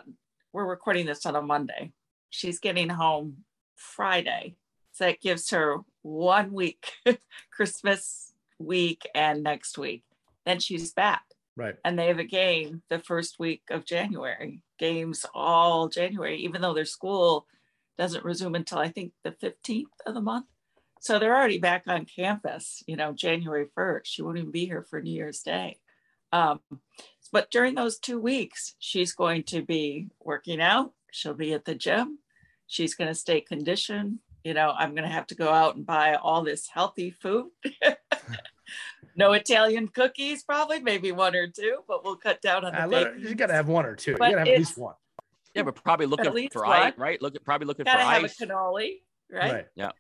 we're 0.52 0.66
recording 0.66 1.06
this 1.06 1.26
on 1.26 1.36
a 1.36 1.42
Monday. 1.42 1.92
She's 2.30 2.60
getting 2.60 2.90
home 2.90 3.38
Friday. 3.76 4.56
So 4.92 5.08
it 5.08 5.22
gives 5.22 5.50
her 5.52 5.78
one 6.02 6.52
week, 6.54 6.92
Christmas 7.52 8.34
week 8.60 9.10
and 9.16 9.44
next 9.44 9.78
week. 9.78 10.04
Then 10.46 10.60
she's 10.60 10.92
back. 10.92 11.24
Right. 11.56 11.76
And 11.86 11.98
they 11.98 12.08
have 12.08 12.20
a 12.20 12.26
game 12.26 12.82
the 12.90 13.00
first 13.00 13.40
week 13.40 13.64
of 13.70 13.86
January, 13.86 14.62
games 14.80 15.26
all 15.34 15.88
January, 15.88 16.38
even 16.38 16.62
though 16.62 16.74
their 16.74 16.86
school 16.86 17.48
doesn't 17.98 18.26
resume 18.26 18.56
until 18.56 18.80
I 18.80 18.90
think 18.90 19.14
the 19.24 19.32
15th 19.32 19.86
of 20.06 20.16
the 20.16 20.22
month. 20.22 20.48
So 21.04 21.20
they're 21.20 21.36
already 21.36 21.60
back 21.60 21.84
on 21.88 22.06
campus, 22.06 22.82
you 22.88 22.96
know, 22.96 23.12
January 23.12 23.66
1st. 23.78 24.06
She 24.06 24.22
won't 24.22 24.38
even 24.38 24.52
be 24.52 24.66
here 24.66 24.84
for 24.90 25.02
New 25.02 25.12
Year's 25.12 25.42
Day. 25.42 25.78
Um, 26.32 26.62
but 27.34 27.52
during 27.52 27.76
those 27.76 28.00
two 28.00 28.22
weeks, 28.22 28.76
she's 28.80 29.12
going 29.12 29.44
to 29.48 29.62
be 29.62 30.08
working 30.22 30.62
out. 30.62 30.94
She'll 31.12 31.34
be 31.34 31.52
at 31.52 31.66
the 31.66 31.76
gym. 31.76 32.20
She's 32.68 32.96
going 32.96 33.10
to 33.10 33.16
stay 33.16 33.42
conditioned. 33.42 34.20
You 34.46 34.54
know, 34.54 34.74
I'm 34.74 34.92
going 34.92 35.04
to 35.04 35.14
have 35.14 35.28
to 35.28 35.36
go 35.36 35.50
out 35.50 35.76
and 35.76 35.86
buy 35.86 36.16
all 36.16 36.42
this 36.42 36.70
healthy 36.70 37.12
food. 37.12 37.48
no 39.18 39.34
Italian 39.34 39.90
cookies, 39.90 40.44
probably, 40.44 40.80
maybe 40.80 41.12
one 41.12 41.36
or 41.36 41.48
two, 41.48 41.80
but 41.86 42.06
we'll 42.06 42.16
cut 42.16 42.42
down 42.42 42.64
on 42.64 42.90
the. 42.90 43.14
You 43.20 43.36
got 43.36 43.48
to 43.48 43.54
have 43.54 43.68
one 43.68 43.86
or 43.86 43.98
two. 43.98 44.16
But 44.18 44.30
you 44.30 44.38
got 44.38 44.46
to 44.46 44.52
have 44.52 44.56
at 44.56 44.60
least 44.60 44.78
one. 44.78 44.96
Yeah, 45.54 45.64
but 45.64 45.76
probably 45.76 46.06
looking 46.06 46.48
for 46.50 46.66
ice, 46.66 46.94
right? 46.98 47.22
Look, 47.22 47.36
probably 47.44 47.68
looking 47.68 47.84
gotta 47.84 48.00
for 48.00 48.06
have 48.06 48.24
ice. 48.24 48.40
a 48.40 48.46
cannoli, 48.48 49.02
right? 49.30 49.54
right? 49.54 49.66
Yeah. 49.76 49.92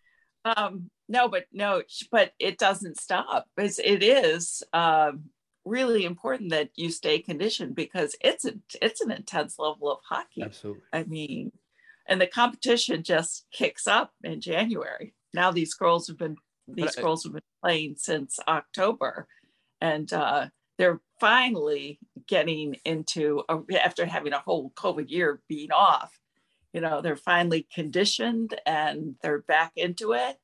Um, 0.45 0.89
no, 1.07 1.27
but 1.27 1.45
no, 1.51 1.83
but 2.11 2.33
it 2.39 2.57
doesn't 2.57 2.99
stop. 2.99 3.47
It's, 3.57 3.79
it 3.79 4.03
is 4.03 4.63
um, 4.73 5.25
really 5.65 6.05
important 6.05 6.51
that 6.51 6.69
you 6.75 6.91
stay 6.91 7.19
conditioned 7.19 7.75
because 7.75 8.15
it's 8.21 8.45
a, 8.45 8.53
it's 8.81 9.01
an 9.01 9.11
intense 9.11 9.59
level 9.59 9.91
of 9.91 9.99
hockey. 10.07 10.43
Absolutely. 10.43 10.83
I 10.91 11.03
mean, 11.03 11.51
and 12.07 12.19
the 12.19 12.27
competition 12.27 13.03
just 13.03 13.45
kicks 13.51 13.87
up 13.87 14.11
in 14.23 14.41
January. 14.41 15.13
Now 15.33 15.51
these 15.51 15.73
girls 15.73 16.07
have 16.07 16.17
been 16.17 16.37
these 16.67 16.95
girls 16.95 17.23
have 17.23 17.33
been 17.33 17.41
playing 17.61 17.95
since 17.97 18.39
October, 18.47 19.27
and 19.81 20.11
uh, 20.13 20.47
they're 20.77 21.01
finally 21.19 21.99
getting 22.27 22.75
into 22.85 23.43
a, 23.49 23.59
after 23.81 24.05
having 24.05 24.31
a 24.31 24.39
whole 24.39 24.71
COVID 24.75 25.09
year 25.09 25.41
being 25.49 25.71
off 25.71 26.17
you 26.73 26.81
know 26.81 27.01
they're 27.01 27.15
finally 27.15 27.67
conditioned 27.73 28.59
and 28.65 29.15
they're 29.21 29.41
back 29.41 29.71
into 29.75 30.13
it 30.13 30.37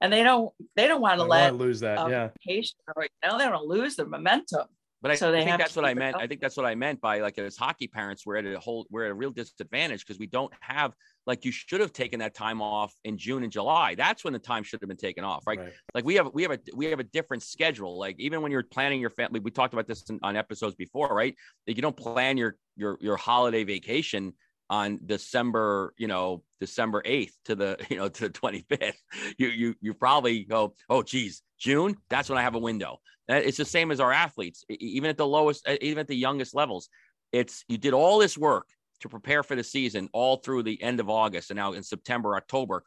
and 0.00 0.12
they 0.12 0.22
don't 0.22 0.52
they 0.74 0.86
don't 0.86 1.00
want 1.00 1.18
to 1.20 1.24
let 1.24 1.54
lose 1.54 1.80
that 1.80 1.98
um, 1.98 2.10
yeah 2.10 2.28
patient 2.46 2.80
or, 2.94 3.04
you 3.04 3.28
know, 3.28 3.38
they 3.38 3.44
don't 3.44 3.66
lose 3.66 3.96
their 3.96 4.06
momentum 4.06 4.66
but 5.02 5.10
I, 5.10 5.14
so 5.14 5.32
I 5.32 5.44
think 5.44 5.58
that's 5.58 5.76
what 5.76 5.84
I 5.84 5.94
meant. 5.94 6.16
I 6.16 6.26
think 6.26 6.40
that's 6.40 6.56
what 6.56 6.64
I 6.66 6.74
meant 6.74 7.00
by 7.00 7.20
like 7.20 7.38
as 7.38 7.56
hockey 7.56 7.86
parents, 7.86 8.24
we're 8.24 8.36
at 8.36 8.46
a 8.46 8.58
whole 8.58 8.86
we're 8.90 9.04
at 9.04 9.10
a 9.10 9.14
real 9.14 9.30
disadvantage 9.30 10.04
because 10.04 10.18
we 10.18 10.26
don't 10.26 10.52
have 10.60 10.94
like 11.26 11.44
you 11.44 11.52
should 11.52 11.80
have 11.80 11.92
taken 11.92 12.18
that 12.20 12.34
time 12.34 12.62
off 12.62 12.94
in 13.04 13.18
June 13.18 13.42
and 13.42 13.52
July. 13.52 13.94
That's 13.94 14.24
when 14.24 14.32
the 14.32 14.38
time 14.38 14.62
should 14.64 14.80
have 14.80 14.88
been 14.88 14.96
taken 14.96 15.22
off, 15.22 15.46
right? 15.46 15.58
right. 15.58 15.72
Like 15.94 16.04
we 16.04 16.14
have 16.14 16.30
we 16.32 16.42
have 16.42 16.52
a 16.52 16.58
we 16.74 16.86
have 16.86 16.98
a 16.98 17.04
different 17.04 17.42
schedule. 17.42 17.98
Like 17.98 18.16
even 18.18 18.40
when 18.42 18.50
you're 18.50 18.64
planning 18.64 19.00
your 19.00 19.10
family, 19.10 19.38
we 19.38 19.50
talked 19.50 19.74
about 19.74 19.86
this 19.86 20.02
in, 20.08 20.18
on 20.22 20.34
episodes 20.34 20.74
before, 20.74 21.14
right? 21.14 21.36
Like 21.68 21.76
you 21.76 21.82
don't 21.82 21.96
plan 21.96 22.38
your 22.38 22.56
your 22.74 22.96
your 23.00 23.16
holiday 23.16 23.64
vacation 23.64 24.32
on 24.68 25.00
December, 25.04 25.94
you 25.96 26.08
know, 26.08 26.42
December 26.60 27.02
8th 27.02 27.32
to 27.46 27.54
the, 27.54 27.78
you 27.90 27.96
know, 27.96 28.08
to 28.08 28.28
the 28.28 28.30
25th, 28.30 28.94
you 29.38 29.48
you 29.48 29.74
you 29.80 29.94
probably 29.94 30.44
go, 30.44 30.74
oh 30.88 31.02
geez, 31.02 31.42
June, 31.58 31.96
that's 32.08 32.28
when 32.28 32.38
I 32.38 32.42
have 32.42 32.54
a 32.54 32.60
window. 32.60 32.98
It's 33.28 33.58
the 33.58 33.64
same 33.64 33.90
as 33.90 33.98
our 33.98 34.12
athletes, 34.12 34.64
even 34.68 35.10
at 35.10 35.16
the 35.16 35.26
lowest, 35.26 35.68
even 35.80 35.98
at 35.98 36.06
the 36.06 36.16
youngest 36.16 36.54
levels. 36.54 36.88
It's 37.32 37.64
you 37.68 37.76
did 37.76 37.92
all 37.92 38.18
this 38.18 38.38
work 38.38 38.68
to 39.00 39.08
prepare 39.08 39.42
for 39.42 39.56
the 39.56 39.64
season 39.64 40.08
all 40.12 40.36
through 40.36 40.62
the 40.62 40.80
end 40.82 41.00
of 41.00 41.10
August 41.10 41.50
and 41.50 41.58
now 41.58 41.72
in 41.72 41.82
September, 41.82 42.36
October. 42.36 42.84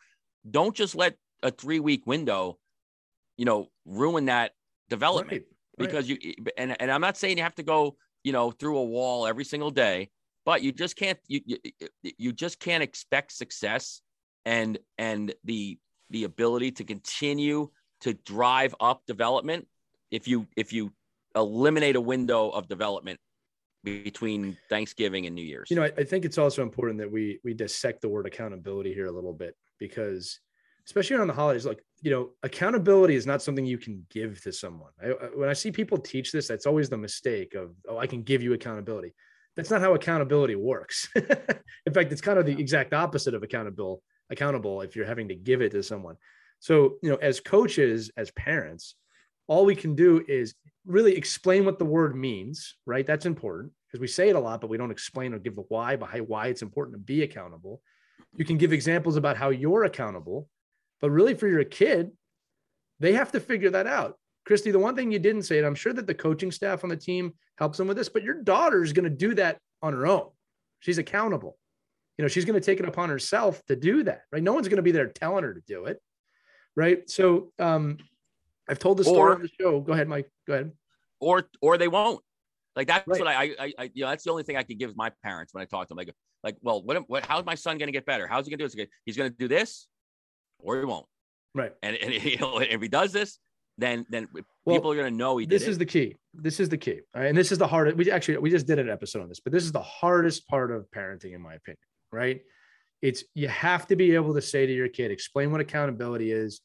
Don't 0.49 0.75
just 0.75 0.95
let 0.95 1.15
a 1.43 1.51
three 1.51 1.79
week 1.79 2.07
window, 2.07 2.57
you 3.37 3.45
know, 3.45 3.67
ruin 3.85 4.25
that 4.25 4.51
development 4.89 5.43
right, 5.77 5.87
because 5.87 6.09
right. 6.09 6.21
you 6.23 6.33
and, 6.57 6.75
and 6.81 6.91
I'm 6.91 7.01
not 7.01 7.17
saying 7.17 7.37
you 7.37 7.43
have 7.43 7.55
to 7.55 7.63
go, 7.63 7.97
you 8.23 8.31
know, 8.31 8.51
through 8.51 8.77
a 8.77 8.83
wall 8.83 9.27
every 9.27 9.45
single 9.45 9.71
day, 9.71 10.09
but 10.49 10.63
you 10.63 10.71
just 10.71 10.95
can't 10.95 11.19
you 11.27 11.41
you, 11.45 11.57
you 12.17 12.33
just 12.33 12.59
can't 12.59 12.81
expect 12.81 13.31
success 13.31 14.01
and 14.45 14.79
and 14.97 15.31
the 15.43 15.77
the 16.09 16.23
ability 16.23 16.71
to 16.71 16.83
continue 16.83 17.69
to 18.01 18.15
drive 18.25 18.73
up 18.79 19.03
development 19.05 19.67
if 20.09 20.27
you 20.27 20.47
if 20.57 20.73
you 20.73 20.91
eliminate 21.35 21.95
a 21.95 22.01
window 22.01 22.49
of 22.49 22.67
development 22.67 23.19
between 23.83 24.57
Thanksgiving 24.69 25.27
and 25.27 25.35
New 25.35 25.43
Year's. 25.43 25.69
You 25.69 25.75
know, 25.75 25.83
I, 25.83 25.91
I, 25.99 26.03
think 26.03 26.25
it's 26.25 26.39
also 26.39 26.63
important 26.63 26.97
that 26.97 27.11
we 27.11 27.39
we 27.43 27.53
dissect 27.53 28.01
the 28.01 28.09
word 28.09 28.25
accountability 28.25 28.91
here 28.91 29.05
a 29.05 29.11
little 29.11 29.33
bit 29.33 29.55
because 29.77 30.39
especially 30.87 31.17
around 31.17 31.27
the 31.27 31.33
holidays, 31.33 31.67
like 31.67 31.83
you 32.01 32.09
know, 32.09 32.31
accountability 32.41 33.13
is 33.13 33.27
not 33.27 33.43
something 33.43 33.67
you 33.67 33.77
can 33.77 34.03
give 34.09 34.41
to 34.41 34.51
someone. 34.51 34.93
I, 34.99 35.09
when 35.35 35.47
I 35.47 35.53
see 35.53 35.71
people 35.71 35.99
teach 35.99 36.31
this, 36.31 36.47
that's 36.47 36.65
always 36.65 36.89
the 36.89 36.97
mistake 36.97 37.53
of 37.53 37.75
oh, 37.87 37.99
I 37.99 38.07
can 38.07 38.23
give 38.23 38.41
you 38.41 38.53
accountability. 38.53 39.13
That's 39.59 39.71
not 39.71 39.81
how 39.81 39.93
accountability 39.93 40.55
works. 40.55 41.09
In 41.15 41.93
fact, 41.93 42.13
it's 42.13 42.21
kind 42.21 42.39
of 42.39 42.45
the 42.45 42.57
exact 42.57 42.93
opposite 42.93 43.33
of 43.33 43.43
accountable. 43.43 44.01
Accountable 44.29 44.79
if 44.79 44.95
you're 44.95 45.05
having 45.05 45.27
to 45.27 45.35
give 45.35 45.61
it 45.61 45.71
to 45.71 45.83
someone. 45.83 46.15
So 46.59 46.95
you 47.03 47.09
know, 47.09 47.17
as 47.17 47.41
coaches, 47.41 48.09
as 48.15 48.31
parents, 48.31 48.95
all 49.47 49.65
we 49.65 49.75
can 49.75 49.95
do 49.95 50.23
is 50.29 50.55
really 50.85 51.13
explain 51.17 51.65
what 51.65 51.77
the 51.77 51.83
word 51.83 52.15
means, 52.15 52.77
right? 52.85 53.05
That's 53.05 53.25
important 53.25 53.73
because 53.85 53.99
we 53.99 54.07
say 54.07 54.29
it 54.29 54.37
a 54.37 54.39
lot, 54.39 54.61
but 54.61 54.69
we 54.69 54.77
don't 54.77 54.91
explain 54.91 55.33
or 55.33 55.39
give 55.39 55.57
the 55.57 55.63
why 55.67 55.97
behind 55.97 56.29
why 56.29 56.47
it's 56.47 56.61
important 56.61 56.95
to 56.95 57.03
be 57.03 57.23
accountable. 57.23 57.81
You 58.37 58.45
can 58.45 58.57
give 58.57 58.71
examples 58.71 59.17
about 59.17 59.35
how 59.35 59.49
you're 59.49 59.83
accountable, 59.83 60.47
but 61.01 61.09
really 61.11 61.33
for 61.33 61.49
your 61.49 61.65
kid, 61.65 62.11
they 63.01 63.11
have 63.11 63.33
to 63.33 63.41
figure 63.41 63.71
that 63.71 63.87
out. 63.87 64.17
Christie, 64.45 64.71
the 64.71 64.79
one 64.79 64.95
thing 64.95 65.11
you 65.11 65.19
didn't 65.19 65.43
say, 65.43 65.57
and 65.57 65.67
I'm 65.67 65.75
sure 65.75 65.91
that 65.91 66.07
the 66.07 66.13
coaching 66.13 66.49
staff 66.49 66.85
on 66.85 66.89
the 66.89 66.95
team 66.95 67.33
helps 67.59 67.77
them 67.77 67.87
with 67.87 67.97
this, 67.97 68.09
but 68.09 68.23
your 68.23 68.41
daughter 68.41 68.83
is 68.83 68.93
going 68.93 69.03
to 69.03 69.09
do 69.09 69.35
that 69.35 69.59
on 69.81 69.93
her 69.93 70.07
own. 70.07 70.29
She's 70.79 70.97
accountable. 70.97 71.57
You 72.17 72.23
know, 72.23 72.29
she's 72.29 72.45
going 72.45 72.59
to 72.59 72.65
take 72.65 72.79
it 72.79 72.87
upon 72.87 73.09
herself 73.09 73.61
to 73.67 73.75
do 73.75 74.03
that, 74.03 74.23
right? 74.31 74.41
No 74.41 74.53
one's 74.53 74.67
going 74.67 74.77
to 74.77 74.83
be 74.83 74.91
there 74.91 75.07
telling 75.07 75.43
her 75.43 75.53
to 75.53 75.61
do 75.67 75.85
it, 75.85 76.01
right? 76.75 77.09
So, 77.09 77.51
um, 77.59 77.97
I've 78.67 78.79
told 78.79 78.97
the 78.97 79.03
story 79.03 79.31
or, 79.31 79.35
on 79.35 79.41
the 79.41 79.49
show. 79.59 79.79
Go 79.79 79.93
ahead, 79.93 80.07
Mike. 80.07 80.29
Go 80.47 80.53
ahead. 80.53 80.71
Or 81.19 81.49
or 81.61 81.77
they 81.77 81.87
won't. 81.87 82.21
Like 82.75 82.87
that's 82.87 83.07
right. 83.07 83.19
what 83.19 83.27
I, 83.27 83.43
I, 83.59 83.73
I, 83.79 83.91
you 83.93 84.03
know, 84.03 84.09
that's 84.09 84.23
the 84.23 84.31
only 84.31 84.43
thing 84.43 84.57
I 84.57 84.63
can 84.63 84.77
give 84.77 84.95
my 84.95 85.11
parents 85.23 85.53
when 85.53 85.61
I 85.61 85.65
talk 85.65 85.87
to 85.87 85.89
them. 85.89 85.97
Like, 85.97 86.13
like, 86.43 86.55
well, 86.61 86.81
what, 86.83 87.09
what, 87.09 87.25
how's 87.25 87.43
my 87.43 87.55
son 87.55 87.77
going 87.77 87.87
to 87.87 87.91
get 87.91 88.05
better? 88.05 88.27
How's 88.27 88.45
he 88.45 88.51
going 88.51 88.59
to 88.59 88.65
do 88.65 88.83
this? 88.83 88.87
He's 89.05 89.17
going 89.17 89.31
to 89.31 89.37
do 89.37 89.47
this, 89.47 89.87
or 90.59 90.79
he 90.79 90.85
won't. 90.85 91.05
Right. 91.55 91.73
And, 91.81 91.97
and 91.97 92.13
you 92.23 92.37
know, 92.37 92.59
if 92.59 92.79
he 92.81 92.87
does 92.87 93.11
this, 93.11 93.39
then 93.77 94.05
then 94.09 94.27
well, 94.69 94.77
people 94.77 94.91
are 94.91 94.95
going 94.95 95.11
to 95.11 95.17
know 95.17 95.37
he 95.37 95.45
did. 95.45 95.59
This 95.59 95.67
is 95.67 95.77
the 95.77 95.85
key. 95.85 96.15
This 96.33 96.59
is 96.59 96.69
the 96.69 96.77
key. 96.77 97.01
Right? 97.15 97.27
And 97.27 97.37
this 97.37 97.51
is 97.51 97.57
the 97.57 97.67
hardest. 97.67 97.97
We 97.97 98.09
actually 98.11 98.37
we 98.37 98.49
just 98.49 98.67
did 98.67 98.79
an 98.79 98.89
episode 98.89 99.21
on 99.21 99.29
this, 99.29 99.39
but 99.39 99.51
this 99.53 99.63
is 99.63 99.71
the 99.71 99.81
hardest 99.81 100.47
part 100.47 100.71
of 100.71 100.85
parenting, 100.95 101.33
in 101.33 101.41
my 101.41 101.55
opinion. 101.55 101.79
Right. 102.11 102.41
It's 103.01 103.23
you 103.33 103.47
have 103.47 103.87
to 103.87 103.95
be 103.95 104.15
able 104.15 104.33
to 104.33 104.41
say 104.41 104.65
to 104.65 104.73
your 104.73 104.89
kid, 104.89 105.11
explain 105.11 105.51
what 105.51 105.61
accountability 105.61 106.31
is, 106.31 106.61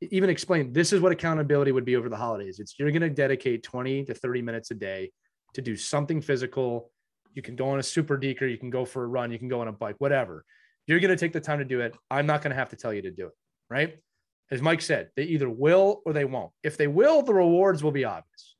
even 0.00 0.30
explain 0.30 0.72
this 0.72 0.92
is 0.92 1.00
what 1.00 1.12
accountability 1.12 1.72
would 1.72 1.84
be 1.84 1.96
over 1.96 2.08
the 2.08 2.16
holidays. 2.16 2.58
It's 2.60 2.78
you're 2.78 2.90
going 2.90 3.02
to 3.02 3.10
dedicate 3.10 3.62
20 3.62 4.04
to 4.04 4.14
30 4.14 4.42
minutes 4.42 4.70
a 4.70 4.74
day 4.74 5.12
to 5.54 5.62
do 5.62 5.76
something 5.76 6.20
physical. 6.20 6.90
You 7.34 7.42
can 7.42 7.56
go 7.56 7.70
on 7.70 7.78
a 7.78 7.82
SuperDeker, 7.82 8.48
you 8.48 8.58
can 8.58 8.70
go 8.70 8.84
for 8.84 9.04
a 9.04 9.06
run, 9.06 9.32
you 9.32 9.38
can 9.38 9.48
go 9.48 9.60
on 9.60 9.68
a 9.68 9.72
bike, 9.72 9.96
whatever. 9.98 10.44
You're 10.86 11.00
going 11.00 11.10
to 11.10 11.16
take 11.16 11.32
the 11.32 11.40
time 11.40 11.58
to 11.58 11.64
do 11.64 11.80
it. 11.80 11.96
I'm 12.10 12.26
not 12.26 12.42
going 12.42 12.50
to 12.50 12.56
have 12.56 12.68
to 12.70 12.76
tell 12.76 12.92
you 12.92 13.02
to 13.02 13.10
do 13.10 13.26
it, 13.26 13.32
right? 13.70 13.96
As 14.50 14.62
Mike 14.62 14.82
said, 14.82 15.10
they 15.16 15.24
either 15.24 15.48
will 15.48 16.02
or 16.04 16.12
they 16.12 16.24
won't. 16.24 16.52
If 16.62 16.76
they 16.76 16.86
will, 16.86 17.22
the 17.22 17.34
rewards 17.34 17.82
will 17.82 17.92
be 17.92 18.04
obvious. 18.04 18.56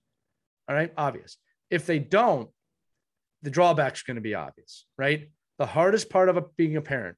All 0.69 0.75
right, 0.75 0.93
obvious. 0.97 1.37
If 1.71 1.87
they 1.87 1.99
don't, 1.99 2.49
the 3.43 3.51
drawback's 3.51 4.03
going 4.03 4.17
to 4.17 4.23
be 4.23 4.35
obvious, 4.35 4.87
right? 4.97 5.31
The 5.59 5.67
hardest 5.67 6.09
part 6.09 6.29
of 6.29 6.37
a, 6.37 6.45
being 6.57 6.77
a 6.77 6.83
parent 6.83 7.17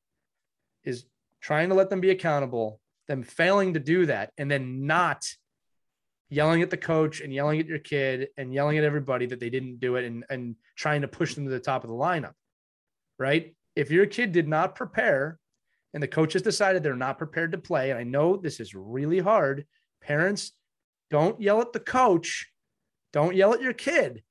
is 0.84 1.04
trying 1.40 1.68
to 1.68 1.74
let 1.74 1.90
them 1.90 2.00
be 2.00 2.10
accountable 2.10 2.80
them 3.06 3.22
failing 3.22 3.74
to 3.74 3.80
do 3.80 4.06
that 4.06 4.32
and 4.36 4.50
then 4.50 4.86
not 4.86 5.26
yelling 6.28 6.62
at 6.62 6.70
the 6.70 6.76
coach 6.76 7.20
and 7.20 7.32
yelling 7.32 7.60
at 7.60 7.66
your 7.66 7.78
kid 7.78 8.28
and 8.36 8.52
yelling 8.52 8.78
at 8.78 8.84
everybody 8.84 9.26
that 9.26 9.38
they 9.38 9.50
didn't 9.50 9.78
do 9.78 9.96
it 9.96 10.04
and, 10.04 10.24
and 10.28 10.56
trying 10.74 11.02
to 11.02 11.08
push 11.08 11.34
them 11.34 11.44
to 11.44 11.50
the 11.50 11.60
top 11.60 11.84
of 11.84 11.90
the 11.90 11.96
lineup. 11.96 12.32
Right. 13.18 13.54
If 13.76 13.90
your 13.90 14.06
kid 14.06 14.32
did 14.32 14.48
not 14.48 14.74
prepare 14.74 15.38
and 15.96 16.02
the 16.02 16.08
coaches 16.08 16.42
decided 16.42 16.82
they're 16.82 16.94
not 16.94 17.16
prepared 17.16 17.52
to 17.52 17.58
play, 17.58 17.88
and 17.88 17.98
I 17.98 18.02
know 18.02 18.36
this 18.36 18.60
is 18.60 18.74
really 18.74 19.18
hard, 19.18 19.64
parents 20.02 20.52
don't 21.08 21.40
yell 21.40 21.62
at 21.62 21.72
the 21.72 21.80
coach, 21.80 22.52
don't 23.14 23.34
yell 23.34 23.54
at 23.54 23.62
your 23.62 23.72
kid. 23.72 24.22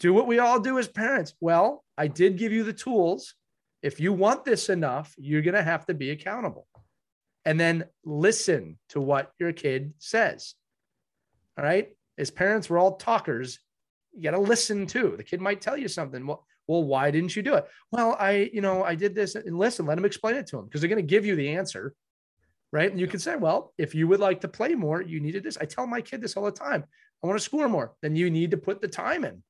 Do 0.00 0.12
what 0.12 0.26
we 0.26 0.40
all 0.40 0.58
do 0.58 0.80
as 0.80 0.88
parents. 0.88 1.32
Well, 1.40 1.84
I 1.96 2.08
did 2.08 2.38
give 2.38 2.50
you 2.50 2.64
the 2.64 2.72
tools. 2.72 3.36
If 3.84 4.00
you 4.00 4.12
want 4.12 4.44
this 4.44 4.68
enough, 4.68 5.14
you're 5.16 5.42
going 5.42 5.54
to 5.54 5.62
have 5.62 5.86
to 5.86 5.94
be 5.94 6.10
accountable 6.10 6.66
and 7.44 7.60
then 7.60 7.84
listen 8.04 8.76
to 8.88 9.00
what 9.00 9.30
your 9.38 9.52
kid 9.52 9.94
says. 10.00 10.56
All 11.56 11.64
right. 11.64 11.90
As 12.18 12.32
parents, 12.32 12.68
we're 12.68 12.80
all 12.80 12.96
talkers. 12.96 13.60
You 14.12 14.24
got 14.24 14.32
to 14.32 14.40
listen 14.40 14.88
too. 14.88 15.14
The 15.16 15.22
kid 15.22 15.40
might 15.40 15.60
tell 15.60 15.76
you 15.76 15.86
something. 15.86 16.26
Well, 16.26 16.44
well, 16.66 16.82
why 16.82 17.10
didn't 17.10 17.36
you 17.36 17.42
do 17.42 17.54
it? 17.54 17.66
Well, 17.90 18.16
I, 18.18 18.50
you 18.52 18.60
know, 18.60 18.82
I 18.82 18.94
did 18.94 19.14
this 19.14 19.34
and 19.34 19.58
listen, 19.58 19.86
let 19.86 19.96
them 19.96 20.04
explain 20.04 20.36
it 20.36 20.46
to 20.48 20.56
them 20.56 20.64
because 20.64 20.80
they're 20.80 20.88
going 20.88 21.02
to 21.02 21.06
give 21.06 21.26
you 21.26 21.36
the 21.36 21.50
answer. 21.50 21.94
Right. 22.72 22.90
And 22.90 22.98
you 22.98 23.06
can 23.06 23.20
say, 23.20 23.36
well, 23.36 23.72
if 23.78 23.94
you 23.94 24.08
would 24.08 24.18
like 24.18 24.40
to 24.40 24.48
play 24.48 24.74
more, 24.74 25.00
you 25.00 25.20
needed 25.20 25.44
this. 25.44 25.56
I 25.60 25.64
tell 25.64 25.86
my 25.86 26.00
kid 26.00 26.20
this 26.20 26.36
all 26.36 26.44
the 26.44 26.50
time. 26.50 26.84
I 27.22 27.26
want 27.26 27.38
to 27.38 27.44
score 27.44 27.68
more. 27.68 27.94
Then 28.02 28.16
you 28.16 28.30
need 28.30 28.50
to 28.50 28.56
put 28.56 28.80
the 28.80 28.88
time 28.88 29.24
in 29.24 29.44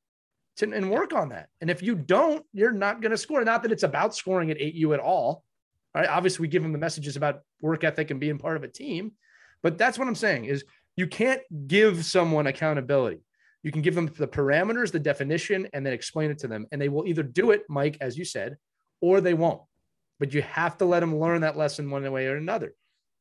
to, 0.59 0.71
and 0.71 0.91
work 0.91 1.15
on 1.15 1.31
that. 1.31 1.49
And 1.63 1.71
if 1.71 1.83
you 1.83 1.95
don't, 1.95 2.45
you're 2.53 2.71
not 2.71 3.01
going 3.01 3.13
to 3.13 3.17
score. 3.17 3.43
Not 3.43 3.63
that 3.63 3.73
it's 3.73 3.83
about 3.83 4.15
scoring 4.15 4.51
at 4.51 4.59
8U 4.59 4.93
at 4.93 5.01
all. 5.01 5.43
All 5.95 6.03
right. 6.03 6.09
Obviously, 6.09 6.43
we 6.43 6.49
give 6.49 6.63
them 6.63 6.73
the 6.73 6.79
messages 6.79 7.17
about 7.17 7.41
work 7.63 7.83
ethic 7.83 8.11
and 8.11 8.21
being 8.21 8.37
part 8.37 8.59
of 8.59 8.63
a 8.63 8.69
team. 8.69 9.13
But 9.63 9.79
that's 9.79 9.99
what 9.99 10.07
I'm 10.07 10.15
saying 10.15 10.45
is 10.45 10.65
you 10.95 11.07
can't 11.07 11.41
give 11.67 12.05
someone 12.05 12.47
accountability. 12.47 13.21
You 13.65 13.73
can 13.73 13.83
give 13.83 13.97
them 13.97 14.07
the 14.17 14.29
parameters, 14.29 14.93
the 14.93 15.01
definition, 15.01 15.67
and 15.73 15.85
then 15.85 15.93
explain 15.93 16.31
it 16.31 16.39
to 16.39 16.49
them. 16.49 16.67
And 16.71 16.81
they 16.81 16.89
will 16.89 17.07
either 17.07 17.25
do 17.25 17.51
it, 17.51 17.65
Mike, 17.69 17.97
as 18.01 18.17
you 18.17 18.25
said, 18.25 18.57
or 19.01 19.21
they 19.21 19.35
won't. 19.35 19.63
But 20.21 20.33
you 20.33 20.43
have 20.43 20.79
to 20.79 20.85
let 20.85 21.01
them 21.01 21.19
learn 21.19 21.41
that 21.41 21.57
lesson 21.57 21.91
one 21.91 22.11
way 22.13 22.27
or 22.29 22.37
another. 22.37 22.75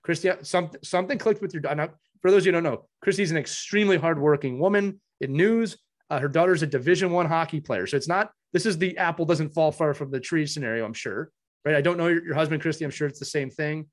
Christie, 0.04 0.32
something 0.44 0.80
something 0.84 1.18
clicked 1.18 1.42
with 1.42 1.54
your 1.54 1.62
daughter. 1.62 1.96
For 2.22 2.30
those 2.30 2.44
of 2.44 2.48
you 2.48 2.52
who 2.52 2.62
don't 2.62 2.72
know, 2.72 2.86
Christie's 3.02 3.32
an 3.32 3.38
extremely 3.38 3.98
hardworking 3.98 4.60
woman 4.60 5.02
in 5.22 5.34
news. 5.34 5.78
Uh, 6.12 6.20
her 6.20 6.28
daughter's 6.28 6.62
a 6.62 6.68
Division 6.68 7.12
One 7.12 7.26
hockey 7.26 7.60
player, 7.60 7.88
so 7.88 7.98
it's 7.98 8.08
not. 8.08 8.32
This 8.52 8.68
is 8.68 8.78
the 8.78 8.98
apple 8.98 9.26
doesn't 9.26 9.54
fall 9.54 9.72
far 9.72 9.96
from 9.96 10.12
the 10.12 10.20
tree 10.20 10.46
scenario. 10.46 10.86
I'm 10.86 10.94
sure 10.94 11.32
right? 11.66 11.76
I 11.76 11.82
don't 11.82 11.98
know 11.98 12.08
your, 12.08 12.26
your 12.26 12.36
husband, 12.36 12.62
Christie. 12.62 12.86
I'm 12.86 12.92
sure 12.92 13.08
it's 13.08 13.20
the 13.20 13.26
same 13.26 13.50
thing, 13.50 13.88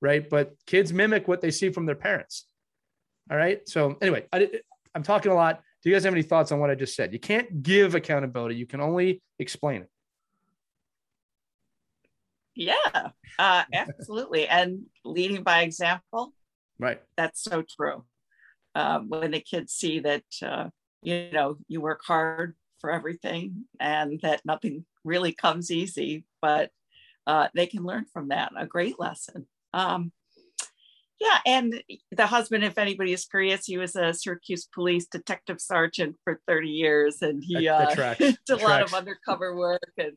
right? 0.00 0.28
But 0.28 0.52
kids 0.66 0.92
mimic 0.92 1.28
what 1.28 1.40
they 1.40 1.50
see 1.50 1.70
from 1.70 1.86
their 1.86 1.94
parents. 1.94 2.46
All 3.30 3.36
right. 3.36 3.66
So 3.68 3.96
anyway, 4.00 4.26
I, 4.32 4.48
I'm 4.94 5.02
talking 5.02 5.30
a 5.32 5.34
lot. 5.34 5.62
Do 5.82 5.88
you 5.88 5.96
guys 5.96 6.04
have 6.04 6.12
any 6.12 6.22
thoughts 6.22 6.52
on 6.52 6.60
what 6.60 6.70
I 6.70 6.74
just 6.74 6.94
said? 6.94 7.12
You 7.12 7.18
can't 7.18 7.62
give 7.62 7.94
accountability. 7.94 8.56
You 8.56 8.66
can 8.66 8.80
only 8.80 9.22
explain 9.38 9.82
it. 9.82 9.90
Yeah, 12.54 13.10
uh, 13.38 13.64
absolutely. 13.72 14.46
and 14.46 14.82
leading 15.04 15.42
by 15.42 15.62
example. 15.62 16.34
Right. 16.78 17.00
That's 17.16 17.42
so 17.42 17.62
true. 17.62 18.04
Um, 18.74 19.08
when 19.08 19.30
the 19.30 19.40
kids 19.40 19.72
see 19.72 20.00
that, 20.00 20.24
uh, 20.42 20.68
you 21.02 21.30
know, 21.32 21.56
you 21.68 21.80
work 21.80 22.02
hard 22.04 22.54
for 22.80 22.90
everything 22.90 23.64
and 23.78 24.20
that 24.20 24.42
nothing 24.44 24.84
really 25.04 25.32
comes 25.32 25.70
easy, 25.70 26.24
but 26.42 26.70
uh, 27.26 27.48
they 27.54 27.66
can 27.66 27.84
learn 27.84 28.04
from 28.12 28.28
that. 28.28 28.52
A 28.56 28.66
great 28.66 28.98
lesson. 28.98 29.46
Um, 29.72 30.12
yeah, 31.20 31.38
and 31.44 31.82
the 32.10 32.26
husband, 32.26 32.64
if 32.64 32.78
anybody 32.78 33.12
is 33.12 33.26
curious, 33.26 33.66
he 33.66 33.76
was 33.76 33.94
a 33.94 34.14
Syracuse 34.14 34.66
police 34.72 35.06
detective 35.06 35.60
sergeant 35.60 36.16
for 36.24 36.40
30 36.48 36.68
years, 36.68 37.20
and 37.20 37.42
he 37.44 37.68
uh, 37.68 37.94
did 38.18 38.38
a 38.48 38.56
lot 38.56 38.82
of 38.82 38.94
undercover 38.94 39.54
work 39.54 39.82
and 39.98 40.12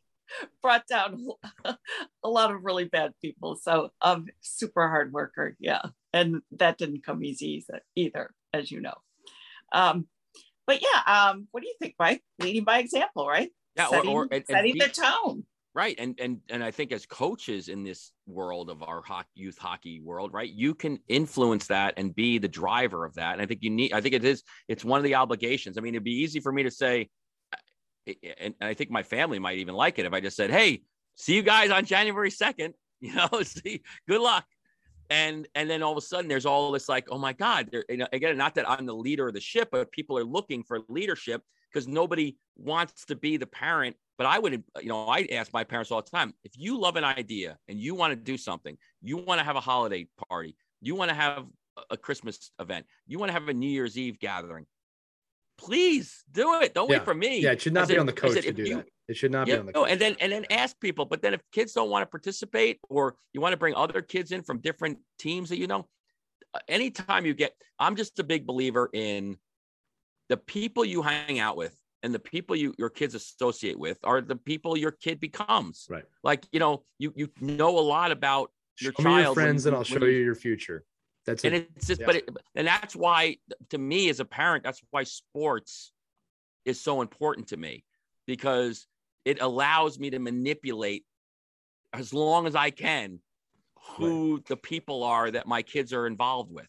brought 0.61 0.87
down 0.87 1.27
a 1.65 2.29
lot 2.29 2.51
of 2.51 2.63
really 2.63 2.85
bad 2.85 3.11
people. 3.21 3.57
So, 3.61 3.89
um, 4.01 4.27
super 4.39 4.87
hard 4.87 5.11
worker, 5.11 5.57
yeah, 5.59 5.81
and 6.13 6.41
that 6.53 6.77
didn't 6.77 7.05
come 7.05 7.21
easy 7.21 7.65
either, 7.97 8.31
as 8.53 8.71
you 8.71 8.79
know. 8.79 8.95
Um, 9.73 10.07
but 10.65 10.81
yeah, 10.81 11.31
um, 11.31 11.49
what 11.51 11.63
do 11.63 11.67
you 11.67 11.75
think, 11.81 11.95
Mike? 11.99 12.23
Leading 12.39 12.63
by 12.63 12.79
example, 12.79 13.27
right? 13.27 13.51
Yeah, 13.75 13.87
setting, 13.87 14.09
or, 14.09 14.29
or 14.31 14.43
setting 14.47 14.77
the 14.77 14.87
tone 14.87 15.43
Right. 15.75 15.95
And 15.97 16.19
and 16.19 16.39
and 16.49 16.63
I 16.63 16.69
think 16.69 16.91
as 16.91 17.07
coaches 17.07 17.67
in 17.67 17.83
this 17.83 18.11
world 18.27 18.69
of 18.69 18.83
our 18.83 19.01
hockey, 19.01 19.29
youth 19.33 19.57
hockey 19.57 19.99
world, 20.01 20.31
right, 20.31 20.49
you 20.51 20.75
can 20.75 20.99
influence 21.07 21.65
that 21.67 21.95
and 21.97 22.13
be 22.13 22.37
the 22.37 22.47
driver 22.47 23.05
of 23.05 23.15
that. 23.15 23.33
And 23.33 23.41
I 23.41 23.47
think 23.47 23.63
you 23.63 23.71
need 23.71 23.91
I 23.91 23.99
think 23.99 24.13
it 24.13 24.23
is 24.23 24.43
it's 24.67 24.85
one 24.85 24.99
of 24.99 25.03
the 25.03 25.15
obligations. 25.15 25.77
I 25.77 25.81
mean, 25.81 25.95
it'd 25.95 26.03
be 26.03 26.21
easy 26.21 26.39
for 26.39 26.51
me 26.51 26.61
to 26.63 26.71
say 26.71 27.09
and 28.39 28.53
I 28.61 28.73
think 28.73 28.91
my 28.91 29.03
family 29.03 29.39
might 29.39 29.57
even 29.57 29.75
like 29.75 29.99
it 29.99 30.05
if 30.05 30.13
I 30.13 30.19
just 30.19 30.35
said, 30.35 30.51
"Hey, 30.51 30.81
see 31.15 31.35
you 31.35 31.41
guys 31.43 31.71
on 31.71 31.85
January 31.85 32.29
2nd, 32.29 32.73
you 33.01 33.13
know, 33.13 33.29
see 33.43 33.81
good 34.07 34.21
luck." 34.21 34.45
And 35.09 35.47
and 35.55 35.69
then 35.69 35.83
all 35.83 35.91
of 35.91 35.97
a 35.97 36.01
sudden 36.01 36.27
there's 36.27 36.45
all 36.45 36.71
this 36.71 36.89
like, 36.89 37.07
"Oh 37.09 37.17
my 37.17 37.33
god, 37.33 37.69
there 37.71 37.85
you 37.89 37.97
know, 37.97 38.07
again, 38.13 38.37
not 38.37 38.55
that 38.55 38.69
I'm 38.69 38.85
the 38.85 38.95
leader 38.95 39.27
of 39.27 39.33
the 39.33 39.41
ship, 39.41 39.69
but 39.71 39.91
people 39.91 40.17
are 40.17 40.23
looking 40.23 40.63
for 40.63 40.79
leadership 40.89 41.41
because 41.71 41.87
nobody 41.87 42.37
wants 42.55 43.05
to 43.05 43.15
be 43.15 43.37
the 43.37 43.47
parent 43.47 43.95
but 44.17 44.27
I 44.27 44.39
would, 44.39 44.63
you 44.81 44.89
know, 44.89 45.07
I 45.07 45.27
ask 45.31 45.51
my 45.53 45.63
parents 45.63 45.91
all 45.91 46.01
the 46.01 46.09
time 46.09 46.33
if 46.43 46.51
you 46.55 46.79
love 46.79 46.95
an 46.95 47.03
idea 47.03 47.57
and 47.67 47.79
you 47.79 47.95
want 47.95 48.11
to 48.11 48.15
do 48.15 48.37
something, 48.37 48.77
you 49.01 49.17
want 49.17 49.39
to 49.39 49.43
have 49.43 49.55
a 49.55 49.61
holiday 49.61 50.07
party, 50.29 50.55
you 50.81 50.95
want 50.95 51.09
to 51.09 51.15
have 51.15 51.45
a 51.89 51.97
Christmas 51.97 52.51
event, 52.59 52.85
you 53.07 53.17
want 53.19 53.29
to 53.29 53.33
have 53.33 53.47
a 53.47 53.53
New 53.53 53.69
Year's 53.69 53.97
Eve 53.97 54.19
gathering, 54.19 54.65
please 55.57 56.23
do 56.31 56.61
it. 56.61 56.73
Don't 56.73 56.89
yeah. 56.89 56.97
wait 56.97 57.05
for 57.05 57.13
me. 57.13 57.39
Yeah, 57.39 57.51
it 57.51 57.61
should 57.61 57.73
not 57.73 57.83
I 57.83 57.85
be 57.85 57.93
said, 57.93 57.99
on 57.99 58.05
the 58.05 58.13
coach 58.13 58.33
said, 58.33 58.43
to 58.43 58.53
do 58.53 58.63
you, 58.63 58.75
that. 58.77 58.87
It 59.07 59.17
should 59.17 59.31
not 59.31 59.47
be 59.47 59.53
on 59.53 59.65
the 59.65 59.73
coach. 59.73 59.89
and 59.89 59.99
then 59.99 60.15
and 60.19 60.31
then 60.31 60.45
ask 60.49 60.79
people. 60.79 61.05
But 61.05 61.21
then 61.21 61.33
if 61.33 61.41
kids 61.51 61.73
don't 61.73 61.89
want 61.89 62.03
to 62.03 62.07
participate 62.07 62.79
or 62.89 63.15
you 63.33 63.41
want 63.41 63.53
to 63.53 63.57
bring 63.57 63.75
other 63.75 64.01
kids 64.01 64.31
in 64.31 64.43
from 64.43 64.59
different 64.59 64.99
teams 65.19 65.49
that 65.49 65.57
you 65.57 65.67
know, 65.67 65.87
uh, 66.53 66.59
anytime 66.67 67.25
you 67.25 67.33
get, 67.33 67.53
I'm 67.79 67.95
just 67.95 68.19
a 68.19 68.23
big 68.23 68.45
believer 68.45 68.89
in 68.93 69.37
the 70.29 70.37
people 70.37 70.85
you 70.85 71.01
hang 71.01 71.39
out 71.39 71.57
with 71.57 71.77
and 72.03 72.13
the 72.13 72.19
people 72.19 72.55
you 72.55 72.75
your 72.77 72.89
kids 72.89 73.15
associate 73.15 73.79
with 73.79 73.97
are 74.03 74.21
the 74.21 74.35
people 74.35 74.77
your 74.77 74.91
kid 74.91 75.19
becomes. 75.19 75.87
Right. 75.89 76.03
Like 76.23 76.45
you 76.51 76.59
know, 76.59 76.83
you 76.99 77.13
you 77.15 77.29
know 77.41 77.79
a 77.79 77.81
lot 77.81 78.11
about 78.11 78.51
your 78.79 78.93
show 78.97 79.03
child. 79.03 79.23
your 79.25 79.33
friends, 79.33 79.65
and 79.65 79.75
I'll 79.75 79.83
show 79.83 80.03
you, 80.03 80.11
you 80.11 80.23
your 80.23 80.35
future. 80.35 80.85
That's 81.25 81.45
and 81.45 81.55
it. 81.55 81.69
it's 81.75 81.87
just, 81.87 82.01
yeah. 82.01 82.05
but 82.05 82.15
it, 82.17 82.29
and 82.55 82.67
that's 82.67 82.95
why 82.95 83.37
to 83.69 83.77
me 83.77 84.09
as 84.09 84.19
a 84.19 84.25
parent, 84.25 84.63
that's 84.63 84.81
why 84.91 85.03
sports 85.03 85.91
is 86.65 86.81
so 86.81 87.01
important 87.01 87.47
to 87.47 87.57
me 87.57 87.83
because 88.25 88.87
it 89.25 89.41
allows 89.41 89.97
me 89.99 90.09
to 90.09 90.19
manipulate 90.19 91.05
as 91.93 92.13
long 92.13 92.45
as 92.45 92.55
I 92.55 92.71
can 92.71 93.19
who 93.97 94.35
right. 94.35 94.45
the 94.47 94.57
people 94.57 95.03
are 95.03 95.31
that 95.31 95.47
my 95.47 95.61
kids 95.61 95.93
are 95.93 96.07
involved 96.07 96.51
with. 96.51 96.67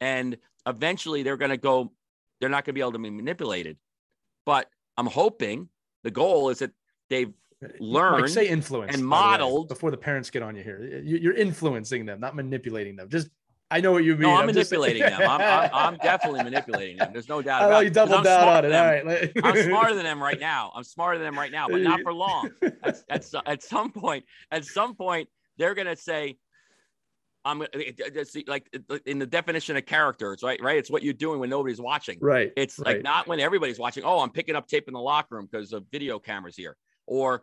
And 0.00 0.36
eventually 0.66 1.22
they're 1.22 1.36
going 1.36 1.50
to 1.50 1.56
go, 1.56 1.92
they're 2.40 2.48
not 2.48 2.64
going 2.64 2.72
to 2.72 2.72
be 2.72 2.80
able 2.80 2.92
to 2.92 2.98
be 2.98 3.10
manipulated. 3.10 3.76
But 4.46 4.68
I'm 4.96 5.06
hoping 5.06 5.68
the 6.04 6.10
goal 6.10 6.48
is 6.48 6.60
that 6.60 6.70
they've 7.10 7.32
learned 7.80 8.22
like 8.22 8.30
say 8.30 8.48
influence 8.48 8.94
and 8.94 9.04
modeled 9.04 9.68
the 9.68 9.74
before 9.74 9.90
the 9.90 9.96
parents 9.96 10.30
get 10.30 10.42
on 10.42 10.56
you 10.56 10.62
here. 10.62 11.02
You're 11.04 11.34
influencing 11.34 12.06
them, 12.06 12.20
not 12.20 12.34
manipulating 12.34 12.96
them. 12.96 13.10
Just 13.10 13.28
I 13.70 13.80
know 13.80 13.90
what 13.90 14.04
you 14.04 14.12
mean. 14.12 14.22
No, 14.22 14.30
I'm, 14.30 14.40
I'm 14.40 14.46
manipulating 14.46 15.02
just... 15.02 15.18
them. 15.18 15.28
I'm, 15.28 15.40
I'm, 15.40 15.70
I'm, 15.72 15.96
definitely 15.96 16.44
manipulating 16.44 16.98
them. 16.98 17.12
There's 17.12 17.28
no 17.28 17.42
doubt 17.42 17.64
about 17.64 17.82
it. 17.82 17.86
you 17.86 17.90
double 17.90 18.22
down 18.22 18.48
on 18.48 18.64
it. 18.64 18.72
All 18.72 18.86
right. 18.86 19.32
I'm 19.42 19.62
smarter 19.68 19.94
than 19.94 20.04
them 20.04 20.22
right 20.22 20.38
now. 20.38 20.72
I'm 20.74 20.84
smarter 20.84 21.18
than 21.18 21.26
them 21.26 21.38
right 21.38 21.50
now, 21.50 21.66
but 21.68 21.80
not 21.80 22.00
for 22.02 22.12
long. 22.12 22.50
At, 22.84 23.02
at, 23.08 23.26
at 23.46 23.62
some 23.64 23.90
point, 23.90 24.24
at 24.52 24.64
some 24.64 24.94
point, 24.94 25.28
they're 25.58 25.74
gonna 25.74 25.96
say, 25.96 26.38
I'm 27.46 27.60
like 28.48 28.68
in 29.06 29.20
the 29.20 29.26
definition 29.26 29.76
of 29.76 29.86
characters, 29.86 30.42
right? 30.42 30.60
Right. 30.60 30.76
It's 30.78 30.90
what 30.90 31.04
you're 31.04 31.14
doing 31.14 31.38
when 31.38 31.48
nobody's 31.48 31.80
watching. 31.80 32.18
Right. 32.20 32.52
It's 32.56 32.78
right. 32.80 32.96
like 32.96 33.04
not 33.04 33.28
when 33.28 33.38
everybody's 33.38 33.78
watching. 33.78 34.02
Oh, 34.04 34.18
I'm 34.18 34.30
picking 34.30 34.56
up 34.56 34.66
tape 34.66 34.88
in 34.88 34.94
the 34.94 35.00
locker 35.00 35.36
room 35.36 35.48
because 35.50 35.72
of 35.72 35.84
video 35.92 36.18
cameras 36.18 36.56
here, 36.56 36.76
or 37.06 37.42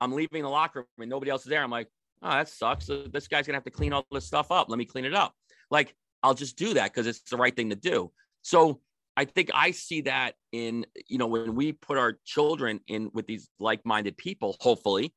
I'm 0.00 0.12
leaving 0.12 0.44
the 0.44 0.48
locker 0.48 0.80
room 0.80 0.86
and 1.00 1.10
nobody 1.10 1.32
else 1.32 1.42
is 1.42 1.48
there. 1.48 1.64
I'm 1.64 1.70
like, 1.70 1.88
oh, 2.22 2.30
that 2.30 2.48
sucks. 2.48 2.86
This 2.86 3.26
guy's 3.26 3.46
gonna 3.46 3.56
have 3.56 3.64
to 3.64 3.72
clean 3.72 3.92
all 3.92 4.06
this 4.12 4.24
stuff 4.24 4.52
up. 4.52 4.70
Let 4.70 4.78
me 4.78 4.84
clean 4.84 5.04
it 5.04 5.14
up. 5.14 5.34
Like 5.68 5.96
I'll 6.22 6.34
just 6.34 6.56
do 6.56 6.74
that 6.74 6.94
because 6.94 7.08
it's 7.08 7.22
the 7.28 7.36
right 7.36 7.54
thing 7.54 7.70
to 7.70 7.76
do. 7.76 8.12
So 8.42 8.80
I 9.16 9.24
think 9.24 9.50
I 9.52 9.72
see 9.72 10.02
that 10.02 10.34
in 10.52 10.86
you 11.08 11.18
know 11.18 11.26
when 11.26 11.56
we 11.56 11.72
put 11.72 11.98
our 11.98 12.18
children 12.24 12.78
in 12.86 13.10
with 13.14 13.26
these 13.26 13.48
like-minded 13.58 14.16
people, 14.16 14.56
hopefully 14.60 15.12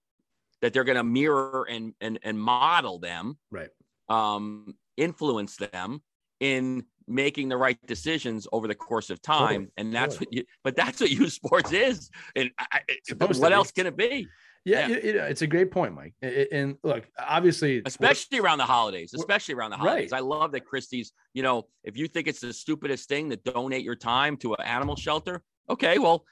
that 0.64 0.74
they're 0.74 0.86
going 0.86 0.98
to 0.98 1.04
mirror 1.04 1.68
and 1.70 1.94
and 2.02 2.18
and 2.24 2.40
model 2.40 2.98
them. 2.98 3.38
Right 3.52 3.70
um, 4.10 4.76
influence 4.98 5.58
them 5.58 6.02
in 6.40 6.86
making 7.08 7.50
the 7.50 7.58
right 7.58 7.78
decisions 7.86 8.48
over 8.52 8.68
the 8.68 8.76
course 8.76 9.10
of 9.10 9.22
time. 9.22 9.70
And 9.78 9.94
that's 9.94 10.20
what 10.20 10.32
you, 10.32 10.44
but 10.64 10.76
that's 10.76 11.02
what 11.02 11.10
youth 11.12 11.34
sports 11.34 11.72
is. 11.72 12.10
And 12.36 12.52
I, 12.60 12.82
what 13.18 13.54
else 13.54 13.72
can 13.72 13.88
it 13.88 13.98
be? 13.98 14.28
Yeah, 14.66 14.88
yeah. 14.88 14.96
It, 14.96 15.06
it, 15.06 15.16
it's 15.16 15.42
a 15.42 15.48
great 15.48 15.72
point, 15.72 15.94
Mike. 15.94 16.14
And 16.22 16.78
look, 16.84 17.06
obviously, 17.20 17.82
especially 17.86 18.40
around 18.40 18.60
the 18.60 18.66
holidays, 18.66 19.14
especially 19.14 19.56
around 19.56 19.72
the 19.72 19.78
holidays. 19.78 20.12
Right. 20.12 20.20
I 20.20 20.22
love 20.22 20.54
that 20.54 20.66
Christie's, 20.66 21.12
you 21.34 21.44
know, 21.44 21.68
if 21.84 21.98
you 21.98 22.08
think 22.08 22.28
it's 22.28 22.40
the 22.40 22.54
stupidest 22.54 23.10
thing 23.10 23.30
to 23.30 23.36
donate 23.36 23.84
your 23.84 23.96
time 23.96 24.38
to 24.38 24.54
an 24.54 24.66
animal 24.66 24.96
shelter, 24.96 25.44
okay, 25.70 26.00
well, 26.00 26.24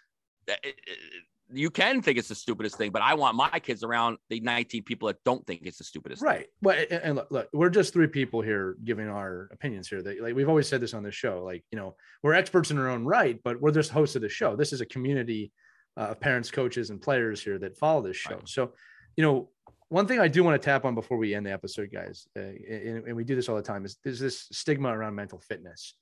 you 1.53 1.69
can 1.69 2.01
think 2.01 2.17
it's 2.17 2.27
the 2.27 2.35
stupidest 2.35 2.77
thing, 2.77 2.91
but 2.91 3.01
I 3.01 3.13
want 3.13 3.35
my 3.35 3.59
kids 3.59 3.83
around 3.83 4.17
the 4.29 4.39
19 4.39 4.83
people 4.83 5.07
that 5.07 5.17
don't 5.23 5.45
think 5.45 5.61
it's 5.63 5.77
the 5.77 5.83
stupidest. 5.83 6.21
Right. 6.21 6.39
Thing. 6.39 6.47
Well, 6.61 6.77
and, 6.89 7.01
and 7.03 7.15
look, 7.15 7.31
look, 7.31 7.49
we're 7.53 7.69
just 7.69 7.93
three 7.93 8.07
people 8.07 8.41
here 8.41 8.75
giving 8.83 9.07
our 9.07 9.49
opinions 9.51 9.87
here. 9.87 10.01
That 10.01 10.21
like 10.21 10.35
we've 10.35 10.49
always 10.49 10.67
said 10.67 10.81
this 10.81 10.93
on 10.93 11.03
this 11.03 11.15
show. 11.15 11.43
Like 11.43 11.63
you 11.71 11.77
know, 11.77 11.95
we're 12.23 12.33
experts 12.33 12.71
in 12.71 12.77
our 12.77 12.89
own 12.89 13.05
right, 13.05 13.39
but 13.43 13.61
we're 13.61 13.71
just 13.71 13.91
hosts 13.91 14.15
of 14.15 14.21
the 14.21 14.29
show. 14.29 14.55
This 14.55 14.73
is 14.73 14.81
a 14.81 14.85
community 14.85 15.51
uh, 15.97 16.07
of 16.11 16.19
parents, 16.19 16.51
coaches, 16.51 16.89
and 16.89 17.01
players 17.01 17.41
here 17.41 17.57
that 17.59 17.77
follow 17.77 18.01
this 18.01 18.17
show. 18.17 18.35
Right. 18.35 18.49
So, 18.49 18.71
you 19.15 19.23
know, 19.23 19.49
one 19.89 20.07
thing 20.07 20.19
I 20.19 20.27
do 20.27 20.43
want 20.43 20.59
to 20.61 20.65
tap 20.65 20.85
on 20.85 20.95
before 20.95 21.17
we 21.17 21.35
end 21.35 21.45
the 21.45 21.51
episode, 21.51 21.89
guys, 21.91 22.27
uh, 22.37 22.41
and, 22.41 23.07
and 23.07 23.15
we 23.15 23.23
do 23.25 23.35
this 23.35 23.49
all 23.49 23.57
the 23.57 23.61
time, 23.61 23.83
is 23.83 23.97
there's 24.03 24.19
this 24.19 24.47
stigma 24.51 24.89
around 24.89 25.15
mental 25.15 25.39
fitness. 25.39 25.95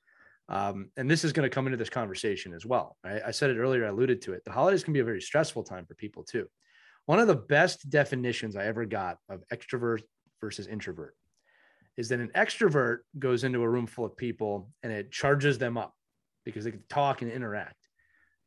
Um, 0.50 0.90
and 0.98 1.10
this 1.10 1.24
is 1.24 1.32
going 1.32 1.48
to 1.48 1.54
come 1.54 1.68
into 1.68 1.78
this 1.78 1.90
conversation 1.90 2.54
as 2.54 2.66
well. 2.66 2.98
Right? 3.04 3.22
I 3.26 3.32
said 3.32 3.52
it 3.52 3.58
earlier, 3.58 3.86
I 3.86 3.90
alluded 3.90 4.22
to 4.24 4.34
it. 4.34 4.44
The 4.44 4.52
holidays 4.52 4.84
can 4.84 4.94
be 4.94 5.00
a 5.00 5.06
very 5.06 5.22
stressful 5.22 5.64
time 5.64 5.86
for 5.86 5.94
people 5.94 6.24
too. 6.24 6.48
One 7.06 7.20
of 7.20 7.28
the 7.28 7.36
best 7.36 7.90
definitions 7.90 8.56
I 8.56 8.66
ever 8.66 8.86
got 8.86 9.18
of 9.30 9.44
extrovert 9.54 10.02
versus 10.42 10.68
introvert 10.68 11.16
is 11.98 12.10
that 12.10 12.20
an 12.20 12.32
extrovert 12.36 13.00
goes 13.18 13.44
into 13.44 13.62
a 13.62 13.70
room 13.70 13.88
full 13.88 14.06
of 14.06 14.16
people 14.16 14.70
and 14.84 14.92
it 14.92 15.12
charges 15.12 15.58
them 15.58 15.78
up 15.78 15.94
because 16.46 16.64
they 16.64 16.72
can 16.72 16.84
talk 16.90 17.22
and 17.22 17.32
interact. 17.32 17.76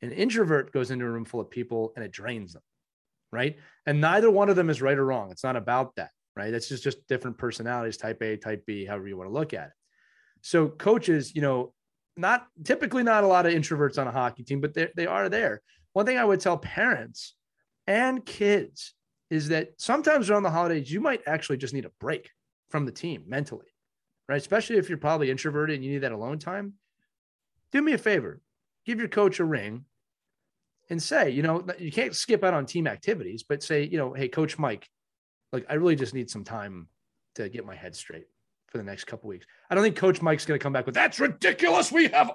An 0.01 0.11
introvert 0.11 0.73
goes 0.73 0.91
into 0.91 1.05
a 1.05 1.11
room 1.11 1.25
full 1.25 1.41
of 1.41 1.51
people 1.51 1.93
and 1.95 2.05
it 2.05 2.11
drains 2.11 2.53
them. 2.53 2.63
Right. 3.31 3.57
And 3.87 4.01
neither 4.01 4.31
one 4.31 4.49
of 4.49 4.57
them 4.57 4.71
is 4.71 4.83
right 4.83 4.99
or 4.99 5.05
wrong. 5.05 5.31
It's 5.31 5.45
not 5.45 5.57
about 5.57 5.95
that. 5.97 6.11
Right. 6.35 6.51
That's 6.51 6.69
just, 6.69 6.83
just 6.83 7.07
different 7.09 7.39
personalities, 7.39 7.97
type 7.97 8.23
A, 8.23 8.37
type 8.37 8.65
B, 8.67 8.87
however 8.87 9.07
you 9.07 9.17
want 9.17 9.29
to 9.29 9.35
look 9.35 9.55
at 9.55 9.67
it. 9.67 9.73
So 10.41 10.69
coaches, 10.69 11.35
you 11.35 11.43
know, 11.43 11.73
not 12.17 12.47
typically 12.65 13.03
not 13.03 13.25
a 13.25 13.27
lot 13.27 13.47
of 13.47 13.53
introverts 13.53 13.99
on 13.99 14.07
a 14.07 14.13
hockey 14.13 14.43
team, 14.43 14.61
but 14.61 14.75
they 14.75 15.07
are 15.07 15.29
there. 15.29 15.63
One 15.93 16.07
thing 16.07 16.19
I 16.19 16.25
would 16.25 16.41
tell 16.41 16.59
parents 16.59 17.35
and 17.87 18.25
kids 18.25 18.95
is 19.31 19.49
that 19.49 19.71
sometimes 19.79 20.29
around 20.29 20.43
the 20.43 20.51
holidays, 20.51 20.91
you 20.91 21.01
might 21.01 21.23
actually 21.27 21.57
just 21.57 21.75
need 21.75 21.85
a 21.85 21.93
break 22.01 22.31
from 22.69 22.85
the 22.85 22.93
team 22.93 23.25
mentally, 23.27 23.75
right? 24.29 24.41
Especially 24.41 24.77
if 24.77 24.89
you're 24.89 24.99
probably 24.99 25.31
introverted 25.31 25.77
and 25.77 25.85
you 25.85 25.93
need 25.93 26.03
that 26.03 26.13
alone 26.13 26.39
time. 26.39 26.75
Do 27.73 27.81
me 27.81 27.93
a 27.93 27.99
favor, 27.99 28.41
give 28.85 28.99
your 28.99 29.09
coach 29.09 29.41
a 29.41 29.45
ring 29.45 29.87
and 30.91 31.03
say, 31.03 31.31
you 31.31 31.43
know, 31.43 31.65
you 31.79 31.91
can't 31.91 32.15
skip 32.15 32.45
out 32.45 32.53
on 32.53 32.67
team 32.67 32.87
activities, 32.87 33.43
but 33.43 33.63
say, 33.63 33.85
you 33.85 33.97
know, 33.97 34.13
hey, 34.13 34.29
Coach 34.29 34.59
Mike, 34.59 34.89
like 35.51 35.65
I 35.69 35.75
really 35.75 35.97
just 35.97 36.13
need 36.13 36.29
some 36.29 36.45
time 36.45 36.89
to 37.37 37.49
get 37.49 37.65
my 37.65 37.75
head 37.75 37.97
straight 37.97 38.27
for 38.73 38.79
the 38.79 38.85
next 38.85 39.05
couple 39.05 39.29
weeks. 39.29 39.47
I 39.71 39.75
don't 39.75 39.85
think 39.85 39.97
Coach 39.97 40.23
Mike's 40.23 40.47
going 40.47 40.59
to 40.59 40.63
come 40.63 40.73
back 40.73 40.87
with 40.87 40.95
that's 40.95 41.21
ridiculous. 41.21 41.93
We 41.93 42.09
have 42.09 42.33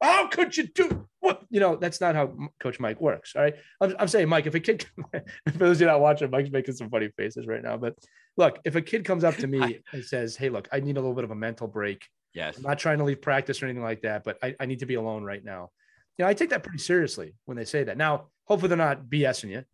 how 0.00 0.28
could 0.28 0.56
you 0.56 0.66
do 0.66 1.06
what? 1.18 1.42
You 1.50 1.60
know, 1.60 1.76
that's 1.76 2.00
not 2.00 2.14
how 2.14 2.32
Coach 2.58 2.80
Mike 2.80 3.00
works. 3.00 3.34
All 3.36 3.42
right. 3.42 3.54
I'm, 3.80 3.94
I'm 3.98 4.08
saying, 4.08 4.28
Mike, 4.28 4.46
if 4.46 4.54
a 4.54 4.60
kid, 4.60 4.86
for 5.12 5.22
those 5.58 5.76
of 5.76 5.80
you 5.82 5.86
not 5.88 6.00
watching, 6.00 6.30
Mike's 6.30 6.50
making 6.50 6.74
some 6.74 6.88
funny 6.88 7.10
faces 7.16 7.46
right 7.46 7.62
now. 7.62 7.76
But 7.76 7.96
look, 8.36 8.58
if 8.64 8.76
a 8.76 8.82
kid 8.82 9.04
comes 9.04 9.24
up 9.24 9.36
to 9.36 9.46
me 9.46 9.80
and 9.92 10.04
says, 10.04 10.36
Hey, 10.36 10.48
look, 10.48 10.68
I 10.72 10.80
need 10.80 10.96
a 10.96 11.00
little 11.00 11.14
bit 11.14 11.24
of 11.24 11.32
a 11.32 11.36
mental 11.36 11.66
break. 11.66 12.06
Yes. 12.32 12.56
I'm 12.56 12.62
not 12.62 12.78
trying 12.78 12.98
to 12.98 13.04
leave 13.04 13.20
practice 13.20 13.60
or 13.60 13.66
anything 13.66 13.82
like 13.82 14.02
that, 14.02 14.24
but 14.24 14.38
I, 14.42 14.54
I 14.58 14.66
need 14.66 14.78
to 14.78 14.86
be 14.86 14.94
alone 14.94 15.24
right 15.24 15.44
now. 15.44 15.70
You 16.16 16.24
know, 16.24 16.28
I 16.28 16.34
take 16.34 16.50
that 16.50 16.62
pretty 16.62 16.78
seriously 16.78 17.34
when 17.44 17.56
they 17.56 17.64
say 17.64 17.84
that. 17.84 17.96
Now, 17.96 18.28
hopefully 18.44 18.68
they're 18.68 18.78
not 18.78 19.04
BSing 19.04 19.50
you. 19.50 19.64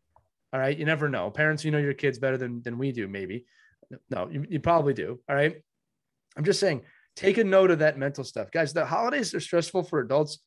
All 0.53 0.61
right. 0.61 0.77
You 0.77 0.87
never 0.87 1.09
know. 1.09 1.31
Parents, 1.31 1.65
you 1.65 1.71
know 1.71 1.79
your 1.79 1.95
kids 1.95 2.19
better 2.19 2.39
than, 2.39 2.63
than 2.63 2.79
we 2.79 2.93
do, 2.93 3.07
maybe. 3.07 3.45
No, 4.11 4.29
you, 4.29 4.47
you 4.49 4.61
probably 4.61 4.95
do. 4.95 5.21
All 5.29 5.37
right. 5.37 5.63
I'm 6.37 6.45
just 6.45 6.61
saying, 6.61 6.83
take 7.15 7.39
a 7.39 7.45
note 7.45 7.71
of 7.71 7.79
that 7.81 7.99
mental 7.99 8.25
stuff. 8.25 8.51
Guys, 8.51 8.73
the 8.73 8.85
holidays 8.85 9.35
are 9.35 9.41
stressful 9.41 9.85
for 9.85 10.01
adults. 10.01 10.39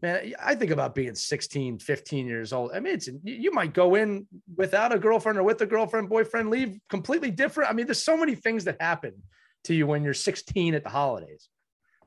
Man, 0.00 0.32
I 0.42 0.54
think 0.54 0.70
about 0.70 0.94
being 0.94 1.14
16, 1.14 1.78
15 1.78 2.26
years 2.26 2.52
old. 2.52 2.72
I 2.74 2.80
mean, 2.80 2.94
it's 2.94 3.08
you 3.22 3.52
might 3.52 3.74
go 3.74 3.96
in 3.96 4.26
without 4.56 4.94
a 4.94 4.98
girlfriend 4.98 5.38
or 5.38 5.42
with 5.42 5.60
a 5.60 5.66
girlfriend, 5.66 6.08
boyfriend, 6.08 6.50
leave 6.50 6.78
completely 6.88 7.30
different. 7.30 7.70
I 7.70 7.74
mean, 7.74 7.86
there's 7.86 8.02
so 8.02 8.16
many 8.16 8.34
things 8.34 8.64
that 8.64 8.80
happen 8.80 9.14
to 9.64 9.74
you 9.74 9.86
when 9.86 10.02
you're 10.02 10.14
16 10.14 10.74
at 10.74 10.84
the 10.84 10.90
holidays. 10.90 11.48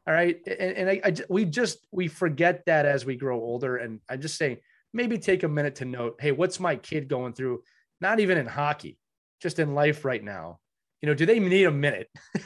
All 0.07 0.13
right. 0.13 0.39
And, 0.47 0.77
and 0.77 0.89
I, 0.89 1.01
I, 1.03 1.13
we 1.29 1.45
just, 1.45 1.85
we 1.91 2.07
forget 2.07 2.63
that 2.65 2.85
as 2.85 3.05
we 3.05 3.15
grow 3.15 3.39
older. 3.39 3.77
And 3.77 3.99
I'm 4.09 4.21
just 4.21 4.37
saying, 4.37 4.57
maybe 4.93 5.19
take 5.19 5.43
a 5.43 5.47
minute 5.47 5.75
to 5.75 5.85
note, 5.85 6.15
hey, 6.19 6.31
what's 6.31 6.59
my 6.59 6.77
kid 6.77 7.09
going 7.09 7.33
through? 7.33 7.61
not 8.01 8.19
even 8.19 8.37
in 8.37 8.45
hockey, 8.45 8.97
just 9.41 9.59
in 9.59 9.73
life 9.73 10.05
right 10.05 10.23
now, 10.23 10.59
you 11.01 11.07
know, 11.07 11.13
do 11.13 11.25
they 11.25 11.39
need 11.39 11.65
a 11.65 11.71
minute 11.71 12.09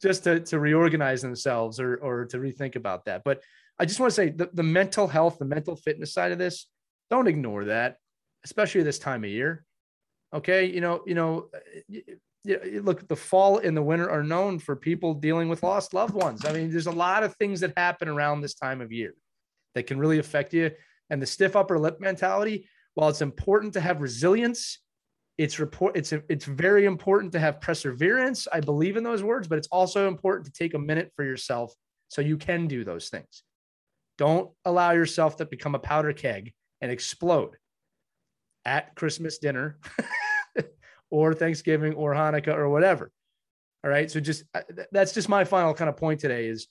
just 0.00 0.24
to, 0.24 0.40
to 0.40 0.58
reorganize 0.58 1.22
themselves 1.22 1.80
or, 1.80 1.96
or 1.96 2.24
to 2.26 2.38
rethink 2.38 2.76
about 2.76 3.04
that? 3.06 3.22
But 3.24 3.42
I 3.78 3.84
just 3.84 4.00
want 4.00 4.10
to 4.10 4.14
say 4.14 4.30
the, 4.30 4.50
the 4.52 4.62
mental 4.62 5.06
health, 5.06 5.38
the 5.38 5.44
mental 5.44 5.76
fitness 5.76 6.12
side 6.12 6.32
of 6.32 6.38
this, 6.38 6.66
don't 7.10 7.28
ignore 7.28 7.66
that, 7.66 7.96
especially 8.44 8.82
this 8.82 8.98
time 8.98 9.24
of 9.24 9.30
year. 9.30 9.64
Okay. 10.34 10.66
You 10.66 10.80
know, 10.80 11.02
you 11.06 11.14
know, 11.14 11.48
look, 12.44 13.08
the 13.08 13.16
fall 13.16 13.58
and 13.58 13.76
the 13.76 13.82
winter 13.82 14.10
are 14.10 14.22
known 14.22 14.58
for 14.58 14.76
people 14.76 15.14
dealing 15.14 15.48
with 15.48 15.62
lost 15.62 15.94
loved 15.94 16.14
ones. 16.14 16.44
I 16.44 16.52
mean, 16.52 16.70
there's 16.70 16.86
a 16.86 16.92
lot 16.92 17.22
of 17.22 17.34
things 17.36 17.60
that 17.60 17.72
happen 17.76 18.08
around 18.08 18.40
this 18.40 18.54
time 18.54 18.80
of 18.80 18.92
year 18.92 19.14
that 19.74 19.86
can 19.86 19.98
really 19.98 20.18
affect 20.18 20.52
you. 20.52 20.70
And 21.10 21.22
the 21.22 21.26
stiff 21.26 21.56
upper 21.56 21.78
lip 21.78 21.98
mentality, 22.00 22.68
while 22.94 23.08
it's 23.08 23.22
important 23.22 23.72
to 23.74 23.80
have 23.80 24.02
resilience, 24.02 24.80
it's 25.38 25.60
report 25.60 25.96
it's 25.96 26.12
it's 26.12 26.44
very 26.44 26.84
important 26.84 27.32
to 27.32 27.38
have 27.38 27.60
perseverance. 27.60 28.48
I 28.52 28.60
believe 28.60 28.96
in 28.96 29.04
those 29.04 29.22
words, 29.22 29.46
but 29.46 29.56
it's 29.56 29.68
also 29.68 30.08
important 30.08 30.46
to 30.46 30.52
take 30.52 30.74
a 30.74 30.78
minute 30.78 31.12
for 31.14 31.24
yourself 31.24 31.72
so 32.08 32.20
you 32.20 32.36
can 32.36 32.66
do 32.66 32.84
those 32.84 33.08
things. 33.08 33.44
Don't 34.18 34.50
allow 34.64 34.90
yourself 34.90 35.36
to 35.36 35.46
become 35.46 35.76
a 35.76 35.78
powder 35.78 36.12
keg 36.12 36.52
and 36.80 36.90
explode 36.90 37.56
at 38.64 38.96
Christmas 38.96 39.38
dinner 39.38 39.78
or 41.10 41.34
Thanksgiving 41.34 41.94
or 41.94 42.14
Hanukkah 42.14 42.56
or 42.56 42.68
whatever. 42.68 43.12
All 43.84 43.90
right. 43.90 44.10
So 44.10 44.18
just 44.18 44.42
uh, 44.54 44.62
that's 44.90 45.12
just 45.12 45.28
my 45.28 45.44
final 45.44 45.72
kind 45.72 45.88
of 45.88 45.96
point 45.96 46.18
today 46.18 46.48
is 46.48 46.66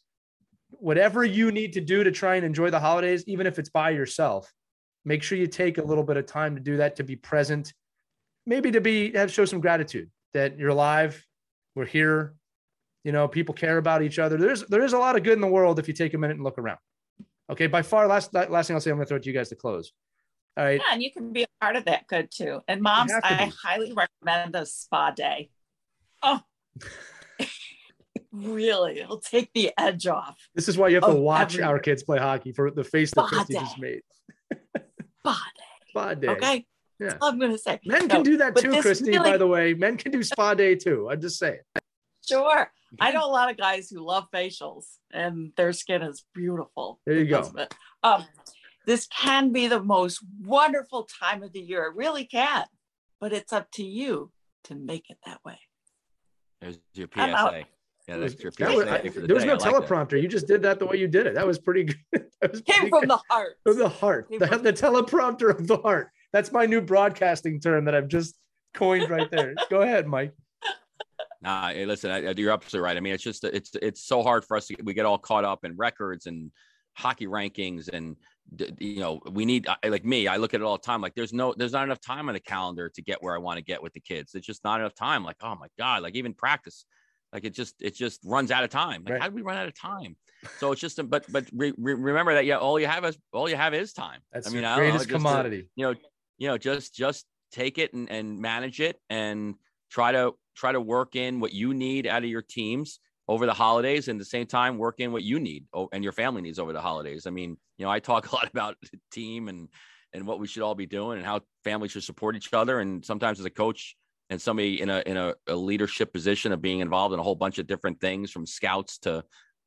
whatever 0.72 1.24
you 1.24 1.54
need 1.54 1.72
to 1.74 1.82
do 1.82 2.04
to 2.04 2.12
try 2.12 2.36
and 2.36 2.46
enjoy 2.46 2.70
the 2.70 2.82
holidays, 2.82 3.24
even 3.28 3.48
if 3.48 3.60
it's 3.60 3.70
by 3.70 3.92
yourself, 3.92 4.52
make 5.06 5.24
sure 5.24 5.38
you 5.38 5.48
take 5.48 5.78
a 5.78 5.84
little 5.84 6.04
bit 6.04 6.18
of 6.18 6.26
time 6.26 6.56
to 6.56 6.62
do 6.62 6.76
that, 6.78 6.98
to 6.98 7.04
be 7.04 7.16
present, 7.16 7.74
maybe 8.48 8.72
to 8.72 8.82
be 8.82 9.12
have 9.12 9.32
show 9.32 9.46
some 9.46 9.60
gratitude 9.60 10.10
that 10.34 10.58
you're 10.58 10.70
alive, 10.70 11.24
we're 11.76 11.86
here, 11.86 12.34
you 13.04 13.12
know, 13.12 13.28
people 13.28 13.54
care 13.54 13.78
about 13.78 14.02
each 14.02 14.18
other. 14.18 14.38
There's 14.38 14.66
there 14.66 14.84
is 14.84 14.94
a 14.94 14.98
lot 14.98 15.16
of 15.16 15.24
good 15.24 15.34
in 15.34 15.42
the 15.42 15.48
world 15.48 15.78
if 15.78 15.88
you 15.88 15.94
take 15.94 16.16
a 16.16 16.18
minute 16.18 16.38
and 16.38 16.44
look 16.44 16.58
around. 16.58 16.80
Okay, 17.50 17.68
by 17.68 17.82
far, 17.82 18.08
last 18.08 18.34
last 18.34 18.68
thing 18.68 18.76
I'll 18.76 18.82
say, 18.82 18.90
I'm 18.90 19.00
to 19.00 19.06
throw 19.06 19.18
it 19.18 19.24
to 19.24 19.30
you 19.30 19.36
guys 19.36 19.50
to 19.50 19.56
close. 19.56 19.92
All 20.58 20.64
right. 20.64 20.82
Yeah, 20.84 20.94
and 20.94 21.04
you 21.04 21.12
can 21.12 21.32
be 21.32 21.44
a 21.44 21.48
part 21.62 21.76
of 21.76 21.86
that 21.86 22.08
good 22.08 22.32
too. 22.32 22.62
And 22.68 22.82
moms, 22.82 23.12
I 23.24 23.52
highly 23.64 23.94
recommend 23.94 24.54
the 24.54 24.66
spa 24.66 25.12
day. 25.12 25.52
Oh, 26.24 26.42
really? 28.32 29.00
It'll 29.00 29.20
take 29.20 29.52
the 29.54 29.72
edge 29.78 30.08
off. 30.08 30.36
This 30.56 30.68
is 30.68 30.78
why 30.78 30.88
you 30.88 30.96
have 30.96 31.06
to 31.06 31.14
watch 31.14 31.54
everywhere. 31.54 31.76
our 31.76 31.80
kids 31.80 32.04
play 32.04 32.18
hockey 32.18 32.54
for 32.54 32.72
the 32.72 32.84
face 32.84 33.12
that 33.12 33.26
Christie 33.26 33.54
just 33.54 33.78
made. 33.78 34.02
spa 35.20 35.40
day. 35.56 35.90
Spa 35.92 36.14
day. 36.16 36.28
Okay. 36.30 36.66
Yeah. 37.00 37.18
I'm 37.22 37.40
going 37.40 37.52
to 37.52 37.58
say. 37.58 37.80
Men 37.86 38.08
no, 38.08 38.16
can 38.16 38.24
do 38.24 38.38
that 38.38 38.56
too, 38.56 38.82
Christie, 38.82 39.12
really... 39.12 39.32
by 39.32 39.38
the 39.38 39.48
way. 39.48 39.74
Men 39.74 39.98
can 39.98 40.12
do 40.12 40.24
spa 40.24 40.54
day 40.54 40.76
too. 40.76 41.10
I'm 41.12 41.22
just 41.22 41.38
saying. 41.38 41.60
Sure. 42.28 42.72
I 43.00 43.12
know 43.12 43.26
a 43.26 43.32
lot 43.32 43.52
of 43.52 43.58
guys 43.58 43.90
who 43.90 44.06
love 44.06 44.28
facials 44.34 44.86
and 45.12 45.52
their 45.58 45.74
skin 45.74 46.02
is 46.02 46.24
beautiful. 46.34 47.00
There 47.06 47.16
you 47.16 47.26
go. 47.26 47.52
Um, 48.04 48.26
this 48.86 49.08
can 49.08 49.52
be 49.52 49.68
the 49.68 49.82
most 49.82 50.24
wonderful 50.42 51.08
time 51.22 51.44
of 51.44 51.52
the 51.52 51.60
year. 51.60 51.86
It 51.86 51.96
really 51.96 52.26
can, 52.26 52.66
but 53.20 53.34
it's 53.34 53.52
up 53.52 53.70
to 53.72 53.84
you 53.84 54.32
to 54.66 54.76
make 54.76 55.10
it 55.10 55.18
that 55.26 55.40
way. 55.44 55.60
There's 56.62 56.80
your 56.94 57.08
PSA. 57.14 57.66
Yeah, 58.08 58.18
that's 58.18 58.42
your 58.42 58.52
PSA. 58.54 58.76
Was, 58.76 58.88
I, 58.88 59.02
the 59.02 59.10
there 59.10 59.36
was 59.36 59.44
no 59.44 59.58
teleprompter. 59.58 60.22
you 60.22 60.30
just 60.30 60.48
did 60.48 60.62
that 60.64 60.80
the 60.80 60.86
way 60.86 60.96
you 60.96 61.10
did 61.10 61.28
it. 61.28 61.36
That 61.36 61.46
was 61.46 61.60
pretty 61.60 61.84
good. 61.84 61.98
That 62.40 62.52
was 62.52 62.62
Came 62.62 62.90
from 62.90 63.02
good. 63.02 63.10
the 63.10 63.20
heart. 63.32 63.56
From 63.64 63.80
the 63.80 63.90
heart. 63.90 64.28
The, 64.30 64.38
the 64.62 64.72
teleprompter 64.72 65.50
of 65.50 65.66
the 65.66 65.78
heart. 65.78 66.12
That's 66.34 66.52
my 66.52 66.66
new 66.66 66.82
broadcasting 66.82 67.60
term 67.60 67.86
that 67.86 67.96
I've 67.96 68.08
just 68.08 68.36
coined 68.74 69.10
right 69.10 69.30
there. 69.32 69.56
Go 69.70 69.82
ahead, 69.82 70.08
Mike. 70.08 70.34
Nah, 71.42 71.70
hey, 71.70 71.86
listen, 71.86 72.12
I, 72.12 72.32
you're 72.32 72.52
absolutely 72.52 72.86
right. 72.86 72.98
I 72.98 73.00
mean, 73.00 73.14
it's 73.14 73.24
just 73.24 73.44
it's 73.44 73.72
it's 73.82 74.04
so 74.04 74.24
hard 74.24 74.44
for 74.44 74.58
us 74.58 74.68
to 74.68 74.76
we 74.84 74.94
get 74.94 75.06
all 75.06 75.18
caught 75.18 75.46
up 75.46 75.66
in 75.66 75.76
records 75.78 76.26
and 76.26 76.52
hockey 76.98 77.28
rankings 77.28 77.90
and 77.94 78.16
you 78.80 79.00
know 79.00 79.20
we 79.32 79.46
need 79.46 79.68
like 79.88 80.04
me 80.04 80.28
i 80.28 80.38
look 80.38 80.56
at 80.56 80.62
it 80.62 80.64
all 80.64 80.78
the 80.78 80.84
time 80.84 81.00
like 81.00 81.14
there's 81.14 81.32
no 81.32 81.54
there's 81.56 81.74
not 81.74 81.84
enough 81.84 82.02
time 82.02 82.28
on 82.28 82.34
the 82.34 82.40
calendar 82.40 82.90
to 82.90 83.02
get 83.04 83.22
where 83.22 83.36
i 83.36 83.38
want 83.38 83.58
to 83.58 83.64
get 83.64 83.84
with 83.84 83.94
the 83.94 84.00
kids 84.00 84.34
it's 84.34 84.48
just 84.48 84.64
not 84.64 84.80
enough 84.80 84.96
time 84.96 85.24
like 85.24 85.36
oh 85.42 85.54
my 85.56 85.68
god 85.78 86.02
like 86.02 86.16
even 86.16 86.34
practice 86.34 86.86
like 87.34 87.46
it 87.46 87.54
just 87.54 87.76
it 87.82 87.94
just 87.94 88.20
runs 88.26 88.50
out 88.50 88.64
of 88.64 88.70
time 88.72 89.04
like 89.04 89.14
right. 89.14 89.22
how 89.22 89.30
do 89.30 89.36
we 89.36 89.44
run 89.44 89.58
out 89.58 89.68
of 89.68 89.80
time 89.80 90.16
so 90.60 90.72
it's 90.72 90.82
just 90.82 90.98
a, 90.98 91.04
but 91.04 91.24
but 91.32 91.46
re, 91.54 91.72
re, 91.78 91.94
remember 91.94 92.34
that 92.34 92.46
yeah 92.46 92.58
all 92.58 92.80
you 92.80 92.88
have 92.88 93.06
is 93.06 93.18
all 93.32 93.48
you 93.48 93.56
have 93.56 93.76
is 93.76 93.94
time 93.94 94.20
that's 94.32 94.48
i 94.48 94.50
mean 94.50 94.64
greatest 94.76 95.08
know, 95.08 95.18
commodity 95.18 95.64
to, 95.64 95.68
you 95.76 95.86
know 95.86 95.96
you 96.38 96.48
know 96.48 96.58
just 96.58 96.94
just 96.94 97.26
take 97.52 97.78
it 97.78 97.94
and, 97.94 98.10
and 98.10 98.40
manage 98.40 98.80
it 98.80 99.00
and 99.10 99.56
try 99.90 100.12
to 100.12 100.34
try 100.56 100.72
to 100.72 100.82
work 100.82 101.16
in 101.16 101.40
what 101.40 101.54
you 101.54 101.74
need 101.74 102.08
out 102.08 102.24
of 102.24 102.30
your 102.30 102.42
teams 102.42 103.00
over 103.28 103.46
the 103.46 103.54
holidays 103.54 104.08
and 104.08 104.18
at 104.18 104.20
the 104.20 104.26
same 104.26 104.46
time 104.46 104.78
work 104.78 105.00
in 105.00 105.12
what 105.12 105.24
you 105.24 105.40
need 105.40 105.66
and 105.92 106.04
your 106.04 106.14
family 106.14 106.42
needs 106.42 106.60
over 106.60 106.72
the 106.74 106.82
holidays. 106.82 107.28
I 107.28 107.30
mean, 107.30 107.58
you 107.78 107.86
know, 107.86 107.92
I 107.92 108.00
talk 108.00 108.32
a 108.32 108.36
lot 108.36 108.48
about 108.48 108.76
the 108.82 109.00
team 109.12 109.48
and 109.50 109.70
and 110.14 110.26
what 110.26 110.40
we 110.40 110.48
should 110.48 110.64
all 110.64 110.76
be 110.76 110.86
doing 110.86 111.18
and 111.18 111.28
how 111.28 111.42
families 111.64 111.92
should 111.92 112.04
support 112.04 112.36
each 112.36 112.54
other. 112.54 112.80
And 112.80 113.04
sometimes 113.04 113.40
as 113.40 113.46
a 113.46 113.50
coach 113.50 113.96
and 114.30 114.42
somebody 114.42 114.82
in 114.82 114.90
a 114.90 115.04
in 115.06 115.18
a, 115.18 115.36
a 115.48 115.56
leadership 115.56 116.14
position 116.14 116.52
of 116.52 116.62
being 116.62 116.80
involved 116.80 117.14
in 117.14 117.20
a 117.20 117.24
whole 117.24 117.36
bunch 117.36 117.60
of 117.60 117.68
different 117.68 118.00
things 118.00 118.32
from 118.32 118.46
scouts 118.46 118.98
to 119.00 119.24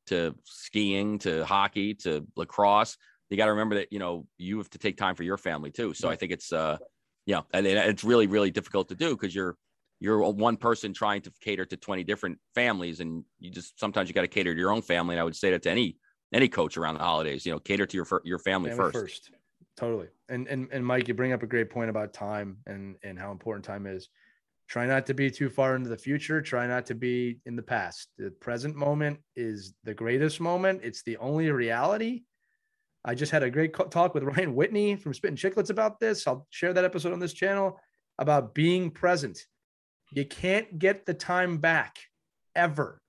to 0.07 0.35
skiing 0.43 1.19
to 1.19 1.45
hockey 1.45 1.93
to 1.93 2.25
lacrosse, 2.35 2.97
you 3.31 3.37
got 3.37 3.45
to 3.45 3.51
remember 3.51 3.75
that 3.75 3.87
you 3.91 3.99
know 3.99 4.27
you 4.37 4.57
have 4.57 4.69
to 4.71 4.77
take 4.77 4.97
time 4.97 5.15
for 5.15 5.23
your 5.23 5.37
family 5.37 5.71
too. 5.71 5.93
So 5.93 6.09
I 6.09 6.15
think 6.15 6.31
it's 6.31 6.51
uh 6.51 6.77
yeah, 7.25 7.41
and 7.53 7.65
it's 7.65 8.03
really 8.03 8.27
really 8.27 8.51
difficult 8.51 8.89
to 8.89 8.95
do 8.95 9.15
because 9.15 9.33
you're 9.33 9.55
you're 9.99 10.19
one 10.31 10.57
person 10.57 10.93
trying 10.93 11.21
to 11.21 11.31
cater 11.41 11.63
to 11.65 11.77
20 11.77 12.03
different 12.03 12.39
families 12.55 12.99
and 12.99 13.23
you 13.39 13.51
just 13.51 13.79
sometimes 13.79 14.09
you 14.09 14.13
got 14.13 14.21
to 14.21 14.27
cater 14.27 14.53
to 14.53 14.59
your 14.59 14.71
own 14.71 14.81
family. 14.81 15.15
And 15.15 15.21
i 15.21 15.23
would 15.23 15.35
say 15.35 15.51
that 15.51 15.61
to 15.63 15.71
any 15.71 15.97
any 16.33 16.49
coach 16.49 16.77
around 16.77 16.95
the 16.95 17.01
holidays 17.01 17.45
you 17.45 17.51
know 17.53 17.59
cater 17.59 17.85
to 17.85 17.97
your 17.97 18.07
your 18.23 18.39
family, 18.39 18.69
family 18.69 18.91
first. 18.91 18.97
first. 18.97 19.31
Totally. 19.77 20.07
And, 20.27 20.47
and 20.47 20.67
and 20.71 20.85
mike 20.85 21.07
you 21.07 21.13
bring 21.13 21.31
up 21.31 21.41
a 21.41 21.47
great 21.47 21.69
point 21.69 21.89
about 21.89 22.13
time 22.13 22.57
and 22.67 22.97
and 23.03 23.17
how 23.17 23.31
important 23.31 23.63
time 23.63 23.87
is. 23.87 24.09
Try 24.67 24.85
not 24.85 25.05
to 25.07 25.13
be 25.13 25.29
too 25.29 25.49
far 25.49 25.75
into 25.75 25.89
the 25.89 25.97
future. 25.97 26.41
Try 26.41 26.65
not 26.65 26.85
to 26.85 26.95
be 26.95 27.39
in 27.45 27.57
the 27.57 27.61
past. 27.61 28.07
The 28.17 28.31
present 28.31 28.73
moment 28.73 29.19
is 29.35 29.73
the 29.83 29.93
greatest 29.93 30.39
moment. 30.39 30.81
It's 30.81 31.03
the 31.03 31.17
only 31.17 31.51
reality 31.51 32.23
i 33.05 33.15
just 33.15 33.31
had 33.31 33.43
a 33.43 33.49
great 33.49 33.73
talk 33.89 34.13
with 34.13 34.23
ryan 34.23 34.55
whitney 34.55 34.95
from 34.95 35.13
spitting 35.13 35.37
chicklets 35.37 35.69
about 35.69 35.99
this 35.99 36.27
i'll 36.27 36.47
share 36.49 36.73
that 36.73 36.85
episode 36.85 37.13
on 37.13 37.19
this 37.19 37.33
channel 37.33 37.79
about 38.19 38.53
being 38.53 38.91
present 38.91 39.45
you 40.11 40.25
can't 40.25 40.77
get 40.77 41.05
the 41.05 41.13
time 41.13 41.57
back 41.57 41.97
ever. 42.55 43.01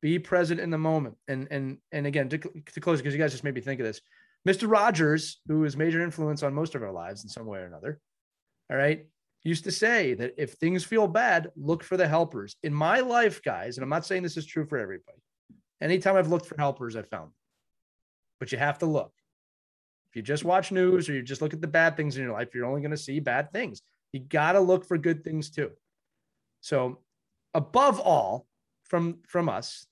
Be 0.00 0.18
present 0.18 0.60
in 0.60 0.70
the 0.70 0.78
moment. 0.78 1.16
And 1.28 1.48
and 1.50 1.78
and 1.92 2.06
again, 2.06 2.28
to, 2.30 2.38
to 2.38 2.80
close, 2.80 3.00
because 3.00 3.12
you 3.12 3.20
guys 3.20 3.32
just 3.32 3.44
made 3.44 3.54
me 3.54 3.60
think 3.60 3.80
of 3.80 3.86
this. 3.86 4.00
Mr. 4.48 4.70
Rogers, 4.70 5.40
who 5.48 5.64
is 5.64 5.76
major 5.76 6.02
influence 6.02 6.42
on 6.42 6.54
most 6.54 6.74
of 6.74 6.82
our 6.82 6.92
lives 6.92 7.24
in 7.24 7.28
some 7.28 7.44
way 7.44 7.58
or 7.58 7.66
another, 7.66 8.00
all 8.70 8.78
right, 8.78 9.04
used 9.42 9.64
to 9.64 9.72
say 9.72 10.14
that 10.14 10.34
if 10.38 10.54
things 10.54 10.82
feel 10.82 11.06
bad, 11.06 11.50
look 11.56 11.84
for 11.84 11.98
the 11.98 12.08
helpers. 12.08 12.56
In 12.62 12.72
my 12.72 13.00
life, 13.00 13.42
guys, 13.42 13.76
and 13.76 13.82
I'm 13.82 13.90
not 13.90 14.06
saying 14.06 14.22
this 14.22 14.38
is 14.38 14.46
true 14.46 14.64
for 14.64 14.78
everybody. 14.78 15.18
Anytime 15.82 16.16
I've 16.16 16.28
looked 16.28 16.46
for 16.46 16.56
helpers, 16.56 16.96
I've 16.96 17.08
found 17.08 17.28
them. 17.28 17.34
But 18.40 18.50
you 18.50 18.58
have 18.58 18.78
to 18.78 18.86
look. 18.86 19.12
If 20.10 20.16
you 20.16 20.22
just 20.22 20.44
watch 20.44 20.72
news 20.72 21.08
or 21.08 21.12
you 21.12 21.22
just 21.22 21.40
look 21.40 21.54
at 21.54 21.60
the 21.60 21.68
bad 21.68 21.96
things 21.96 22.16
in 22.16 22.24
your 22.24 22.32
life, 22.32 22.48
you're 22.52 22.64
only 22.64 22.80
going 22.80 22.90
to 22.90 22.96
see 22.96 23.20
bad 23.20 23.52
things. 23.52 23.82
You 24.12 24.20
got 24.20 24.52
to 24.52 24.60
look 24.60 24.84
for 24.84 24.98
good 24.98 25.22
things 25.22 25.50
too. 25.50 25.70
So, 26.60 26.98
above 27.54 28.00
all, 28.00 28.46
from 28.84 29.18
from 29.28 29.48
us, 29.48 29.86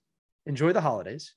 enjoy 0.46 0.72
the 0.72 0.80
holidays. 0.80 1.34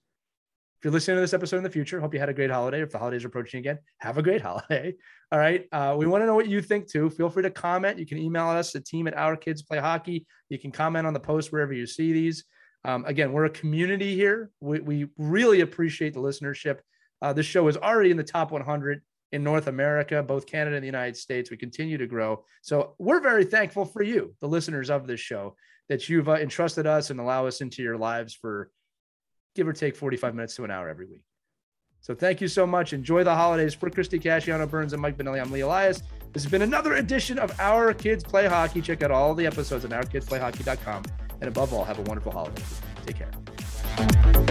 If 0.79 0.85
you're 0.85 0.93
listening 0.93 1.17
to 1.17 1.21
this 1.21 1.35
episode 1.35 1.57
in 1.57 1.63
the 1.63 1.69
future, 1.69 1.99
hope 1.99 2.11
you 2.15 2.19
had 2.19 2.29
a 2.29 2.33
great 2.33 2.49
holiday. 2.49 2.81
If 2.81 2.89
the 2.89 2.97
holidays 2.97 3.23
are 3.23 3.27
approaching 3.27 3.59
again, 3.59 3.77
have 3.99 4.17
a 4.17 4.23
great 4.23 4.41
holiday. 4.49 4.95
All 5.31 5.37
right. 5.37 5.67
Uh, 5.71 5.93
we 5.95 6.07
want 6.07 6.23
to 6.23 6.25
know 6.25 6.33
what 6.33 6.49
you 6.49 6.59
think 6.59 6.89
too. 6.89 7.11
Feel 7.11 7.29
free 7.29 7.43
to 7.43 7.51
comment. 7.51 7.99
You 7.99 8.07
can 8.07 8.17
email 8.17 8.47
us 8.47 8.71
the 8.71 8.79
team 8.79 9.07
at 9.07 9.15
our 9.15 9.37
kids 9.37 9.61
play 9.61 9.77
hockey. 9.77 10.25
You 10.49 10.57
can 10.57 10.71
comment 10.71 11.05
on 11.05 11.13
the 11.13 11.19
post 11.19 11.51
wherever 11.51 11.71
you 11.71 11.85
see 11.85 12.13
these. 12.13 12.45
Um, 12.83 13.05
again, 13.05 13.31
we're 13.31 13.45
a 13.45 13.49
community 13.51 14.15
here. 14.15 14.49
We, 14.59 14.79
we 14.79 15.07
really 15.19 15.61
appreciate 15.61 16.15
the 16.15 16.19
listenership. 16.19 16.79
Uh, 17.21 17.33
this 17.33 17.45
show 17.45 17.67
is 17.67 17.77
already 17.77 18.11
in 18.11 18.17
the 18.17 18.23
top 18.23 18.51
100 18.51 19.01
in 19.31 19.43
North 19.43 19.67
America, 19.67 20.21
both 20.21 20.45
Canada 20.45 20.75
and 20.75 20.83
the 20.83 20.87
United 20.87 21.15
States. 21.15 21.51
We 21.51 21.57
continue 21.57 21.97
to 21.97 22.07
grow. 22.07 22.43
So 22.61 22.95
we're 22.97 23.21
very 23.21 23.45
thankful 23.45 23.85
for 23.85 24.03
you, 24.03 24.35
the 24.41 24.47
listeners 24.47 24.89
of 24.89 25.07
this 25.07 25.19
show, 25.19 25.55
that 25.89 26.09
you've 26.09 26.29
uh, 26.29 26.33
entrusted 26.33 26.85
us 26.85 27.09
and 27.09 27.19
allow 27.19 27.47
us 27.47 27.61
into 27.61 27.81
your 27.81 27.97
lives 27.97 28.33
for 28.33 28.69
give 29.55 29.67
or 29.67 29.73
take 29.73 29.95
45 29.95 30.35
minutes 30.35 30.55
to 30.55 30.63
an 30.63 30.71
hour 30.71 30.89
every 30.89 31.05
week. 31.05 31.21
So 32.01 32.15
thank 32.15 32.41
you 32.41 32.47
so 32.47 32.65
much. 32.65 32.93
Enjoy 32.93 33.23
the 33.23 33.35
holidays. 33.35 33.75
For 33.75 33.89
Christie 33.89 34.19
Casciano 34.19 34.67
Burns 34.69 34.93
and 34.93 35.01
Mike 35.01 35.17
Benelli, 35.17 35.39
I'm 35.39 35.51
Lee 35.51 35.59
Elias. 35.59 36.01
This 36.33 36.43
has 36.43 36.51
been 36.51 36.63
another 36.63 36.95
edition 36.95 37.37
of 37.37 37.57
Our 37.59 37.93
Kids 37.93 38.23
Play 38.23 38.47
Hockey. 38.47 38.81
Check 38.81 39.03
out 39.03 39.11
all 39.11 39.35
the 39.35 39.45
episodes 39.45 39.85
on 39.85 39.91
ourkidsplayhockey.com. 39.91 41.03
And 41.41 41.47
above 41.47 41.73
all, 41.73 41.83
have 41.85 41.99
a 41.99 42.03
wonderful 42.03 42.31
holiday. 42.31 42.63
Take 43.05 43.17
care. 43.17 44.50